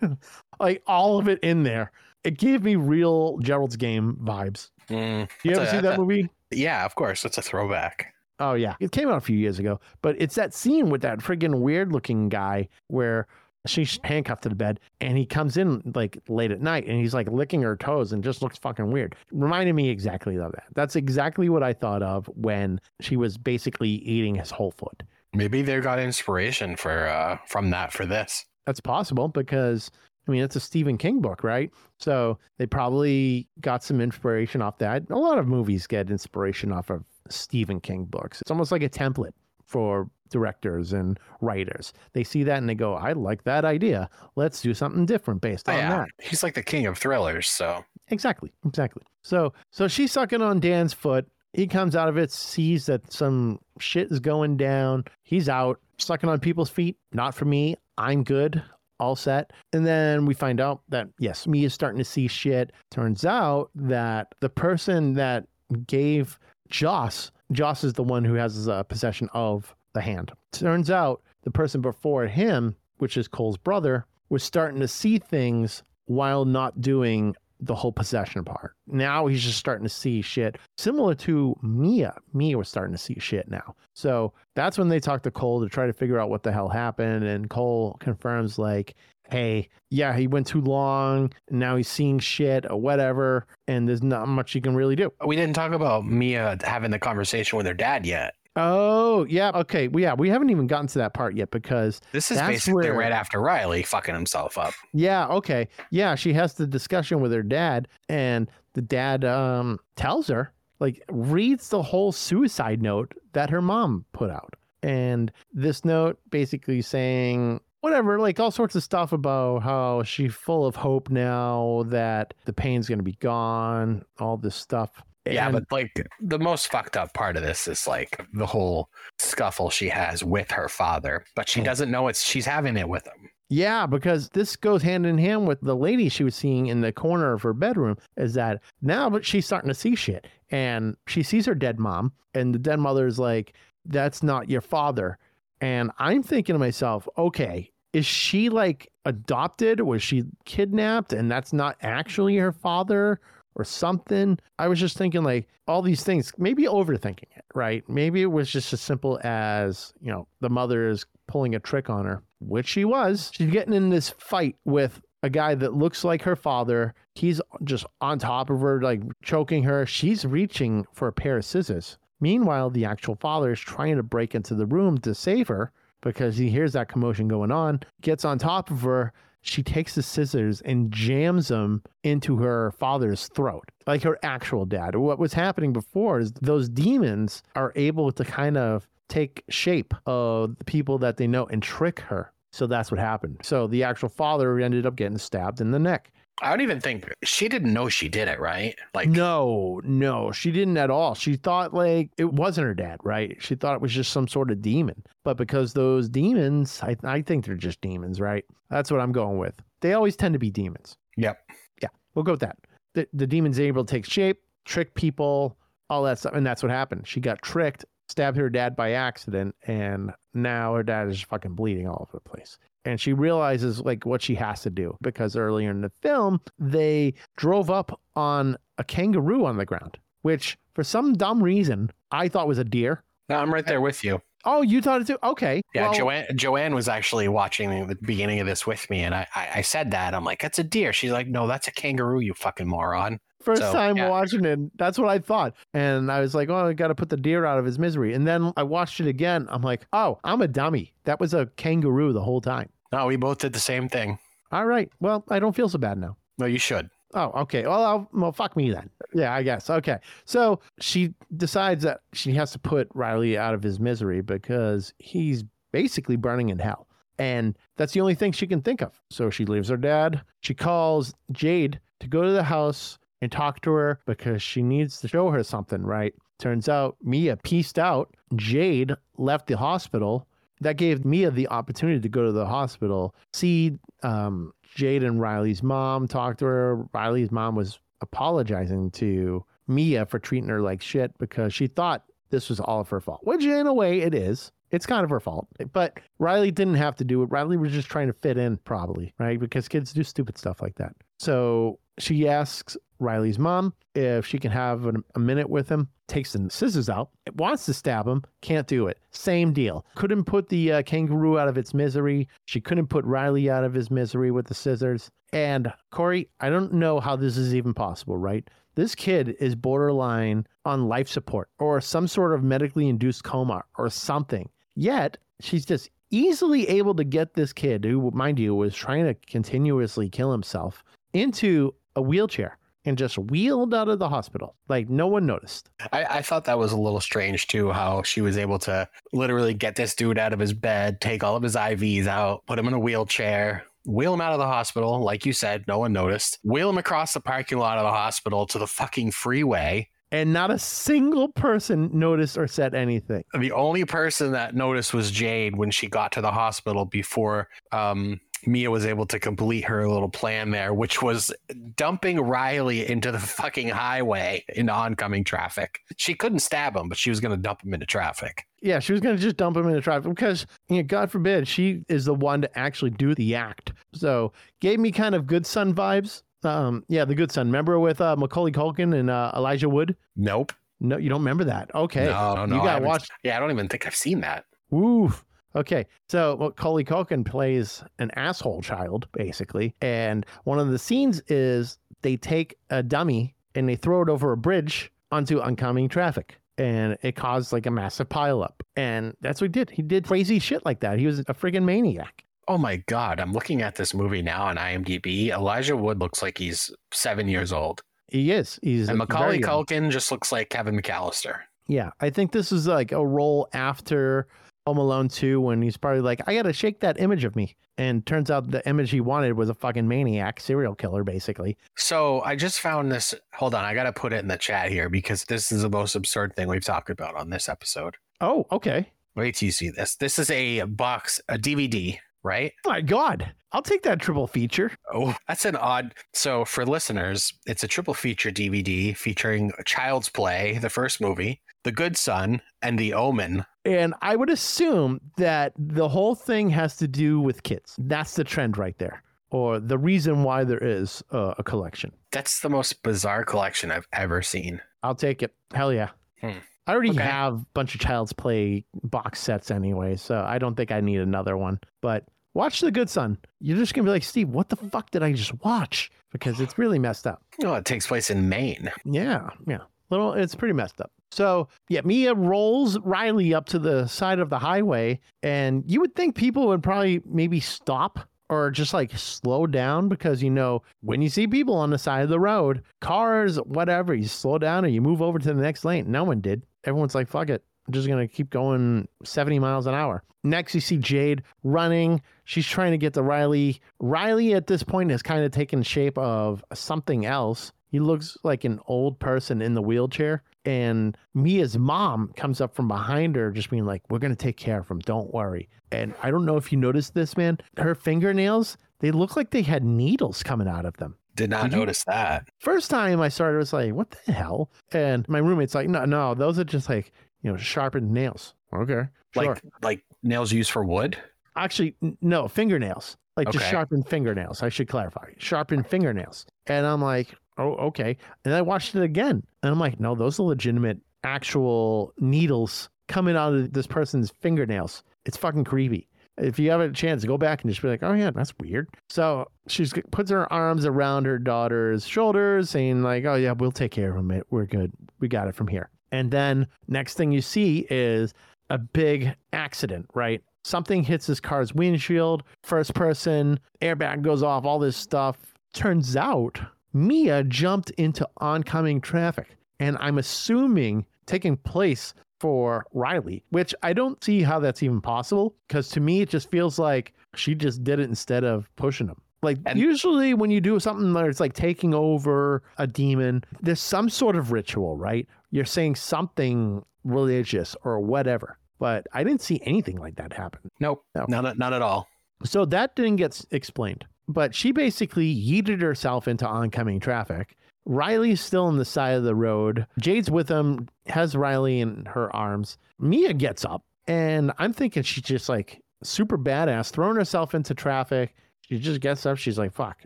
like 0.60 0.82
all 0.86 1.18
of 1.18 1.28
it 1.28 1.38
in 1.42 1.62
there. 1.62 1.90
It 2.24 2.36
gave 2.38 2.62
me 2.62 2.76
real 2.76 3.38
Gerald's 3.38 3.76
game 3.76 4.18
vibes. 4.22 4.70
Mm, 4.90 5.28
You 5.44 5.52
ever 5.52 5.62
a- 5.62 5.70
see 5.70 5.80
that 5.80 5.98
movie? 5.98 6.28
yeah, 6.50 6.84
of 6.84 6.94
course. 6.94 7.24
It's 7.24 7.38
a 7.38 7.42
throwback. 7.42 8.12
Oh 8.40 8.54
yeah, 8.54 8.74
it 8.80 8.92
came 8.92 9.08
out 9.08 9.16
a 9.16 9.20
few 9.20 9.36
years 9.36 9.58
ago. 9.58 9.80
But 10.02 10.14
it's 10.20 10.34
that 10.36 10.54
scene 10.54 10.90
with 10.90 11.00
that 11.02 11.18
friggin' 11.18 11.60
weird 11.60 11.92
looking 11.92 12.28
guy 12.28 12.68
where 12.86 13.26
she's 13.66 13.98
handcuffed 14.04 14.42
to 14.42 14.48
the 14.48 14.54
bed 14.54 14.80
and 15.00 15.18
he 15.18 15.26
comes 15.26 15.56
in 15.56 15.82
like 15.94 16.18
late 16.28 16.50
at 16.50 16.60
night 16.60 16.86
and 16.86 17.00
he's 17.00 17.14
like 17.14 17.30
licking 17.30 17.62
her 17.62 17.76
toes 17.76 18.12
and 18.12 18.22
just 18.22 18.42
looks 18.42 18.58
fucking 18.58 18.90
weird. 18.90 19.14
Reminded 19.32 19.74
me 19.74 19.88
exactly 19.88 20.36
of 20.36 20.52
that. 20.52 20.64
That's 20.74 20.96
exactly 20.96 21.48
what 21.48 21.62
I 21.62 21.72
thought 21.72 22.02
of 22.02 22.26
when 22.34 22.80
she 23.00 23.16
was 23.16 23.36
basically 23.36 23.90
eating 23.90 24.34
his 24.34 24.50
whole 24.50 24.70
foot. 24.70 25.02
Maybe 25.34 25.62
they 25.62 25.80
got 25.80 25.98
inspiration 25.98 26.76
for 26.76 27.06
uh 27.06 27.38
from 27.46 27.70
that 27.70 27.92
for 27.92 28.06
this. 28.06 28.44
That's 28.66 28.80
possible 28.80 29.28
because 29.28 29.90
I 30.26 30.30
mean 30.30 30.42
it's 30.42 30.56
a 30.56 30.60
Stephen 30.60 30.98
King 30.98 31.20
book, 31.20 31.42
right? 31.42 31.70
So 31.98 32.38
they 32.58 32.66
probably 32.66 33.48
got 33.60 33.82
some 33.82 34.00
inspiration 34.00 34.62
off 34.62 34.78
that. 34.78 35.04
A 35.10 35.18
lot 35.18 35.38
of 35.38 35.46
movies 35.46 35.86
get 35.86 36.10
inspiration 36.10 36.72
off 36.72 36.90
of 36.90 37.04
Stephen 37.28 37.80
King 37.80 38.04
books. 38.04 38.40
It's 38.40 38.50
almost 38.50 38.72
like 38.72 38.82
a 38.82 38.88
template 38.88 39.32
for 39.66 40.08
directors 40.28 40.92
and 40.92 41.18
writers. 41.40 41.92
They 42.12 42.24
see 42.24 42.42
that 42.44 42.58
and 42.58 42.68
they 42.68 42.74
go, 42.74 42.94
"I 42.94 43.12
like 43.12 43.44
that 43.44 43.64
idea. 43.64 44.08
Let's 44.36 44.60
do 44.60 44.74
something 44.74 45.06
different 45.06 45.40
based 45.40 45.68
Oh, 45.68 45.72
on 45.72 45.78
yeah. 45.78 45.88
that." 45.98 46.08
He's 46.20 46.42
like 46.42 46.54
the 46.54 46.62
king 46.62 46.86
of 46.86 46.96
thrillers, 46.98 47.48
so 47.48 47.84
Exactly, 48.10 48.50
exactly. 48.64 49.02
So, 49.22 49.52
so 49.70 49.86
she's 49.88 50.12
sucking 50.12 50.40
on 50.40 50.60
Dan's 50.60 50.94
foot. 50.94 51.26
He 51.52 51.66
comes 51.66 51.94
out 51.94 52.08
of 52.08 52.16
it, 52.16 52.30
sees 52.30 52.86
that 52.86 53.12
some 53.12 53.58
shit 53.78 54.10
is 54.10 54.18
going 54.20 54.56
down. 54.56 55.04
He's 55.24 55.48
out, 55.48 55.78
sucking 55.98 56.28
on 56.30 56.40
people's 56.40 56.70
feet. 56.70 56.96
Not 57.12 57.34
for 57.34 57.44
me. 57.44 57.76
I'm 57.98 58.24
good. 58.24 58.62
All 59.00 59.14
set. 59.14 59.52
And 59.72 59.86
then 59.86 60.24
we 60.24 60.32
find 60.34 60.60
out 60.60 60.80
that 60.88 61.08
yes, 61.18 61.46
me 61.46 61.64
is 61.64 61.74
starting 61.74 61.98
to 61.98 62.04
see 62.04 62.28
shit. 62.28 62.72
Turns 62.90 63.24
out 63.26 63.70
that 63.74 64.34
the 64.40 64.48
person 64.48 65.12
that 65.14 65.46
gave 65.86 66.38
Joss, 66.70 67.30
Joss 67.52 67.84
is 67.84 67.92
the 67.92 68.02
one 68.02 68.24
who 68.24 68.34
has 68.34 68.68
uh, 68.68 68.82
possession 68.84 69.28
of 69.34 69.74
the 69.98 70.02
hand. 70.02 70.32
Turns 70.52 70.90
out 70.90 71.22
the 71.42 71.50
person 71.50 71.80
before 71.80 72.26
him, 72.26 72.76
which 72.98 73.16
is 73.16 73.28
Cole's 73.28 73.58
brother, 73.58 74.06
was 74.28 74.42
starting 74.42 74.80
to 74.80 74.88
see 74.88 75.18
things 75.18 75.82
while 76.06 76.44
not 76.44 76.80
doing 76.80 77.34
the 77.60 77.74
whole 77.74 77.92
possession 77.92 78.44
part. 78.44 78.74
Now 78.86 79.26
he's 79.26 79.42
just 79.42 79.58
starting 79.58 79.84
to 79.84 79.92
see 79.92 80.22
shit 80.22 80.56
similar 80.76 81.14
to 81.16 81.56
Mia. 81.60 82.14
Mia 82.32 82.56
was 82.56 82.68
starting 82.68 82.94
to 82.94 82.98
see 82.98 83.16
shit 83.18 83.50
now. 83.50 83.74
So 83.94 84.32
that's 84.54 84.78
when 84.78 84.88
they 84.88 85.00
talk 85.00 85.22
to 85.24 85.30
Cole 85.30 85.60
to 85.60 85.68
try 85.68 85.86
to 85.86 85.92
figure 85.92 86.20
out 86.20 86.30
what 86.30 86.44
the 86.44 86.52
hell 86.52 86.68
happened. 86.68 87.24
And 87.24 87.50
Cole 87.50 87.96
confirms, 87.98 88.58
like, 88.58 88.94
hey, 89.28 89.68
yeah, 89.90 90.16
he 90.16 90.26
went 90.26 90.46
too 90.46 90.60
long. 90.60 91.32
Now 91.50 91.76
he's 91.76 91.88
seeing 91.88 92.20
shit 92.20 92.64
or 92.70 92.80
whatever. 92.80 93.46
And 93.66 93.88
there's 93.88 94.02
not 94.02 94.28
much 94.28 94.52
he 94.52 94.60
can 94.60 94.76
really 94.76 94.96
do. 94.96 95.12
we 95.26 95.34
didn't 95.34 95.54
talk 95.54 95.72
about 95.72 96.06
Mia 96.06 96.58
having 96.62 96.92
the 96.92 96.98
conversation 96.98 97.56
with 97.56 97.66
her 97.66 97.74
dad 97.74 98.06
yet. 98.06 98.34
Oh, 98.58 99.24
yeah. 99.28 99.50
Okay. 99.54 99.88
Well, 99.88 100.02
yeah, 100.02 100.14
we 100.14 100.28
haven't 100.28 100.50
even 100.50 100.66
gotten 100.66 100.88
to 100.88 100.98
that 100.98 101.14
part 101.14 101.36
yet 101.36 101.50
because 101.50 102.00
This 102.12 102.30
is 102.30 102.38
That's 102.38 102.48
basically 102.48 102.90
where- 102.90 102.98
right 102.98 103.12
after 103.12 103.40
Riley 103.40 103.82
fucking 103.84 104.14
himself 104.14 104.58
up. 104.58 104.74
Yeah, 104.92 105.26
okay. 105.28 105.68
Yeah, 105.90 106.14
she 106.16 106.32
has 106.34 106.54
the 106.54 106.66
discussion 106.66 107.20
with 107.20 107.32
her 107.32 107.42
dad 107.42 107.88
and 108.08 108.50
the 108.74 108.82
dad 108.82 109.24
um 109.24 109.78
tells 109.96 110.28
her 110.28 110.52
like 110.80 111.02
reads 111.10 111.68
the 111.70 111.82
whole 111.82 112.12
suicide 112.12 112.82
note 112.82 113.14
that 113.32 113.50
her 113.50 113.62
mom 113.62 114.04
put 114.12 114.30
out. 114.30 114.54
And 114.82 115.32
this 115.52 115.84
note 115.84 116.18
basically 116.30 116.82
saying 116.82 117.60
whatever, 117.80 118.18
like 118.18 118.38
all 118.40 118.50
sorts 118.50 118.74
of 118.76 118.82
stuff 118.82 119.12
about 119.12 119.62
how 119.62 120.02
she's 120.02 120.34
full 120.34 120.66
of 120.66 120.76
hope 120.76 121.10
now 121.10 121.84
that 121.88 122.34
the 122.44 122.52
pain's 122.52 122.88
going 122.88 122.98
to 122.98 123.04
be 123.04 123.16
gone, 123.20 124.04
all 124.18 124.36
this 124.36 124.56
stuff. 124.56 125.02
Yeah, 125.34 125.46
And- 125.48 125.52
but 125.54 125.64
like 125.70 126.06
the 126.20 126.38
most 126.38 126.70
fucked 126.70 126.96
up 126.96 127.12
part 127.14 127.36
of 127.36 127.42
this 127.42 127.66
is 127.68 127.86
like 127.86 128.20
the 128.32 128.46
whole 128.46 128.88
scuffle 129.18 129.70
she 129.70 129.88
has 129.88 130.22
with 130.24 130.50
her 130.52 130.68
father, 130.68 131.24
but 131.34 131.48
she 131.48 131.60
Hmm. 131.60 131.66
doesn't 131.66 131.90
know 131.90 132.08
it's 132.08 132.22
she's 132.22 132.46
having 132.46 132.76
it 132.76 132.88
with 132.88 133.06
him. 133.06 133.30
Yeah, 133.50 133.86
because 133.86 134.28
this 134.30 134.56
goes 134.56 134.82
hand 134.82 135.06
in 135.06 135.16
hand 135.16 135.48
with 135.48 135.60
the 135.62 135.74
lady 135.74 136.10
she 136.10 136.22
was 136.22 136.34
seeing 136.34 136.66
in 136.66 136.82
the 136.82 136.92
corner 136.92 137.32
of 137.32 137.42
her 137.42 137.54
bedroom. 137.54 137.96
Is 138.18 138.34
that 138.34 138.60
now, 138.82 139.08
but 139.08 139.24
she's 139.24 139.46
starting 139.46 139.68
to 139.68 139.74
see 139.74 139.94
shit, 139.94 140.26
and 140.50 140.96
she 141.06 141.22
sees 141.22 141.46
her 141.46 141.54
dead 141.54 141.78
mom, 141.78 142.12
and 142.34 142.54
the 142.54 142.58
dead 142.58 142.78
mother 142.78 143.06
is 143.06 143.18
like, 143.18 143.54
"That's 143.86 144.22
not 144.22 144.50
your 144.50 144.60
father." 144.60 145.16
And 145.62 145.90
I'm 145.98 146.22
thinking 146.22 146.54
to 146.54 146.58
myself, 146.58 147.08
okay, 147.16 147.70
is 147.94 148.04
she 148.04 148.50
like 148.50 148.92
adopted? 149.06 149.80
Was 149.80 150.02
she 150.02 150.24
kidnapped, 150.44 151.14
and 151.14 151.30
that's 151.30 151.54
not 151.54 151.76
actually 151.80 152.36
her 152.36 152.52
father? 152.52 153.18
Or 153.54 153.64
something. 153.64 154.38
I 154.60 154.68
was 154.68 154.78
just 154.78 154.96
thinking, 154.96 155.24
like, 155.24 155.48
all 155.66 155.82
these 155.82 156.04
things, 156.04 156.32
maybe 156.38 156.64
overthinking 156.64 157.36
it, 157.36 157.44
right? 157.54 157.82
Maybe 157.88 158.22
it 158.22 158.26
was 158.26 158.48
just 158.48 158.72
as 158.72 158.80
simple 158.80 159.18
as, 159.24 159.92
you 160.00 160.12
know, 160.12 160.28
the 160.40 160.48
mother 160.48 160.88
is 160.88 161.04
pulling 161.26 161.56
a 161.56 161.58
trick 161.58 161.90
on 161.90 162.04
her, 162.04 162.22
which 162.40 162.68
she 162.68 162.84
was. 162.84 163.30
She's 163.34 163.50
getting 163.50 163.74
in 163.74 163.90
this 163.90 164.10
fight 164.10 164.54
with 164.64 165.00
a 165.24 165.30
guy 165.30 165.56
that 165.56 165.74
looks 165.74 166.04
like 166.04 166.22
her 166.22 166.36
father. 166.36 166.94
He's 167.16 167.40
just 167.64 167.84
on 168.00 168.20
top 168.20 168.48
of 168.48 168.60
her, 168.60 168.80
like 168.80 169.02
choking 169.22 169.64
her. 169.64 169.84
She's 169.86 170.24
reaching 170.24 170.86
for 170.92 171.08
a 171.08 171.12
pair 171.12 171.36
of 171.36 171.44
scissors. 171.44 171.98
Meanwhile, 172.20 172.70
the 172.70 172.84
actual 172.84 173.16
father 173.16 173.52
is 173.52 173.60
trying 173.60 173.96
to 173.96 174.04
break 174.04 174.36
into 174.36 174.54
the 174.54 174.66
room 174.66 174.98
to 174.98 175.14
save 175.14 175.48
her 175.48 175.72
because 176.00 176.36
he 176.36 176.48
hears 176.48 176.72
that 176.74 176.88
commotion 176.88 177.26
going 177.26 177.50
on, 177.50 177.80
gets 178.02 178.24
on 178.24 178.38
top 178.38 178.70
of 178.70 178.82
her. 178.82 179.12
She 179.40 179.62
takes 179.62 179.94
the 179.94 180.02
scissors 180.02 180.60
and 180.60 180.92
jams 180.92 181.48
them 181.48 181.82
into 182.02 182.38
her 182.38 182.72
father's 182.72 183.28
throat, 183.28 183.64
like 183.86 184.02
her 184.02 184.18
actual 184.22 184.66
dad. 184.66 184.96
What 184.96 185.18
was 185.18 185.32
happening 185.32 185.72
before 185.72 186.20
is 186.20 186.32
those 186.32 186.68
demons 186.68 187.42
are 187.54 187.72
able 187.76 188.12
to 188.12 188.24
kind 188.24 188.56
of 188.56 188.88
take 189.08 189.44
shape 189.48 189.94
of 190.06 190.58
the 190.58 190.64
people 190.64 190.98
that 190.98 191.16
they 191.16 191.26
know 191.26 191.46
and 191.46 191.62
trick 191.62 192.00
her. 192.00 192.32
So 192.52 192.66
that's 192.66 192.90
what 192.90 193.00
happened. 193.00 193.40
So 193.42 193.66
the 193.66 193.84
actual 193.84 194.08
father 194.08 194.58
ended 194.58 194.86
up 194.86 194.96
getting 194.96 195.18
stabbed 195.18 195.60
in 195.60 195.70
the 195.70 195.78
neck. 195.78 196.10
I 196.40 196.50
don't 196.50 196.60
even 196.60 196.80
think 196.80 197.12
she 197.24 197.48
didn't 197.48 197.72
know 197.72 197.88
she 197.88 198.08
did 198.08 198.28
it, 198.28 198.38
right? 198.38 198.76
Like 198.94 199.08
No, 199.08 199.80
no, 199.84 200.32
she 200.32 200.50
didn't 200.50 200.76
at 200.76 200.90
all. 200.90 201.14
She 201.14 201.36
thought 201.36 201.74
like 201.74 202.10
it 202.16 202.32
wasn't 202.32 202.66
her 202.66 202.74
dad, 202.74 203.00
right? 203.02 203.36
She 203.40 203.54
thought 203.54 203.74
it 203.74 203.80
was 203.80 203.92
just 203.92 204.12
some 204.12 204.28
sort 204.28 204.50
of 204.50 204.62
demon. 204.62 205.02
But 205.24 205.36
because 205.36 205.72
those 205.72 206.08
demons, 206.08 206.80
I, 206.82 206.96
I 207.04 207.22
think 207.22 207.44
they're 207.44 207.54
just 207.54 207.80
demons, 207.80 208.20
right? 208.20 208.44
That's 208.70 208.90
what 208.90 209.00
I'm 209.00 209.12
going 209.12 209.38
with. 209.38 209.54
They 209.80 209.94
always 209.94 210.16
tend 210.16 210.32
to 210.34 210.38
be 210.38 210.50
demons. 210.50 210.96
Yep. 211.16 211.38
Yeah, 211.82 211.88
we'll 212.14 212.24
go 212.24 212.32
with 212.32 212.40
that. 212.40 212.58
The, 212.94 213.08
the 213.12 213.26
demon's 213.26 213.60
able 213.60 213.84
to 213.84 213.90
take 213.90 214.04
shape, 214.04 214.40
trick 214.64 214.94
people, 214.94 215.56
all 215.90 216.02
that 216.04 216.18
stuff. 216.18 216.34
And 216.34 216.46
that's 216.46 216.62
what 216.62 216.70
happened. 216.70 217.06
She 217.06 217.20
got 217.20 217.42
tricked, 217.42 217.84
stabbed 218.08 218.36
her 218.36 218.50
dad 218.50 218.76
by 218.76 218.92
accident, 218.92 219.54
and 219.66 220.12
now 220.34 220.74
her 220.74 220.82
dad 220.82 221.08
is 221.08 221.20
fucking 221.20 221.54
bleeding 221.54 221.86
all 221.88 222.08
over 222.08 222.20
the 222.22 222.28
place. 222.28 222.58
And 222.84 223.00
she 223.00 223.12
realizes 223.12 223.80
like 223.80 224.06
what 224.06 224.22
she 224.22 224.34
has 224.36 224.62
to 224.62 224.70
do 224.70 224.96
because 225.02 225.36
earlier 225.36 225.70
in 225.70 225.82
the 225.82 225.90
film, 226.00 226.40
they 226.58 227.14
drove 227.36 227.70
up 227.70 228.00
on 228.16 228.56
a 228.78 228.84
kangaroo 228.84 229.44
on 229.44 229.56
the 229.56 229.66
ground, 229.66 229.98
which 230.22 230.56
for 230.74 230.82
some 230.84 231.14
dumb 231.14 231.42
reason 231.42 231.90
I 232.10 232.28
thought 232.28 232.48
was 232.48 232.58
a 232.58 232.64
deer. 232.64 233.02
No, 233.28 233.36
I'm 233.36 233.52
right 233.52 233.66
there 233.66 233.80
with 233.82 234.04
you. 234.04 234.22
Oh, 234.44 234.62
you 234.62 234.80
thought 234.80 235.02
it 235.02 235.06
too? 235.06 235.18
Okay. 235.22 235.60
Yeah, 235.74 235.88
Well, 235.88 235.94
Joanne. 235.98 236.26
Joanne 236.36 236.74
was 236.74 236.88
actually 236.88 237.28
watching 237.28 237.86
the 237.88 237.96
beginning 237.96 238.40
of 238.40 238.46
this 238.46 238.66
with 238.66 238.88
me, 238.88 239.00
and 239.00 239.14
I, 239.14 239.26
I, 239.34 239.48
I 239.56 239.60
said 239.62 239.90
that 239.90 240.14
I'm 240.14 240.24
like, 240.24 240.40
"That's 240.40 240.58
a 240.60 240.64
deer." 240.64 240.92
She's 240.92 241.10
like, 241.10 241.26
"No, 241.26 241.46
that's 241.46 241.66
a 241.68 241.72
kangaroo." 241.72 242.20
You 242.20 242.32
fucking 242.34 242.68
moron. 242.68 243.18
First 243.40 243.62
So, 243.62 243.72
time 243.72 243.96
yeah. 243.96 244.08
watching 244.08 244.44
it, 244.44 244.58
that's 244.78 244.98
what 244.98 245.08
I 245.08 245.18
thought. 245.18 245.54
And 245.72 246.10
I 246.10 246.20
was 246.20 246.34
like, 246.34 246.48
oh, 246.48 246.66
I 246.66 246.72
got 246.72 246.88
to 246.88 246.94
put 246.94 247.08
the 247.08 247.16
deer 247.16 247.44
out 247.44 247.58
of 247.58 247.64
his 247.64 247.78
misery. 247.78 248.14
And 248.14 248.26
then 248.26 248.52
I 248.56 248.64
watched 248.64 249.00
it 249.00 249.06
again. 249.06 249.46
I'm 249.50 249.62
like, 249.62 249.86
oh, 249.92 250.18
I'm 250.24 250.42
a 250.42 250.48
dummy. 250.48 250.92
That 251.04 251.20
was 251.20 251.34
a 251.34 251.46
kangaroo 251.56 252.12
the 252.12 252.22
whole 252.22 252.40
time. 252.40 252.68
No, 252.92 253.06
we 253.06 253.16
both 253.16 253.38
did 253.38 253.52
the 253.52 253.60
same 253.60 253.88
thing. 253.88 254.18
All 254.50 254.66
right. 254.66 254.90
Well, 255.00 255.24
I 255.28 255.38
don't 255.38 255.54
feel 255.54 255.68
so 255.68 255.78
bad 255.78 255.98
now. 255.98 256.16
No, 256.38 256.46
you 256.46 256.58
should. 256.58 256.90
Oh, 257.14 257.30
okay. 257.42 257.66
Well, 257.66 257.84
I'll, 257.84 258.08
well, 258.12 258.32
fuck 258.32 258.56
me 258.56 258.70
then. 258.70 258.90
Yeah, 259.14 259.32
I 259.32 259.42
guess. 259.42 259.70
Okay. 259.70 259.98
So 260.24 260.60
she 260.80 261.14
decides 261.36 261.82
that 261.84 262.00
she 262.12 262.32
has 262.32 262.50
to 262.52 262.58
put 262.58 262.88
Riley 262.94 263.38
out 263.38 263.54
of 263.54 263.62
his 263.62 263.78
misery 263.80 264.20
because 264.20 264.92
he's 264.98 265.44
basically 265.72 266.16
burning 266.16 266.48
in 266.48 266.58
hell. 266.58 266.86
And 267.18 267.56
that's 267.76 267.92
the 267.92 268.00
only 268.00 268.14
thing 268.14 268.32
she 268.32 268.46
can 268.46 268.62
think 268.62 268.80
of. 268.82 269.00
So 269.10 269.30
she 269.30 269.44
leaves 269.44 269.68
her 269.68 269.76
dad. 269.76 270.22
She 270.40 270.54
calls 270.54 271.14
Jade 271.32 271.80
to 272.00 272.08
go 272.08 272.22
to 272.22 272.30
the 272.30 272.42
house 272.44 272.98
and 273.20 273.30
talk 273.30 273.60
to 273.62 273.70
her 273.72 274.00
because 274.06 274.42
she 274.42 274.62
needs 274.62 275.00
to 275.00 275.08
show 275.08 275.30
her 275.30 275.42
something, 275.42 275.82
right? 275.82 276.14
Turns 276.38 276.68
out 276.68 276.96
Mia 277.02 277.36
pieced 277.36 277.78
out. 277.78 278.14
Jade 278.36 278.92
left 279.16 279.46
the 279.46 279.56
hospital. 279.56 280.26
That 280.60 280.76
gave 280.76 281.04
Mia 281.04 281.30
the 281.30 281.48
opportunity 281.48 282.00
to 282.00 282.08
go 282.08 282.24
to 282.24 282.32
the 282.32 282.46
hospital, 282.46 283.14
see 283.32 283.78
um, 284.02 284.52
Jade 284.74 285.04
and 285.04 285.20
Riley's 285.20 285.62
mom, 285.62 286.08
talk 286.08 286.38
to 286.38 286.46
her. 286.46 286.84
Riley's 286.92 287.30
mom 287.30 287.54
was 287.54 287.78
apologizing 288.00 288.90
to 288.92 289.44
Mia 289.68 290.06
for 290.06 290.18
treating 290.18 290.48
her 290.48 290.60
like 290.60 290.82
shit 290.82 291.16
because 291.18 291.54
she 291.54 291.68
thought 291.68 292.02
this 292.30 292.48
was 292.48 292.58
all 292.60 292.80
of 292.80 292.88
her 292.90 293.00
fault, 293.00 293.20
which 293.22 293.44
in 293.44 293.66
a 293.66 293.72
way 293.72 294.00
it 294.00 294.14
is. 294.14 294.50
It's 294.70 294.84
kind 294.84 295.02
of 295.04 295.10
her 295.10 295.20
fault. 295.20 295.48
But 295.72 295.98
Riley 296.18 296.50
didn't 296.50 296.74
have 296.74 296.96
to 296.96 297.04
do 297.04 297.22
it. 297.22 297.26
Riley 297.26 297.56
was 297.56 297.72
just 297.72 297.88
trying 297.88 298.08
to 298.08 298.12
fit 298.12 298.36
in, 298.36 298.58
probably, 298.58 299.14
right? 299.18 299.40
Because 299.40 299.66
kids 299.66 299.92
do 299.92 300.02
stupid 300.02 300.36
stuff 300.36 300.60
like 300.60 300.74
that. 300.74 300.94
So 301.18 301.78
she 301.98 302.28
asks 302.28 302.76
Riley's 303.00 303.38
mom 303.38 303.74
if 303.94 304.26
she 304.26 304.38
can 304.38 304.50
have 304.50 304.86
an, 304.86 305.04
a 305.14 305.18
minute 305.18 305.50
with 305.50 305.68
him, 305.68 305.88
takes 306.06 306.32
the 306.32 306.48
scissors 306.50 306.88
out, 306.88 307.10
wants 307.34 307.66
to 307.66 307.74
stab 307.74 308.06
him, 308.06 308.22
can't 308.40 308.66
do 308.66 308.86
it. 308.86 308.98
Same 309.10 309.52
deal. 309.52 309.84
Couldn't 309.94 310.24
put 310.24 310.48
the 310.48 310.72
uh, 310.72 310.82
kangaroo 310.82 311.38
out 311.38 311.48
of 311.48 311.58
its 311.58 311.74
misery. 311.74 312.28
She 312.46 312.60
couldn't 312.60 312.86
put 312.86 313.04
Riley 313.04 313.50
out 313.50 313.64
of 313.64 313.74
his 313.74 313.90
misery 313.90 314.30
with 314.30 314.46
the 314.46 314.54
scissors. 314.54 315.10
And 315.32 315.72
Corey, 315.90 316.30
I 316.40 316.48
don't 316.48 316.72
know 316.72 317.00
how 317.00 317.16
this 317.16 317.36
is 317.36 317.54
even 317.54 317.74
possible, 317.74 318.16
right? 318.16 318.48
This 318.74 318.94
kid 318.94 319.36
is 319.40 319.54
borderline 319.54 320.46
on 320.64 320.88
life 320.88 321.08
support 321.08 321.50
or 321.58 321.80
some 321.80 322.06
sort 322.06 322.32
of 322.32 322.42
medically 322.42 322.88
induced 322.88 323.24
coma 323.24 323.64
or 323.76 323.90
something. 323.90 324.48
Yet 324.76 325.18
she's 325.40 325.66
just 325.66 325.90
easily 326.10 326.68
able 326.68 326.94
to 326.94 327.04
get 327.04 327.34
this 327.34 327.52
kid, 327.52 327.84
who, 327.84 328.10
mind 328.12 328.38
you, 328.38 328.54
was 328.54 328.74
trying 328.74 329.04
to 329.04 329.14
continuously 329.14 330.08
kill 330.08 330.32
himself, 330.32 330.82
into 331.20 331.74
a 331.96 332.02
wheelchair 332.02 332.58
and 332.84 332.96
just 332.96 333.18
wheeled 333.18 333.74
out 333.74 333.88
of 333.88 333.98
the 333.98 334.08
hospital. 334.08 334.54
Like 334.68 334.88
no 334.88 335.06
one 335.06 335.26
noticed. 335.26 335.70
I, 335.92 336.04
I 336.04 336.22
thought 336.22 336.44
that 336.46 336.58
was 336.58 336.72
a 336.72 336.76
little 336.76 337.00
strange 337.00 337.46
too, 337.46 337.70
how 337.70 338.02
she 338.02 338.20
was 338.20 338.38
able 338.38 338.58
to 338.60 338.88
literally 339.12 339.54
get 339.54 339.76
this 339.76 339.94
dude 339.94 340.18
out 340.18 340.32
of 340.32 340.38
his 340.38 340.52
bed, 340.52 341.00
take 341.00 341.22
all 341.22 341.36
of 341.36 341.42
his 341.42 341.54
IVs 341.54 342.06
out, 342.06 342.46
put 342.46 342.58
him 342.58 342.68
in 342.68 342.74
a 342.74 342.78
wheelchair, 342.78 343.64
wheel 343.84 344.14
him 344.14 344.20
out 344.20 344.32
of 344.32 344.38
the 344.38 344.46
hospital. 344.46 345.00
Like 345.00 345.26
you 345.26 345.32
said, 345.32 345.64
no 345.68 345.78
one 345.78 345.92
noticed. 345.92 346.38
Wheel 346.44 346.70
him 346.70 346.78
across 346.78 347.12
the 347.12 347.20
parking 347.20 347.58
lot 347.58 347.78
of 347.78 347.84
the 347.84 347.90
hospital 347.90 348.46
to 348.46 348.58
the 348.58 348.66
fucking 348.66 349.10
freeway. 349.10 349.88
And 350.10 350.32
not 350.32 350.50
a 350.50 350.58
single 350.58 351.28
person 351.28 351.90
noticed 351.92 352.38
or 352.38 352.46
said 352.46 352.74
anything. 352.74 353.22
The 353.38 353.52
only 353.52 353.84
person 353.84 354.32
that 354.32 354.54
noticed 354.54 354.94
was 354.94 355.10
Jade 355.10 355.54
when 355.54 355.70
she 355.70 355.86
got 355.86 356.12
to 356.12 356.22
the 356.22 356.30
hospital 356.30 356.86
before 356.86 357.48
um, 357.72 358.18
Mia 358.46 358.70
was 358.70 358.86
able 358.86 359.06
to 359.06 359.18
complete 359.18 359.64
her 359.64 359.88
little 359.88 360.08
plan 360.08 360.50
there, 360.50 360.72
which 360.72 361.02
was 361.02 361.32
dumping 361.76 362.20
Riley 362.20 362.88
into 362.88 363.10
the 363.10 363.18
fucking 363.18 363.68
highway 363.68 364.44
into 364.48 364.72
oncoming 364.72 365.24
traffic. 365.24 365.80
She 365.96 366.14
couldn't 366.14 366.40
stab 366.40 366.76
him, 366.76 366.88
but 366.88 366.98
she 366.98 367.10
was 367.10 367.20
going 367.20 367.36
to 367.36 367.40
dump 367.40 367.62
him 367.62 367.74
into 367.74 367.86
traffic. 367.86 368.46
Yeah, 368.60 368.80
she 368.80 368.92
was 368.92 369.00
going 369.00 369.16
to 369.16 369.22
just 369.22 369.36
dump 369.36 369.56
him 369.56 369.66
into 369.68 369.80
traffic 369.80 370.08
because, 370.08 370.46
you 370.68 370.78
know, 370.78 370.82
God 370.82 371.10
forbid, 371.10 371.46
she 371.46 371.84
is 371.88 372.04
the 372.04 372.14
one 372.14 372.42
to 372.42 372.58
actually 372.58 372.90
do 372.90 373.14
the 373.14 373.34
act. 373.34 373.72
So 373.94 374.32
gave 374.60 374.80
me 374.80 374.90
kind 374.90 375.14
of 375.14 375.26
good 375.26 375.46
son 375.46 375.74
vibes. 375.74 376.22
Um, 376.42 376.84
yeah, 376.88 377.04
the 377.04 377.14
good 377.14 377.32
son. 377.32 377.46
Remember 377.46 377.78
with 377.78 378.00
uh, 378.00 378.16
Macaulay 378.16 378.52
Culkin 378.52 378.98
and 378.98 379.10
uh, 379.10 379.32
Elijah 379.34 379.68
Wood? 379.68 379.96
Nope. 380.16 380.52
No, 380.80 380.96
you 380.96 381.08
don't 381.08 381.20
remember 381.20 381.44
that. 381.44 381.74
Okay. 381.74 382.04
No, 382.04 382.44
no. 382.46 382.54
You 382.56 382.60
I 382.62 382.64
got 382.64 382.78
to 382.78 382.84
watch. 382.84 383.08
Yeah, 383.24 383.36
I 383.36 383.40
don't 383.40 383.50
even 383.50 383.68
think 383.68 383.86
I've 383.86 383.96
seen 383.96 384.20
that. 384.20 384.44
Woof. 384.70 385.24
Okay. 385.56 385.86
So 386.08 386.36
Macaulay 386.38 386.84
Culkin 386.84 387.24
plays 387.24 387.82
an 387.98 388.10
asshole 388.12 388.62
child, 388.62 389.08
basically. 389.12 389.74
And 389.80 390.24
one 390.44 390.58
of 390.58 390.70
the 390.70 390.78
scenes 390.78 391.22
is 391.28 391.78
they 392.02 392.16
take 392.16 392.56
a 392.70 392.82
dummy 392.82 393.34
and 393.54 393.68
they 393.68 393.76
throw 393.76 394.02
it 394.02 394.08
over 394.08 394.32
a 394.32 394.36
bridge 394.36 394.92
onto 395.10 395.40
oncoming 395.40 395.88
traffic. 395.88 396.38
And 396.58 396.98
it 397.02 397.14
caused 397.14 397.52
like 397.52 397.66
a 397.66 397.70
massive 397.70 398.08
pileup. 398.08 398.60
And 398.76 399.16
that's 399.20 399.40
what 399.40 399.46
he 399.46 399.52
did. 399.52 399.70
He 399.70 399.82
did 399.82 400.06
crazy 400.06 400.38
shit 400.38 400.64
like 400.64 400.80
that. 400.80 400.98
He 400.98 401.06
was 401.06 401.20
a 401.20 401.24
friggin' 401.24 401.62
maniac. 401.64 402.24
Oh 402.48 402.58
my 402.58 402.76
god, 402.86 403.20
I'm 403.20 403.32
looking 403.32 403.60
at 403.60 403.74
this 403.74 403.92
movie 403.92 404.22
now 404.22 404.44
on 404.44 404.56
IMDb. 404.56 405.28
Elijah 405.28 405.76
Wood 405.76 406.00
looks 406.00 406.22
like 406.22 406.38
he's 406.38 406.72
seven 406.90 407.28
years 407.28 407.52
old, 407.52 407.82
He 408.08 408.32
is. 408.32 408.58
He's 408.62 408.88
and 408.88 408.96
Macaulay 408.96 409.38
very 409.38 409.40
young. 409.40 409.64
Culkin 409.66 409.90
just 409.90 410.10
looks 410.10 410.32
like 410.32 410.48
Kevin 410.48 410.74
McAllister. 410.74 411.40
Yeah, 411.66 411.90
I 412.00 412.08
think 412.08 412.32
this 412.32 412.50
is 412.50 412.66
like 412.66 412.90
a 412.90 413.06
role 413.06 413.48
after 413.52 414.26
Home 414.68 414.76
Alone 414.76 415.08
2 415.08 415.40
when 415.40 415.62
he's 415.62 415.78
probably 415.78 416.02
like, 416.02 416.20
I 416.26 416.34
got 416.34 416.42
to 416.42 416.52
shake 416.52 416.80
that 416.80 417.00
image 417.00 417.24
of 417.24 417.34
me. 417.34 417.56
And 417.78 418.04
turns 418.04 418.30
out 418.30 418.50
the 418.50 418.66
image 418.68 418.90
he 418.90 419.00
wanted 419.00 419.32
was 419.32 419.48
a 419.48 419.54
fucking 419.54 419.88
maniac, 419.88 420.40
serial 420.40 420.74
killer, 420.74 421.04
basically. 421.04 421.56
So 421.76 422.20
I 422.20 422.36
just 422.36 422.60
found 422.60 422.92
this. 422.92 423.14
Hold 423.32 423.54
on, 423.54 423.64
I 423.64 423.72
got 423.72 423.84
to 423.84 423.94
put 423.94 424.12
it 424.12 424.18
in 424.18 424.28
the 424.28 424.36
chat 424.36 424.70
here 424.70 424.90
because 424.90 425.24
this 425.24 425.50
is 425.50 425.62
the 425.62 425.70
most 425.70 425.94
absurd 425.94 426.36
thing 426.36 426.48
we've 426.48 426.62
talked 426.62 426.90
about 426.90 427.14
on 427.14 427.30
this 427.30 427.48
episode. 427.48 427.96
Oh, 428.20 428.46
okay. 428.52 428.90
Wait 429.16 429.36
till 429.36 429.46
you 429.46 429.52
see 429.52 429.70
this. 429.70 429.94
This 429.94 430.18
is 430.18 430.30
a 430.30 430.64
box, 430.64 431.18
a 431.30 431.38
DVD, 431.38 431.96
right? 432.22 432.52
Oh 432.66 432.70
My 432.70 432.82
God. 432.82 433.32
I'll 433.52 433.62
take 433.62 433.84
that 433.84 434.00
triple 434.00 434.26
feature. 434.26 434.70
Oh, 434.92 435.14
that's 435.26 435.46
an 435.46 435.56
odd. 435.56 435.94
So 436.12 436.44
for 436.44 436.66
listeners, 436.66 437.32
it's 437.46 437.64
a 437.64 437.68
triple 437.68 437.94
feature 437.94 438.30
DVD 438.30 438.94
featuring 438.94 439.52
Child's 439.64 440.10
Play, 440.10 440.58
the 440.60 440.68
first 440.68 441.00
movie, 441.00 441.40
The 441.64 441.72
Good 441.72 441.96
Son, 441.96 442.42
and 442.60 442.78
The 442.78 442.92
Omen. 442.92 443.46
And 443.68 443.94
I 444.02 444.16
would 444.16 444.30
assume 444.30 445.00
that 445.16 445.52
the 445.58 445.88
whole 445.88 446.14
thing 446.14 446.50
has 446.50 446.76
to 446.78 446.88
do 446.88 447.20
with 447.20 447.42
kids. 447.42 447.74
That's 447.78 448.14
the 448.14 448.24
trend 448.24 448.56
right 448.56 448.76
there, 448.78 449.02
or 449.30 449.60
the 449.60 449.78
reason 449.78 450.22
why 450.22 450.44
there 450.44 450.62
is 450.62 451.02
uh, 451.12 451.34
a 451.38 451.42
collection. 451.42 451.92
That's 452.12 452.40
the 452.40 452.48
most 452.48 452.82
bizarre 452.82 453.24
collection 453.24 453.70
I've 453.70 453.86
ever 453.92 454.22
seen. 454.22 454.60
I'll 454.82 454.94
take 454.94 455.22
it. 455.22 455.34
Hell 455.52 455.72
yeah. 455.72 455.90
Hmm. 456.20 456.38
I 456.66 456.72
already 456.72 456.90
Okay. 456.90 457.02
have 457.02 457.34
a 457.34 457.46
bunch 457.54 457.74
of 457.74 457.80
Child's 457.80 458.12
Play 458.12 458.64
box 458.84 459.20
sets 459.20 459.50
anyway, 459.50 459.96
so 459.96 460.22
I 460.26 460.38
don't 460.38 460.54
think 460.54 460.70
I 460.70 460.80
need 460.80 461.00
another 461.00 461.36
one. 461.36 461.58
But 461.80 462.04
watch 462.34 462.60
The 462.60 462.70
Good 462.70 462.90
Son. 462.90 463.16
You're 463.40 463.56
just 463.56 463.72
going 463.74 463.84
to 463.86 463.88
be 463.88 463.92
like, 463.92 464.02
Steve, 464.02 464.28
what 464.28 464.48
the 464.50 464.56
fuck 464.56 464.90
did 464.90 465.02
I 465.02 465.12
just 465.12 465.32
watch? 465.42 465.90
Because 466.12 466.40
it's 466.40 466.58
really 466.58 466.78
messed 466.78 467.06
up. 467.06 467.22
Oh, 467.42 467.54
it 467.54 467.64
takes 467.64 467.86
place 467.86 468.10
in 468.10 468.28
Maine. 468.28 468.70
Yeah, 468.84 469.30
yeah. 469.46 469.60
Little, 469.90 470.12
it's 470.12 470.34
pretty 470.34 470.54
messed 470.54 470.80
up. 470.80 470.90
So 471.10 471.48
yeah, 471.68 471.80
Mia 471.84 472.14
rolls 472.14 472.78
Riley 472.80 473.34
up 473.34 473.46
to 473.46 473.58
the 473.58 473.86
side 473.86 474.18
of 474.18 474.30
the 474.30 474.38
highway, 474.38 475.00
and 475.22 475.64
you 475.66 475.80
would 475.80 475.94
think 475.94 476.14
people 476.14 476.46
would 476.48 476.62
probably 476.62 477.00
maybe 477.06 477.40
stop 477.40 478.00
or 478.28 478.50
just 478.50 478.74
like 478.74 478.96
slow 478.96 479.46
down 479.46 479.88
because 479.88 480.22
you 480.22 480.30
know 480.30 480.62
when 480.82 481.00
you 481.00 481.08
see 481.08 481.26
people 481.26 481.54
on 481.56 481.70
the 481.70 481.78
side 481.78 482.02
of 482.02 482.10
the 482.10 482.20
road, 482.20 482.62
cars, 482.80 483.36
whatever, 483.36 483.94
you 483.94 484.06
slow 484.06 484.38
down 484.38 484.64
or 484.64 484.68
you 484.68 484.82
move 484.82 485.00
over 485.00 485.18
to 485.18 485.32
the 485.32 485.40
next 485.40 485.64
lane. 485.64 485.90
No 485.90 486.04
one 486.04 486.20
did. 486.20 486.44
Everyone's 486.64 486.94
like, 486.94 487.08
"Fuck 487.08 487.30
it, 487.30 487.42
I'm 487.66 487.72
just 487.72 487.88
gonna 487.88 488.08
keep 488.08 488.30
going 488.30 488.86
70 489.04 489.38
miles 489.38 489.66
an 489.66 489.74
hour." 489.74 490.02
Next, 490.24 490.54
you 490.54 490.60
see 490.60 490.76
Jade 490.76 491.22
running. 491.44 492.02
She's 492.24 492.46
trying 492.46 492.72
to 492.72 492.78
get 492.78 492.94
to 492.94 493.02
Riley. 493.02 493.60
Riley 493.80 494.34
at 494.34 494.46
this 494.46 494.62
point 494.62 494.90
has 494.90 495.02
kind 495.02 495.24
of 495.24 495.30
taken 495.30 495.62
shape 495.62 495.96
of 495.96 496.44
something 496.52 497.06
else. 497.06 497.52
He 497.70 497.80
looks 497.80 498.16
like 498.24 498.44
an 498.44 498.60
old 498.66 498.98
person 498.98 499.42
in 499.42 499.54
the 499.54 499.62
wheelchair. 499.62 500.22
And 500.44 500.96
Mia's 501.14 501.58
mom 501.58 502.12
comes 502.16 502.40
up 502.40 502.54
from 502.54 502.68
behind 502.68 503.16
her, 503.16 503.30
just 503.30 503.50
being 503.50 503.66
like, 503.66 503.82
We're 503.90 503.98
going 503.98 504.12
to 504.14 504.16
take 504.16 504.36
care 504.36 504.60
of 504.60 504.68
him. 504.68 504.78
Don't 504.80 505.12
worry. 505.12 505.48
And 505.70 505.94
I 506.02 506.10
don't 506.10 506.24
know 506.24 506.36
if 506.36 506.50
you 506.50 506.58
noticed 506.58 506.94
this, 506.94 507.16
man. 507.16 507.38
Her 507.58 507.74
fingernails, 507.74 508.56
they 508.80 508.90
look 508.90 509.16
like 509.16 509.30
they 509.30 509.42
had 509.42 509.62
needles 509.64 510.22
coming 510.22 510.48
out 510.48 510.64
of 510.64 510.76
them. 510.78 510.96
Did 511.16 511.30
not 511.30 511.44
Did 511.44 511.52
you- 511.52 511.58
notice 511.58 511.84
that. 511.84 512.28
First 512.38 512.70
time 512.70 513.00
I 513.00 513.08
started, 513.08 513.36
I 513.36 513.38
was 513.40 513.52
like, 513.52 513.74
What 513.74 513.90
the 514.06 514.12
hell? 514.12 514.50
And 514.72 515.06
my 515.08 515.18
roommate's 515.18 515.54
like, 515.54 515.68
No, 515.68 515.84
no, 515.84 516.14
those 516.14 516.38
are 516.38 516.44
just 516.44 516.68
like, 516.68 516.92
you 517.22 517.30
know, 517.30 517.36
sharpened 517.36 517.90
nails. 517.92 518.34
Okay. 518.54 518.84
Sure. 519.12 519.24
Like 519.34 519.42
like 519.62 519.84
nails 520.02 520.32
used 520.32 520.50
for 520.50 520.64
wood. 520.64 520.96
Actually, 521.36 521.74
no, 522.00 522.28
fingernails. 522.28 522.96
Like 523.16 523.30
just 523.32 523.50
sharpened 523.50 523.88
fingernails. 523.88 524.42
I 524.44 524.48
should 524.48 524.68
clarify. 524.68 525.10
Sharpened 525.18 525.66
fingernails. 525.66 526.24
And 526.46 526.64
I'm 526.64 526.80
like, 526.80 527.14
oh, 527.38 527.54
okay. 527.54 527.96
And 528.24 528.34
I 528.34 528.42
watched 528.42 528.74
it 528.74 528.82
again. 528.82 529.22
And 529.42 529.52
I'm 529.52 529.58
like, 529.58 529.80
no, 529.80 529.94
those 529.94 530.18
are 530.20 530.24
legitimate, 530.24 530.78
actual 531.04 531.92
needles 531.98 532.68
coming 532.88 533.16
out 533.16 533.34
of 533.34 533.52
this 533.52 533.66
person's 533.66 534.10
fingernails. 534.20 534.82
It's 535.04 535.16
fucking 535.16 535.44
creepy. 535.44 535.88
If 536.16 536.38
you 536.38 536.50
have 536.50 536.60
a 536.60 536.70
chance, 536.72 537.04
go 537.04 537.16
back 537.16 537.42
and 537.42 537.50
just 537.50 537.62
be 537.62 537.68
like, 537.68 537.84
"Oh 537.84 537.92
yeah, 537.92 538.10
that's 538.10 538.34
weird." 538.40 538.68
So 538.88 539.30
she 539.46 539.64
puts 539.92 540.10
her 540.10 540.30
arms 540.32 540.66
around 540.66 541.06
her 541.06 541.18
daughter's 541.18 541.86
shoulders, 541.86 542.50
saying 542.50 542.82
like, 542.82 543.04
"Oh 543.04 543.14
yeah, 543.14 543.32
we'll 543.32 543.52
take 543.52 543.70
care 543.70 543.90
of 543.90 543.96
him. 543.96 544.22
We're 544.30 544.46
good. 544.46 544.72
We 544.98 545.06
got 545.06 545.28
it 545.28 545.36
from 545.36 545.46
here." 545.46 545.70
And 545.92 546.10
then 546.10 546.48
next 546.66 546.94
thing 546.94 547.12
you 547.12 547.22
see 547.22 547.66
is 547.70 548.14
a 548.50 548.58
big 548.58 549.14
accident, 549.32 549.86
right? 549.94 550.20
Something 550.42 550.82
hits 550.82 551.06
his 551.06 551.20
car's 551.20 551.54
windshield, 551.54 552.24
first 552.42 552.74
person, 552.74 553.38
airbag 553.62 554.02
goes 554.02 554.22
off, 554.22 554.44
all 554.44 554.58
this 554.58 554.76
stuff. 554.76 555.16
Turns 555.52 555.96
out 555.96 556.40
Mia 556.78 557.24
jumped 557.24 557.70
into 557.70 558.08
oncoming 558.18 558.80
traffic. 558.80 559.26
And 559.60 559.76
I'm 559.80 559.98
assuming 559.98 560.86
taking 561.06 561.36
place 561.36 561.92
for 562.20 562.64
Riley, 562.72 563.24
which 563.30 563.54
I 563.62 563.72
don't 563.72 564.02
see 564.02 564.22
how 564.22 564.38
that's 564.38 564.62
even 564.62 564.80
possible 564.80 565.34
because 565.48 565.68
to 565.70 565.80
me, 565.80 566.00
it 566.00 566.08
just 566.08 566.30
feels 566.30 566.58
like 566.58 566.92
she 567.14 567.34
just 567.34 567.64
did 567.64 567.80
it 567.80 567.88
instead 567.88 568.22
of 568.24 568.48
pushing 568.56 568.86
him. 568.88 569.00
Like 569.22 569.38
And- 569.46 569.58
usually 569.58 570.14
when 570.14 570.30
you 570.30 570.40
do 570.40 570.60
something 570.60 570.92
where 570.94 571.08
it's 571.08 571.18
like 571.20 571.32
taking 571.32 571.74
over 571.74 572.42
a 572.56 572.66
demon, 572.68 573.24
there's 573.40 573.60
some 573.60 573.88
sort 573.88 574.14
of 574.14 574.30
ritual, 574.30 574.76
right? 574.76 575.08
You're 575.32 575.44
saying 575.44 575.74
something 575.76 576.64
religious 576.84 577.56
or 577.64 577.80
whatever. 577.80 578.38
But 578.60 578.86
I 578.92 579.02
didn't 579.04 579.20
see 579.22 579.40
anything 579.44 579.76
like 579.78 579.96
that 579.96 580.12
happen. 580.12 580.40
Nope, 580.60 580.84
No. 580.94 581.04
none, 581.08 581.36
none 581.38 581.52
at 581.54 581.62
all. 581.62 581.88
So 582.24 582.44
that 582.46 582.74
didn't 582.76 582.96
get 582.96 583.24
explained. 583.32 583.86
But 584.08 584.34
she 584.34 584.52
basically 584.52 585.14
yeeted 585.14 585.60
herself 585.60 586.08
into 586.08 586.26
oncoming 586.26 586.80
traffic. 586.80 587.36
Riley's 587.66 588.22
still 588.22 588.46
on 588.46 588.56
the 588.56 588.64
side 588.64 588.96
of 588.96 589.04
the 589.04 589.14
road. 589.14 589.66
Jade's 589.78 590.10
with 590.10 590.28
him, 590.28 590.68
has 590.86 591.14
Riley 591.14 591.60
in 591.60 591.84
her 591.84 592.14
arms. 592.16 592.56
Mia 592.78 593.12
gets 593.12 593.44
up, 593.44 593.62
and 593.86 594.32
I'm 594.38 594.54
thinking 594.54 594.82
she's 594.82 595.04
just 595.04 595.28
like 595.28 595.60
super 595.82 596.16
badass, 596.16 596.70
throwing 596.70 596.96
herself 596.96 597.34
into 597.34 597.54
traffic. 597.54 598.14
She 598.40 598.58
just 598.58 598.80
gets 598.80 599.04
up. 599.04 599.18
She's 599.18 599.38
like, 599.38 599.52
fuck, 599.52 599.84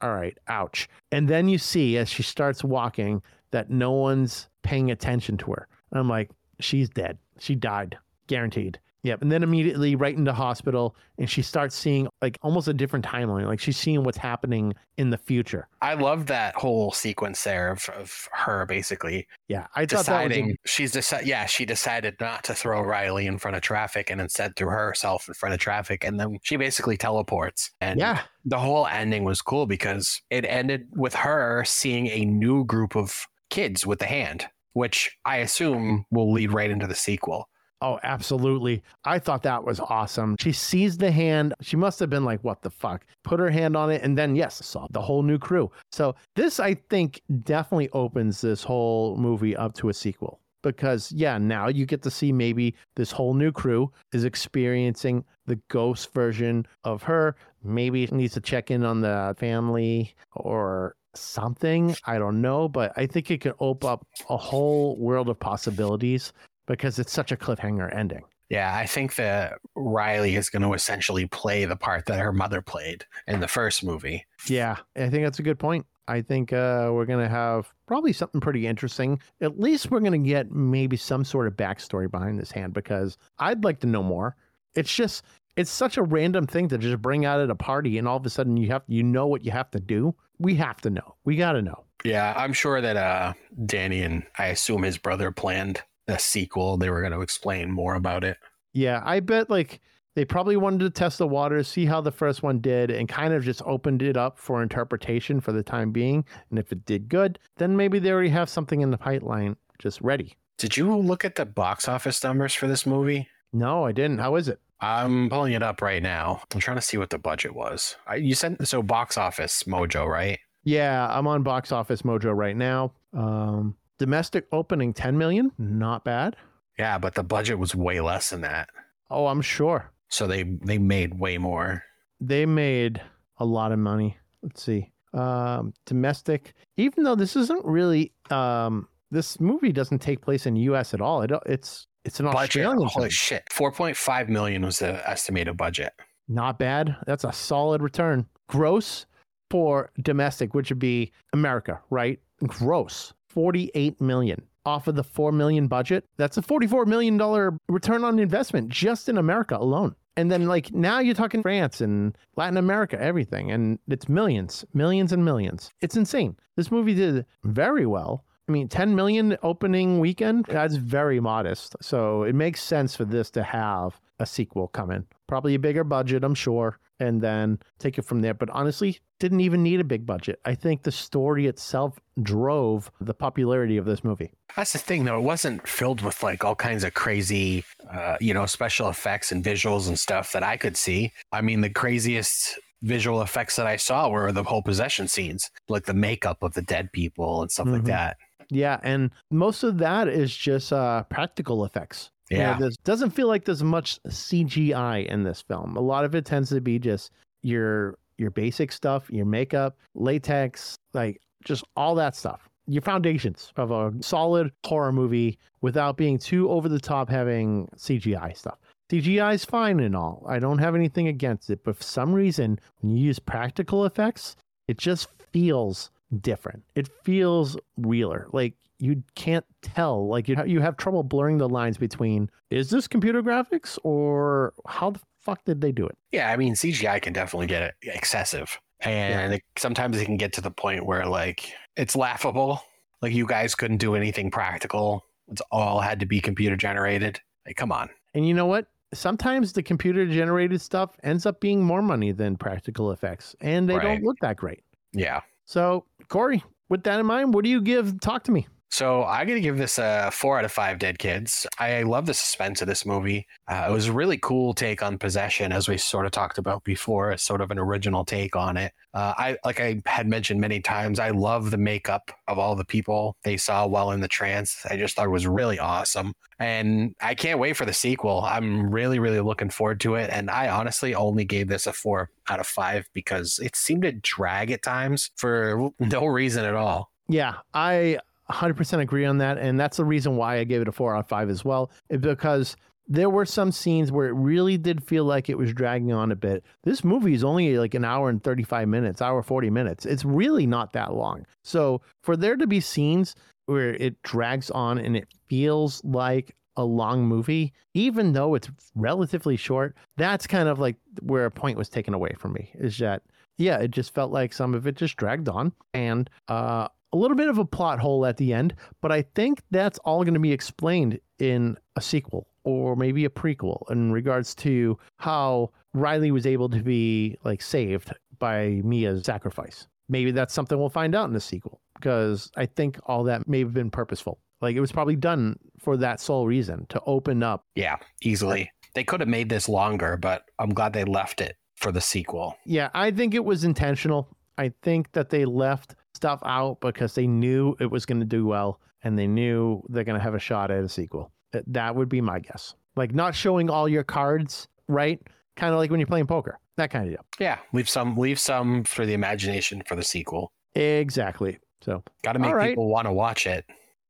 all 0.00 0.14
right, 0.14 0.36
ouch. 0.48 0.88
And 1.12 1.28
then 1.28 1.48
you 1.48 1.58
see 1.58 1.98
as 1.98 2.08
she 2.08 2.22
starts 2.22 2.64
walking 2.64 3.20
that 3.50 3.68
no 3.68 3.92
one's 3.92 4.48
paying 4.62 4.90
attention 4.90 5.36
to 5.38 5.52
her. 5.52 5.68
I'm 5.92 6.08
like, 6.08 6.30
she's 6.60 6.88
dead. 6.88 7.18
She 7.38 7.54
died, 7.54 7.98
guaranteed. 8.26 8.78
Yep. 9.02 9.22
And 9.22 9.30
then 9.30 9.42
immediately 9.42 9.94
right 9.94 10.16
into 10.16 10.32
hospital, 10.32 10.96
and 11.18 11.30
she 11.30 11.42
starts 11.42 11.76
seeing 11.76 12.08
like 12.20 12.36
almost 12.42 12.68
a 12.68 12.74
different 12.74 13.04
timeline. 13.04 13.46
Like 13.46 13.60
she's 13.60 13.76
seeing 13.76 14.02
what's 14.02 14.18
happening 14.18 14.74
in 14.96 15.10
the 15.10 15.18
future. 15.18 15.68
I 15.80 15.94
love 15.94 16.26
that 16.26 16.56
whole 16.56 16.90
sequence 16.90 17.44
there 17.44 17.70
of, 17.70 17.88
of 17.90 18.28
her 18.32 18.66
basically 18.66 19.26
Yeah. 19.46 19.66
I 19.74 19.86
thought 19.86 20.06
that 20.06 20.24
was 20.24 20.32
deciding 20.32 20.50
a, 20.50 20.68
she's 20.68 20.92
decided 20.92 21.26
yeah 21.26 21.46
she 21.46 21.64
decided 21.64 22.16
not 22.20 22.44
to 22.44 22.54
throw 22.54 22.80
riley 22.82 23.26
in 23.26 23.38
front 23.38 23.56
of 23.56 23.62
traffic 23.62 24.10
and 24.10 24.20
instead 24.20 24.56
threw 24.56 24.68
herself 24.68 25.28
in 25.28 25.34
front 25.34 25.54
of 25.54 25.60
traffic 25.60 26.04
and 26.04 26.18
then 26.18 26.38
she 26.42 26.56
basically 26.56 26.96
teleports 26.96 27.70
and 27.80 27.98
yeah. 27.98 28.22
the 28.44 28.58
whole 28.58 28.86
ending 28.86 29.24
was 29.24 29.40
cool 29.40 29.66
because 29.66 30.20
it 30.30 30.44
ended 30.44 30.88
with 30.96 31.14
her 31.14 31.64
seeing 31.64 32.08
a 32.08 32.24
new 32.24 32.64
group 32.64 32.96
of 32.96 33.26
kids 33.50 33.86
with 33.86 34.00
the 34.00 34.06
hand 34.06 34.46
which 34.72 35.16
i 35.24 35.36
assume 35.36 36.04
will 36.10 36.32
lead 36.32 36.52
right 36.52 36.70
into 36.70 36.86
the 36.86 36.94
sequel 36.94 37.48
Oh, 37.80 38.00
absolutely. 38.02 38.82
I 39.04 39.20
thought 39.20 39.44
that 39.44 39.62
was 39.62 39.78
awesome. 39.78 40.36
She 40.40 40.50
sees 40.50 40.98
the 40.98 41.12
hand. 41.12 41.54
She 41.60 41.76
must 41.76 42.00
have 42.00 42.10
been 42.10 42.24
like, 42.24 42.42
what 42.42 42.62
the 42.62 42.70
fuck? 42.70 43.06
Put 43.22 43.38
her 43.38 43.50
hand 43.50 43.76
on 43.76 43.90
it. 43.90 44.02
And 44.02 44.18
then, 44.18 44.34
yes, 44.34 44.64
saw 44.66 44.88
the 44.90 45.00
whole 45.00 45.22
new 45.22 45.38
crew. 45.38 45.70
So, 45.92 46.16
this, 46.34 46.58
I 46.58 46.74
think, 46.90 47.22
definitely 47.44 47.88
opens 47.90 48.40
this 48.40 48.64
whole 48.64 49.16
movie 49.16 49.56
up 49.56 49.74
to 49.74 49.90
a 49.90 49.94
sequel. 49.94 50.40
Because, 50.64 51.12
yeah, 51.12 51.38
now 51.38 51.68
you 51.68 51.86
get 51.86 52.02
to 52.02 52.10
see 52.10 52.32
maybe 52.32 52.74
this 52.96 53.12
whole 53.12 53.32
new 53.32 53.52
crew 53.52 53.92
is 54.12 54.24
experiencing 54.24 55.24
the 55.46 55.60
ghost 55.68 56.12
version 56.12 56.66
of 56.82 57.04
her. 57.04 57.36
Maybe 57.62 58.02
it 58.02 58.12
needs 58.12 58.34
to 58.34 58.40
check 58.40 58.72
in 58.72 58.84
on 58.84 59.00
the 59.00 59.36
family 59.38 60.16
or 60.34 60.96
something. 61.14 61.94
I 62.06 62.18
don't 62.18 62.40
know. 62.40 62.68
But 62.68 62.92
I 62.96 63.06
think 63.06 63.30
it 63.30 63.40
could 63.40 63.54
open 63.60 63.88
up 63.88 64.06
a 64.28 64.36
whole 64.36 64.96
world 64.98 65.28
of 65.28 65.38
possibilities 65.38 66.32
because 66.68 67.00
it's 67.00 67.12
such 67.12 67.32
a 67.32 67.36
cliffhanger 67.36 67.92
ending. 67.94 68.22
yeah 68.48 68.76
i 68.76 68.86
think 68.86 69.16
that 69.16 69.54
riley 69.74 70.36
is 70.36 70.48
going 70.50 70.62
to 70.62 70.72
essentially 70.74 71.26
play 71.26 71.64
the 71.64 71.74
part 71.76 72.06
that 72.06 72.20
her 72.20 72.32
mother 72.32 72.62
played 72.62 73.04
in 73.26 73.40
the 73.40 73.48
first 73.48 73.82
movie 73.82 74.24
Yeah, 74.48 74.76
I 74.96 75.10
think 75.10 75.24
that's 75.24 75.40
a 75.40 75.42
good 75.42 75.58
point. 75.58 75.84
I 76.06 76.22
think 76.22 76.52
uh, 76.54 76.88
we're 76.92 77.04
going 77.04 77.22
to 77.22 77.28
have 77.28 77.70
probably 77.86 78.14
something 78.14 78.40
pretty 78.40 78.66
interesting. 78.66 79.20
At 79.42 79.60
least 79.60 79.90
we're 79.90 80.00
going 80.00 80.22
to 80.22 80.28
get 80.28 80.50
maybe 80.50 80.96
some 80.96 81.22
sort 81.24 81.46
of 81.48 81.54
backstory 81.54 82.10
behind 82.10 82.38
this 82.38 82.50
hand 82.52 82.72
because 82.72 83.18
I'd 83.38 83.62
like 83.64 83.80
to 83.80 83.86
know 83.86 84.02
more. 84.02 84.34
It's 84.74 84.94
just, 84.94 85.22
it's 85.56 85.70
such 85.70 85.98
a 85.98 86.02
random 86.02 86.46
thing 86.46 86.68
to 86.68 86.78
just 86.78 87.02
bring 87.02 87.26
out 87.26 87.40
at 87.40 87.50
a 87.50 87.54
party 87.54 87.98
and 87.98 88.08
all 88.08 88.16
of 88.16 88.24
a 88.24 88.30
sudden 88.30 88.56
you 88.56 88.68
have, 88.68 88.84
you 88.86 89.02
know 89.02 89.26
what 89.26 89.44
you 89.44 89.50
have 89.50 89.70
to 89.72 89.80
do. 89.80 90.14
We 90.38 90.54
have 90.54 90.80
to 90.82 90.90
know. 90.90 91.16
We 91.24 91.36
got 91.36 91.52
to 91.52 91.62
know. 91.62 91.84
Yeah, 92.04 92.32
I'm 92.36 92.54
sure 92.54 92.80
that 92.80 92.96
uh, 92.96 93.34
Danny 93.66 94.00
and 94.02 94.22
I 94.38 94.46
assume 94.46 94.84
his 94.84 94.96
brother 94.96 95.30
planned 95.32 95.82
a 96.08 96.18
sequel. 96.18 96.76
They 96.76 96.90
were 96.90 97.00
going 97.00 97.12
to 97.12 97.20
explain 97.20 97.70
more 97.70 97.94
about 97.94 98.24
it. 98.24 98.38
Yeah, 98.72 99.02
I 99.04 99.20
bet 99.20 99.48
like 99.50 99.80
they 100.14 100.24
probably 100.24 100.56
wanted 100.56 100.80
to 100.80 100.90
test 100.90 101.18
the 101.18 101.28
waters, 101.28 101.68
see 101.68 101.86
how 101.86 102.00
the 102.00 102.10
first 102.10 102.42
one 102.42 102.60
did, 102.60 102.90
and 102.90 103.08
kind 103.08 103.32
of 103.32 103.44
just 103.44 103.62
opened 103.64 104.02
it 104.02 104.16
up 104.16 104.38
for 104.38 104.62
interpretation 104.62 105.40
for 105.40 105.52
the 105.52 105.62
time 105.62 105.92
being. 105.92 106.24
And 106.50 106.58
if 106.58 106.72
it 106.72 106.84
did 106.84 107.08
good, 107.08 107.38
then 107.56 107.76
maybe 107.76 107.98
they 107.98 108.10
already 108.10 108.30
have 108.30 108.48
something 108.48 108.80
in 108.80 108.90
the 108.90 108.98
pipeline 108.98 109.56
just 109.78 110.00
ready. 110.00 110.36
Did 110.58 110.76
you 110.76 110.96
look 110.96 111.24
at 111.24 111.36
the 111.36 111.46
box 111.46 111.86
office 111.88 112.22
numbers 112.24 112.52
for 112.52 112.66
this 112.66 112.84
movie? 112.84 113.28
No, 113.52 113.84
I 113.84 113.92
didn't. 113.92 114.18
How 114.18 114.34
is 114.34 114.48
it? 114.48 114.60
I'm 114.80 115.28
pulling 115.28 115.52
it 115.52 115.62
up 115.62 115.82
right 115.82 116.02
now. 116.02 116.42
I'm 116.52 116.60
trying 116.60 116.76
to 116.76 116.82
see 116.82 116.98
what 116.98 117.10
the 117.10 117.18
budget 117.18 117.54
was. 117.54 117.96
I, 118.06 118.16
you 118.16 118.34
sent 118.34 118.66
so 118.66 118.82
box 118.82 119.16
office 119.16 119.64
mojo, 119.64 120.06
right? 120.06 120.38
Yeah, 120.64 121.08
I'm 121.10 121.26
on 121.26 121.42
Box 121.42 121.72
Office 121.72 122.02
Mojo 122.02 122.36
right 122.36 122.56
now. 122.56 122.92
Um, 123.14 123.74
domestic 123.98 124.46
opening 124.52 124.92
10 124.94 125.18
million, 125.18 125.52
not 125.58 126.04
bad. 126.04 126.36
Yeah, 126.78 126.98
but 126.98 127.14
the 127.14 127.22
budget 127.24 127.58
was 127.58 127.74
way 127.74 128.00
less 128.00 128.30
than 128.30 128.40
that. 128.42 128.68
Oh, 129.10 129.26
I'm 129.26 129.40
sure 129.42 129.90
So 130.08 130.26
they 130.26 130.42
they 130.44 130.78
made 130.78 131.18
way 131.18 131.38
more. 131.38 131.82
they 132.20 132.46
made 132.46 133.00
a 133.38 133.44
lot 133.44 133.72
of 133.72 133.78
money. 133.78 134.16
Let's 134.42 134.62
see. 134.62 134.92
Um, 135.14 135.72
domestic, 135.86 136.54
even 136.76 137.02
though 137.04 137.14
this 137.14 137.34
isn't 137.34 137.64
really, 137.64 138.12
um, 138.30 138.86
this 139.10 139.40
movie 139.40 139.72
doesn't 139.72 140.00
take 140.00 140.20
place 140.20 140.44
in 140.46 140.54
U.S. 140.56 140.92
at 140.94 141.00
all. 141.00 141.22
It, 141.22 141.32
it's 141.46 141.86
it's 142.04 142.20
an 142.20 142.26
Budget, 142.26 142.64
Australian 142.66 142.88
holy 142.88 143.10
shit! 143.10 143.44
4.5 143.52 144.28
million 144.28 144.62
was 144.64 144.78
the 144.78 145.08
estimated 145.08 145.56
budget. 145.56 145.92
Not 146.28 146.58
bad. 146.58 146.94
That's 147.06 147.24
a 147.24 147.32
solid 147.32 147.82
return. 147.82 148.26
Gross 148.48 149.06
for 149.50 149.90
domestic, 150.02 150.54
which 150.54 150.68
would 150.70 150.78
be 150.78 151.10
America, 151.32 151.80
right? 151.90 152.20
Gross, 152.46 153.14
48 153.38 154.00
million 154.00 154.42
off 154.66 154.88
of 154.88 154.96
the 154.96 155.04
4 155.04 155.30
million 155.30 155.68
budget. 155.68 156.04
That's 156.16 156.36
a 156.38 156.42
44 156.42 156.86
million 156.86 157.16
dollar 157.16 157.56
return 157.68 158.02
on 158.02 158.18
investment 158.18 158.68
just 158.68 159.08
in 159.08 159.16
America 159.16 159.56
alone. 159.56 159.94
And 160.16 160.28
then 160.28 160.46
like 160.46 160.74
now 160.74 160.98
you're 160.98 161.14
talking 161.14 161.42
France 161.42 161.80
and 161.80 162.18
Latin 162.34 162.56
America, 162.56 163.00
everything, 163.00 163.52
and 163.52 163.78
it's 163.86 164.08
millions, 164.08 164.64
millions 164.74 165.12
and 165.12 165.24
millions. 165.24 165.70
It's 165.80 165.96
insane. 165.96 166.36
This 166.56 166.72
movie 166.72 166.94
did 166.94 167.26
very 167.44 167.86
well. 167.86 168.24
I 168.48 168.50
mean, 168.50 168.66
10 168.66 168.96
million 168.96 169.36
opening 169.44 170.00
weekend, 170.00 170.46
that's 170.46 170.74
very 170.74 171.20
modest. 171.20 171.76
So 171.80 172.24
it 172.24 172.34
makes 172.34 172.60
sense 172.60 172.96
for 172.96 173.04
this 173.04 173.30
to 173.30 173.44
have 173.44 174.00
a 174.18 174.26
sequel 174.26 174.66
coming. 174.66 175.06
Probably 175.28 175.54
a 175.54 175.60
bigger 175.60 175.84
budget, 175.84 176.24
I'm 176.24 176.34
sure, 176.34 176.80
and 177.00 177.20
then 177.20 177.58
take 177.78 177.98
it 177.98 178.02
from 178.02 178.20
there. 178.20 178.34
But 178.34 178.50
honestly, 178.50 178.98
didn't 179.20 179.40
even 179.40 179.62
need 179.62 179.80
a 179.80 179.84
big 179.84 180.06
budget. 180.06 180.40
I 180.44 180.54
think 180.54 180.82
the 180.82 180.92
story 180.92 181.46
itself 181.46 181.98
drove 182.22 182.90
the 183.00 183.14
popularity 183.14 183.76
of 183.76 183.84
this 183.84 184.04
movie. 184.04 184.30
That's 184.56 184.72
the 184.72 184.78
thing, 184.78 185.04
though. 185.04 185.18
It 185.18 185.22
wasn't 185.22 185.66
filled 185.66 186.02
with 186.02 186.22
like 186.22 186.44
all 186.44 186.54
kinds 186.54 186.84
of 186.84 186.94
crazy, 186.94 187.64
uh, 187.92 188.16
you 188.20 188.34
know, 188.34 188.46
special 188.46 188.88
effects 188.88 189.32
and 189.32 189.44
visuals 189.44 189.88
and 189.88 189.98
stuff 189.98 190.32
that 190.32 190.42
I 190.42 190.56
could 190.56 190.76
see. 190.76 191.12
I 191.32 191.40
mean, 191.40 191.60
the 191.60 191.70
craziest 191.70 192.58
visual 192.82 193.22
effects 193.22 193.56
that 193.56 193.66
I 193.66 193.76
saw 193.76 194.08
were 194.08 194.30
the 194.30 194.44
whole 194.44 194.62
possession 194.62 195.08
scenes, 195.08 195.50
like 195.68 195.84
the 195.86 195.94
makeup 195.94 196.42
of 196.42 196.54
the 196.54 196.62
dead 196.62 196.92
people 196.92 197.42
and 197.42 197.50
stuff 197.50 197.66
like 197.66 197.82
Mhm. 197.82 197.86
that. 197.86 198.16
Yeah, 198.50 198.78
and 198.82 199.10
most 199.30 199.62
of 199.64 199.78
that 199.78 200.08
is 200.08 200.34
just 200.34 200.72
uh, 200.72 201.02
practical 201.04 201.64
effects. 201.64 202.10
You 202.30 202.38
know, 202.38 202.56
Yeah. 202.60 202.68
doesn't 202.84 203.10
feel 203.10 203.26
like 203.28 203.44
there's 203.44 203.62
much 203.62 203.98
CGI 204.08 204.98
in 205.08 205.22
this 205.22 205.40
film. 205.42 205.76
A 205.76 205.80
lot 205.80 206.04
of 206.04 206.14
it 206.14 206.24
tends 206.24 206.50
to 206.50 206.60
be 206.60 206.78
just 206.78 207.10
your 207.42 207.96
your 208.18 208.30
basic 208.32 208.72
stuff, 208.72 209.08
your 209.10 209.24
makeup, 209.24 209.76
latex, 209.94 210.76
like 210.92 211.20
just 211.44 211.62
all 211.76 211.94
that 211.94 212.16
stuff. 212.16 212.48
Your 212.66 212.82
foundations 212.82 213.52
of 213.56 213.70
a 213.70 213.92
solid 214.02 214.50
horror 214.66 214.90
movie 214.92 215.38
without 215.60 215.96
being 215.96 216.18
too 216.18 216.50
over 216.50 216.68
the 216.68 216.80
top 216.80 217.08
having 217.08 217.68
CGI 217.76 218.36
stuff. 218.36 218.58
CGI 218.90 219.34
is 219.34 219.44
fine 219.44 219.78
and 219.80 219.94
all. 219.94 220.24
I 220.28 220.40
don't 220.40 220.58
have 220.58 220.74
anything 220.74 221.06
against 221.06 221.48
it, 221.48 221.60
but 221.62 221.76
for 221.76 221.82
some 221.84 222.12
reason, 222.12 222.58
when 222.80 222.96
you 222.96 223.04
use 223.06 223.18
practical 223.20 223.84
effects, 223.84 224.34
it 224.66 224.78
just 224.78 225.08
feels 225.32 225.90
different. 226.20 226.64
It 226.74 226.88
feels 227.04 227.56
realer. 227.76 228.26
Like 228.32 228.54
you 228.78 229.02
can't 229.14 229.44
tell. 229.62 230.06
Like 230.08 230.28
you 230.28 230.36
you 230.46 230.60
have 230.60 230.76
trouble 230.76 231.02
blurring 231.02 231.38
the 231.38 231.48
lines 231.48 231.78
between 231.78 232.30
is 232.50 232.70
this 232.70 232.86
computer 232.88 233.22
graphics 233.22 233.78
or 233.84 234.54
how 234.66 234.90
the 234.90 235.00
fuck 235.20 235.44
did 235.44 235.60
they 235.60 235.72
do 235.72 235.86
it? 235.86 235.96
Yeah, 236.12 236.30
I 236.30 236.36
mean 236.36 236.54
CGI 236.54 237.00
can 237.02 237.12
definitely 237.12 237.46
get 237.48 237.74
excessive, 237.82 238.58
and 238.80 239.34
it, 239.34 239.42
sometimes 239.56 239.98
it 240.00 240.04
can 240.04 240.16
get 240.16 240.32
to 240.34 240.40
the 240.40 240.50
point 240.50 240.86
where 240.86 241.06
like 241.06 241.52
it's 241.76 241.96
laughable. 241.96 242.62
Like 243.02 243.12
you 243.12 243.26
guys 243.26 243.54
couldn't 243.54 243.76
do 243.78 243.94
anything 243.94 244.30
practical. 244.30 245.04
It's 245.30 245.42
all 245.52 245.80
had 245.80 246.00
to 246.00 246.06
be 246.06 246.20
computer 246.20 246.56
generated. 246.56 247.20
Like, 247.46 247.56
come 247.56 247.70
on. 247.70 247.90
And 248.14 248.26
you 248.26 248.34
know 248.34 248.46
what? 248.46 248.66
Sometimes 248.94 249.52
the 249.52 249.62
computer 249.62 250.06
generated 250.06 250.60
stuff 250.60 250.96
ends 251.02 251.26
up 251.26 251.40
being 251.40 251.62
more 251.62 251.82
money 251.82 252.10
than 252.12 252.36
practical 252.36 252.90
effects, 252.90 253.36
and 253.40 253.68
they 253.68 253.74
Right. 253.74 253.82
don't 253.82 254.02
look 254.02 254.18
that 254.20 254.36
great. 254.38 254.64
Yeah. 254.92 255.20
So, 255.44 255.84
Corey, 256.08 256.42
with 256.70 256.82
that 256.84 256.98
in 256.98 257.06
mind, 257.06 257.34
what 257.34 257.44
do 257.44 257.50
you 257.50 257.60
give? 257.60 258.00
Talk 258.00 258.24
to 258.24 258.32
me. 258.32 258.46
So 258.70 259.04
I'm 259.04 259.26
gonna 259.26 259.40
give 259.40 259.56
this 259.56 259.78
a 259.78 260.10
four 260.12 260.38
out 260.38 260.44
of 260.44 260.52
five 260.52 260.78
dead 260.78 260.98
kids. 260.98 261.46
I 261.58 261.82
love 261.82 262.06
the 262.06 262.14
suspense 262.14 262.60
of 262.60 262.68
this 262.68 262.84
movie. 262.84 263.26
Uh, 263.48 263.66
it 263.68 263.72
was 263.72 263.86
a 263.86 263.92
really 263.92 264.18
cool 264.18 264.52
take 264.52 264.82
on 264.82 264.98
possession, 264.98 265.52
as 265.52 265.68
we 265.68 265.78
sort 265.78 266.04
of 266.06 266.12
talked 266.12 266.38
about 266.38 266.64
before. 266.64 267.10
It's 267.10 267.22
sort 267.22 267.40
of 267.40 267.50
an 267.50 267.58
original 267.58 268.04
take 268.04 268.36
on 268.36 268.56
it. 268.56 268.72
Uh, 268.92 269.14
I 269.16 269.36
like 269.44 269.60
I 269.60 269.82
had 269.86 270.06
mentioned 270.06 270.40
many 270.40 270.60
times. 270.60 270.98
I 270.98 271.10
love 271.10 271.50
the 271.50 271.56
makeup 271.56 272.10
of 272.28 272.38
all 272.38 272.54
the 272.56 272.64
people 272.64 273.16
they 273.22 273.36
saw 273.36 273.66
while 273.66 273.92
in 273.92 274.00
the 274.00 274.08
trance. 274.08 274.66
I 274.68 274.76
just 274.76 274.96
thought 274.96 275.06
it 275.06 275.10
was 275.10 275.26
really 275.26 275.58
awesome, 275.58 276.12
and 276.38 276.94
I 277.00 277.14
can't 277.14 277.38
wait 277.38 277.56
for 277.56 277.64
the 277.64 277.72
sequel. 277.72 278.22
I'm 278.22 278.70
really, 278.70 278.98
really 278.98 279.20
looking 279.20 279.50
forward 279.50 279.80
to 279.80 279.94
it. 279.94 280.10
And 280.12 280.30
I 280.30 280.48
honestly 280.48 280.94
only 280.94 281.24
gave 281.24 281.48
this 281.48 281.66
a 281.66 281.72
four 281.72 282.10
out 282.28 282.38
of 282.38 282.46
five 282.46 282.88
because 282.92 283.40
it 283.42 283.56
seemed 283.56 283.82
to 283.82 283.92
drag 283.92 284.50
at 284.50 284.62
times 284.62 285.10
for 285.16 285.70
no 285.80 286.04
reason 286.06 286.44
at 286.44 286.54
all. 286.54 286.90
Yeah, 287.08 287.36
I 287.54 287.98
100% 288.30 288.80
agree 288.80 289.04
on 289.04 289.18
that. 289.18 289.38
And 289.38 289.58
that's 289.58 289.76
the 289.76 289.84
reason 289.84 290.16
why 290.16 290.38
I 290.38 290.44
gave 290.44 290.62
it 290.62 290.68
a 290.68 290.72
four 290.72 290.94
out 290.94 291.00
of 291.00 291.08
five 291.08 291.30
as 291.30 291.44
well, 291.44 291.70
because 291.88 292.56
there 292.88 293.10
were 293.10 293.26
some 293.26 293.52
scenes 293.52 293.92
where 293.92 294.08
it 294.08 294.14
really 294.14 294.56
did 294.56 294.82
feel 294.82 295.04
like 295.04 295.28
it 295.28 295.36
was 295.36 295.52
dragging 295.52 295.92
on 295.92 296.10
a 296.10 296.16
bit. 296.16 296.44
This 296.64 296.82
movie 296.82 297.12
is 297.12 297.22
only 297.22 297.58
like 297.58 297.74
an 297.74 297.84
hour 297.84 298.08
and 298.08 298.22
35 298.22 298.66
minutes, 298.66 299.02
hour 299.02 299.22
40 299.22 299.50
minutes. 299.50 299.84
It's 299.84 300.04
really 300.04 300.46
not 300.46 300.72
that 300.72 300.94
long. 300.94 301.26
So 301.44 301.82
for 302.02 302.16
there 302.16 302.36
to 302.36 302.46
be 302.46 302.60
scenes 302.60 303.14
where 303.46 303.74
it 303.74 304.02
drags 304.02 304.50
on 304.50 304.78
and 304.78 304.96
it 304.96 305.08
feels 305.28 305.84
like 305.84 306.34
a 306.56 306.64
long 306.64 307.04
movie, 307.04 307.52
even 307.74 308.14
though 308.14 308.34
it's 308.34 308.50
relatively 308.74 309.36
short, 309.36 309.76
that's 309.96 310.26
kind 310.26 310.48
of 310.48 310.58
like 310.58 310.76
where 311.02 311.26
a 311.26 311.30
point 311.30 311.58
was 311.58 311.68
taken 311.68 311.92
away 311.94 312.14
from 312.18 312.32
me. 312.32 312.50
Is 312.54 312.78
that 312.78 313.02
yeah, 313.36 313.58
it 313.58 313.70
just 313.70 313.94
felt 313.94 314.10
like 314.10 314.32
some 314.32 314.52
of 314.52 314.66
it 314.66 314.74
just 314.74 314.96
dragged 314.96 315.28
on 315.28 315.52
and 315.72 316.10
uh, 316.26 316.66
a 316.92 316.96
little 316.96 317.16
bit 317.16 317.28
of 317.28 317.38
a 317.38 317.44
plot 317.44 317.78
hole 317.78 318.06
at 318.06 318.16
the 318.16 318.32
end. 318.32 318.54
But 318.80 318.92
I 318.92 319.02
think 319.14 319.42
that's 319.50 319.78
all 319.80 320.04
going 320.04 320.14
to 320.14 320.20
be 320.20 320.32
explained 320.32 321.00
in 321.18 321.58
a 321.76 321.80
sequel 321.80 322.28
or 322.44 322.76
maybe 322.76 323.04
a 323.04 323.10
prequel 323.10 323.70
in 323.70 323.92
regards 323.92 324.34
to 324.36 324.78
how 324.96 325.50
Riley 325.74 326.10
was 326.10 326.26
able 326.26 326.48
to 326.48 326.62
be 326.62 327.16
like 327.24 327.42
saved 327.42 327.92
by 328.18 328.60
Mia's 328.64 329.04
sacrifice. 329.04 329.68
Maybe 329.88 330.10
that's 330.10 330.34
something 330.34 330.58
we'll 330.58 330.68
find 330.68 330.94
out 330.94 331.08
in 331.08 331.14
the 331.14 331.20
sequel 331.20 331.60
because 331.74 332.30
I 332.36 332.46
think 332.46 332.78
all 332.86 333.04
that 333.04 333.28
may 333.28 333.40
have 333.40 333.54
been 333.54 333.70
purposeful. 333.70 334.18
Like 334.40 334.56
it 334.56 334.60
was 334.60 334.72
probably 334.72 334.96
done 334.96 335.38
for 335.58 335.76
that 335.78 336.00
sole 336.00 336.26
reason 336.26 336.66
to 336.68 336.80
open 336.86 337.22
up. 337.22 337.44
Yeah, 337.54 337.76
easily. 338.02 338.50
They 338.74 338.84
could 338.84 339.00
have 339.00 339.08
made 339.08 339.28
this 339.28 339.48
longer, 339.48 339.96
but 339.96 340.22
I'm 340.38 340.50
glad 340.50 340.72
they 340.72 340.84
left 340.84 341.20
it 341.20 341.36
for 341.56 341.72
the 341.72 341.80
sequel. 341.80 342.36
Yeah, 342.44 342.70
I 342.74 342.90
think 342.90 343.14
it 343.14 343.24
was 343.24 343.44
intentional. 343.44 344.08
I 344.36 344.52
think 344.62 344.92
that 344.92 345.10
they 345.10 345.24
left 345.24 345.74
stuff 345.98 346.20
out 346.24 346.60
because 346.60 346.94
they 346.94 347.06
knew 347.08 347.56
it 347.58 347.70
was 347.70 347.84
going 347.84 347.98
to 348.00 348.06
do 348.06 348.24
well 348.24 348.60
and 348.84 348.96
they 348.96 349.08
knew 349.08 349.60
they're 349.68 349.82
going 349.84 349.98
to 349.98 350.02
have 350.02 350.14
a 350.14 350.18
shot 350.20 350.50
at 350.52 350.62
a 350.62 350.68
sequel. 350.68 351.10
That- 351.48 351.74
would 351.74 351.88
be 351.88 352.00
my 352.00 352.20
guess. 352.20 352.54
Like 352.76 352.94
not 352.94 353.14
showing 353.14 353.50
all 353.50 353.68
your 353.68 353.82
cards, 353.82 354.46
right? 354.68 355.00
Kind 355.36 355.52
of 355.52 355.58
like 355.58 355.70
when 355.70 355.80
you're 355.80 355.86
playing 355.88 356.06
poker. 356.06 356.38
That 356.56 356.70
kind 356.70 356.84
of 356.86 356.90
deal. 356.92 357.04
Yeah, 357.18 357.38
leave 357.52 357.68
some 357.68 357.96
leave 357.96 358.18
some 358.18 358.62
for 358.64 358.86
the 358.86 358.92
imagination 358.94 359.62
for 359.66 359.74
the 359.76 359.82
sequel. 359.82 360.30
Exactly. 360.54 361.38
So, 361.60 361.82
Got 362.02 362.12
to 362.12 362.18
make 362.20 362.32
right. 362.34 362.50
people 362.50 362.68
want 362.68 362.86
to 362.86 362.92
watch 362.92 363.26
it. 363.26 363.44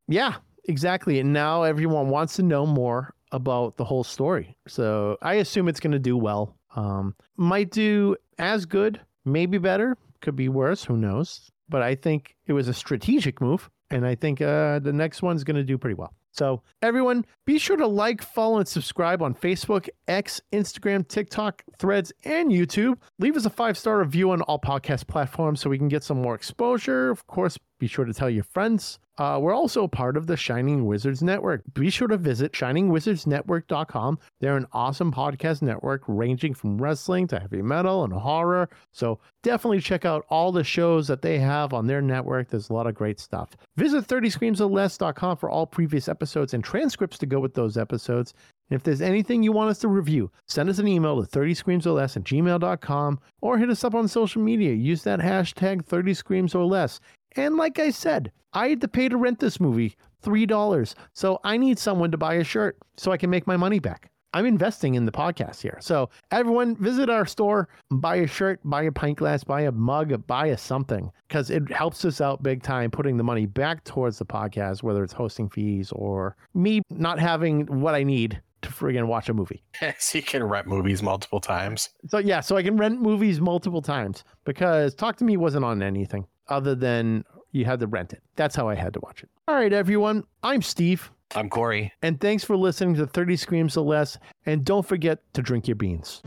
yeah, 0.09 0.37
exactly. 0.65 1.21
And 1.21 1.33
now 1.33 1.63
everyone 1.65 2.09
wants 2.09 2.37
to 2.37 2.43
know 2.43 2.65
more 2.67 3.15
about 3.33 3.77
the 3.77 3.85
whole 3.85 4.05
story. 4.05 4.57
So, 4.67 5.17
I 5.23 5.35
assume 5.35 5.69
it's 5.69 5.81
going 5.81 5.93
to 5.93 5.99
do 5.99 6.17
well. 6.17 6.57
Um, 6.77 7.15
might 7.37 7.71
do 7.71 8.17
as 8.39 8.65
good, 8.67 9.01
maybe 9.25 9.59
better, 9.59 9.97
could 10.23 10.37
be 10.37 10.49
worse, 10.49 10.83
who 10.85 10.97
knows. 10.97 11.51
But 11.69 11.83
I 11.83 11.95
think 11.95 12.37
it 12.47 12.53
was 12.53 12.69
a 12.69 12.75
strategic 12.75 13.41
move. 13.41 13.71
And 13.91 14.07
I 14.07 14.15
think 14.15 14.41
uh, 14.43 14.81
the 14.81 14.93
next 14.93 15.23
one's 15.23 15.45
going 15.45 15.57
to 15.57 15.65
do 15.65 15.79
pretty 15.79 15.95
well. 15.95 16.13
So, 16.33 16.63
everyone, 16.83 17.25
be 17.47 17.59
sure 17.59 17.77
to 17.77 17.87
like, 17.87 18.23
follow, 18.23 18.59
and 18.59 18.69
subscribe 18.69 19.23
on 19.23 19.35
Facebook, 19.35 19.89
X, 20.07 20.41
Instagram, 20.53 21.09
TikTok, 21.09 21.65
Threads, 21.79 22.13
and 22.25 22.51
YouTube. 22.51 22.99
Leave 23.19 23.37
us 23.37 23.47
a 23.47 23.51
five 23.51 23.77
star 23.79 23.99
review 23.99 24.31
on 24.31 24.43
all 24.43 24.61
podcast 24.61 25.07
platforms 25.09 25.61
so 25.61 25.71
we 25.71 25.79
can 25.79 25.89
get 25.89 26.05
some 26.05 26.21
more 26.21 26.35
exposure. 26.35 27.11
Of 27.11 27.27
course, 27.27 27.59
be 27.79 27.87
sure 27.87 28.05
to 28.05 28.13
tell 28.15 28.31
your 28.31 28.45
friends. 28.45 28.99
Uh, 29.19 29.37
we're 29.41 29.55
also 29.55 29.89
part 29.89 30.17
of 30.17 30.29
the 30.29 30.37
Shining 30.37 30.87
Wizards 30.87 31.23
Network. 31.23 31.63
Be 31.75 31.91
sure 31.91 32.07
to 32.07 32.17
visit 32.17 32.53
shiningwizardsnetwork.com. 32.53 34.19
They're 34.41 34.57
an 34.57 34.67
awesome 34.73 35.13
podcast 35.13 35.61
network 35.61 36.03
ranging 36.07 36.55
from 36.55 36.81
wrestling 36.81 37.27
to 37.29 37.41
heavy 37.41 37.61
metal 37.61 38.05
and 38.05 38.13
horror. 38.13 38.69
So 38.93 39.19
definitely 39.43 39.81
check 39.81 40.05
out 40.05 40.25
all 40.31 40.53
the 40.53 40.63
shows 40.63 41.09
that 41.09 41.23
they 41.23 41.39
have 41.41 41.73
on 41.73 41.87
their 41.89 42.01
network. 42.01 42.49
There's 42.49 42.71
a 42.71 42.75
lot 42.75 42.87
of 42.87 42.95
great 42.95 43.19
stuff. 43.19 43.51
Visit 43.77 44.07
30screamsorless.com 44.07 45.37
for 45.37 45.51
all 45.51 45.67
previous 45.67 46.09
episodes 46.09 46.55
and 46.55 46.63
transcripts 46.63 47.19
to 47.19 47.27
go 47.27 47.41
with 47.41 47.55
those 47.55 47.77
episodes. 47.77 48.35
And 48.71 48.77
if 48.77 48.85
there's 48.85 49.01
anything 49.01 49.43
you 49.43 49.53
want 49.53 49.71
us 49.71 49.79
to 49.79 49.89
review, 49.89 50.31
send 50.47 50.69
us 50.69 50.79
an 50.79 50.87
email 50.87 51.25
to 51.25 51.29
30screamsorless 51.39 52.17
at 52.17 52.25
gmail.com 52.25 53.19
or 53.41 53.59
hit 53.59 53.71
us 53.71 53.83
up 53.83 53.95
on 53.95 54.07
social 54.07 54.43
media. 54.43 54.75
Use 54.75 55.03
that 55.05 55.21
hashtag 55.21 55.85
30screamsorless. 55.85 57.01
And 57.39 57.57
like 57.57 57.79
I 57.79 57.91
said, 57.91 58.33
I 58.53 58.69
had 58.69 58.81
to 58.81 58.89
pay 58.89 59.09
to 59.09 59.17
rent 59.17 59.39
this 59.39 59.61
movie 59.61 59.95
$3. 60.25 60.95
So 61.13 61.39
I 61.45 61.57
need 61.57 61.79
someone 61.79 62.11
to 62.11 62.19
buy 62.19 62.35
a 62.35 62.45
shirt 62.45 62.77
so 62.97 63.13
I 63.13 63.17
can 63.17 63.31
make 63.31 63.47
my 63.47 63.57
money 63.57 63.79
back. 63.79 64.11
I'm 64.35 64.45
investing 64.45 64.95
in 64.95 65.07
the 65.07 65.13
podcast 65.13 65.63
here. 65.63 65.79
So 65.81 66.11
everyone 66.33 66.77
visit 66.77 67.09
our 67.09 67.25
store, 67.25 67.69
buy 67.91 68.17
a 68.17 68.27
shirt, 68.27 68.61
buy 68.65 68.83
a 68.83 68.93
pint 68.93 69.19
glass, 69.19 69.45
buy 69.45 69.63
a 69.63 69.73
mug, 69.73 70.27
buy 70.27 70.49
a 70.49 70.59
something 70.59 71.13
because 71.29 71.49
it 71.49 71.71
helps 71.71 72.05
us 72.05 72.21
out 72.21 72.43
big 72.43 72.63
time 72.63 72.91
putting 72.91 73.17
the 73.17 73.25
money 73.25 73.47
back 73.47 73.85
towards 73.85 74.19
the 74.19 74.27
podcast, 74.27 74.83
whether 74.83 75.05
it's 75.05 75.13
hosting 75.15 75.49
fees 75.49 75.93
or 75.93 76.37
me 76.55 76.83
not 76.91 77.21
having 77.21 77.67
what 77.81 77.95
I 77.95 78.03
need 78.03 78.43
to 78.63 78.69
friggin' 78.69 79.07
watch 79.07 79.29
a 79.29 79.35
movie. 79.35 79.63
so 79.99 80.19
you 80.19 80.25
can 80.25 80.43
rent 80.43 80.67
movies 80.67 81.03
multiple 81.03 81.41
times. 81.41 81.89
So 82.09 82.19
yeah, 82.19 82.41
so 82.41 82.57
I 82.57 82.65
can 82.65 82.77
rent 82.77 83.01
movies 83.01 83.41
multiple 83.41 83.81
times 83.81 84.25
because 84.45 84.95
Talk 84.95 85.17
to 85.19 85.25
Me 85.25 85.37
wasn't 85.37 85.65
on 85.65 85.83
anything 85.83 86.27
other 86.49 86.75
than 86.75 87.25
you 87.53 87.65
had 87.65 87.81
to 87.81 87.87
rent 87.87 88.13
it. 88.13 88.23
That's 88.37 88.55
how 88.57 88.69
I 88.69 88.75
had 88.75 88.93
to 88.95 89.01
watch 89.01 89.23
it. 89.23 89.31
All 89.47 89.55
right, 89.55 89.73
everyone. 89.73 90.25
I'm 90.43 90.63
Steve, 90.63 91.11
I'm 91.35 91.49
Corey. 91.49 91.93
and 92.03 92.21
thanks 92.21 92.45
for 92.45 92.57
listening 92.57 92.95
to 92.97 93.07
30 93.07 93.37
Screams 93.37 93.77
or 93.77 93.85
Less. 93.85 94.19
And 94.47 94.65
don't 94.65 94.87
forget 94.87 95.21
to 95.35 95.43
drink 95.43 95.67
your 95.69 95.77
beans. 95.77 96.23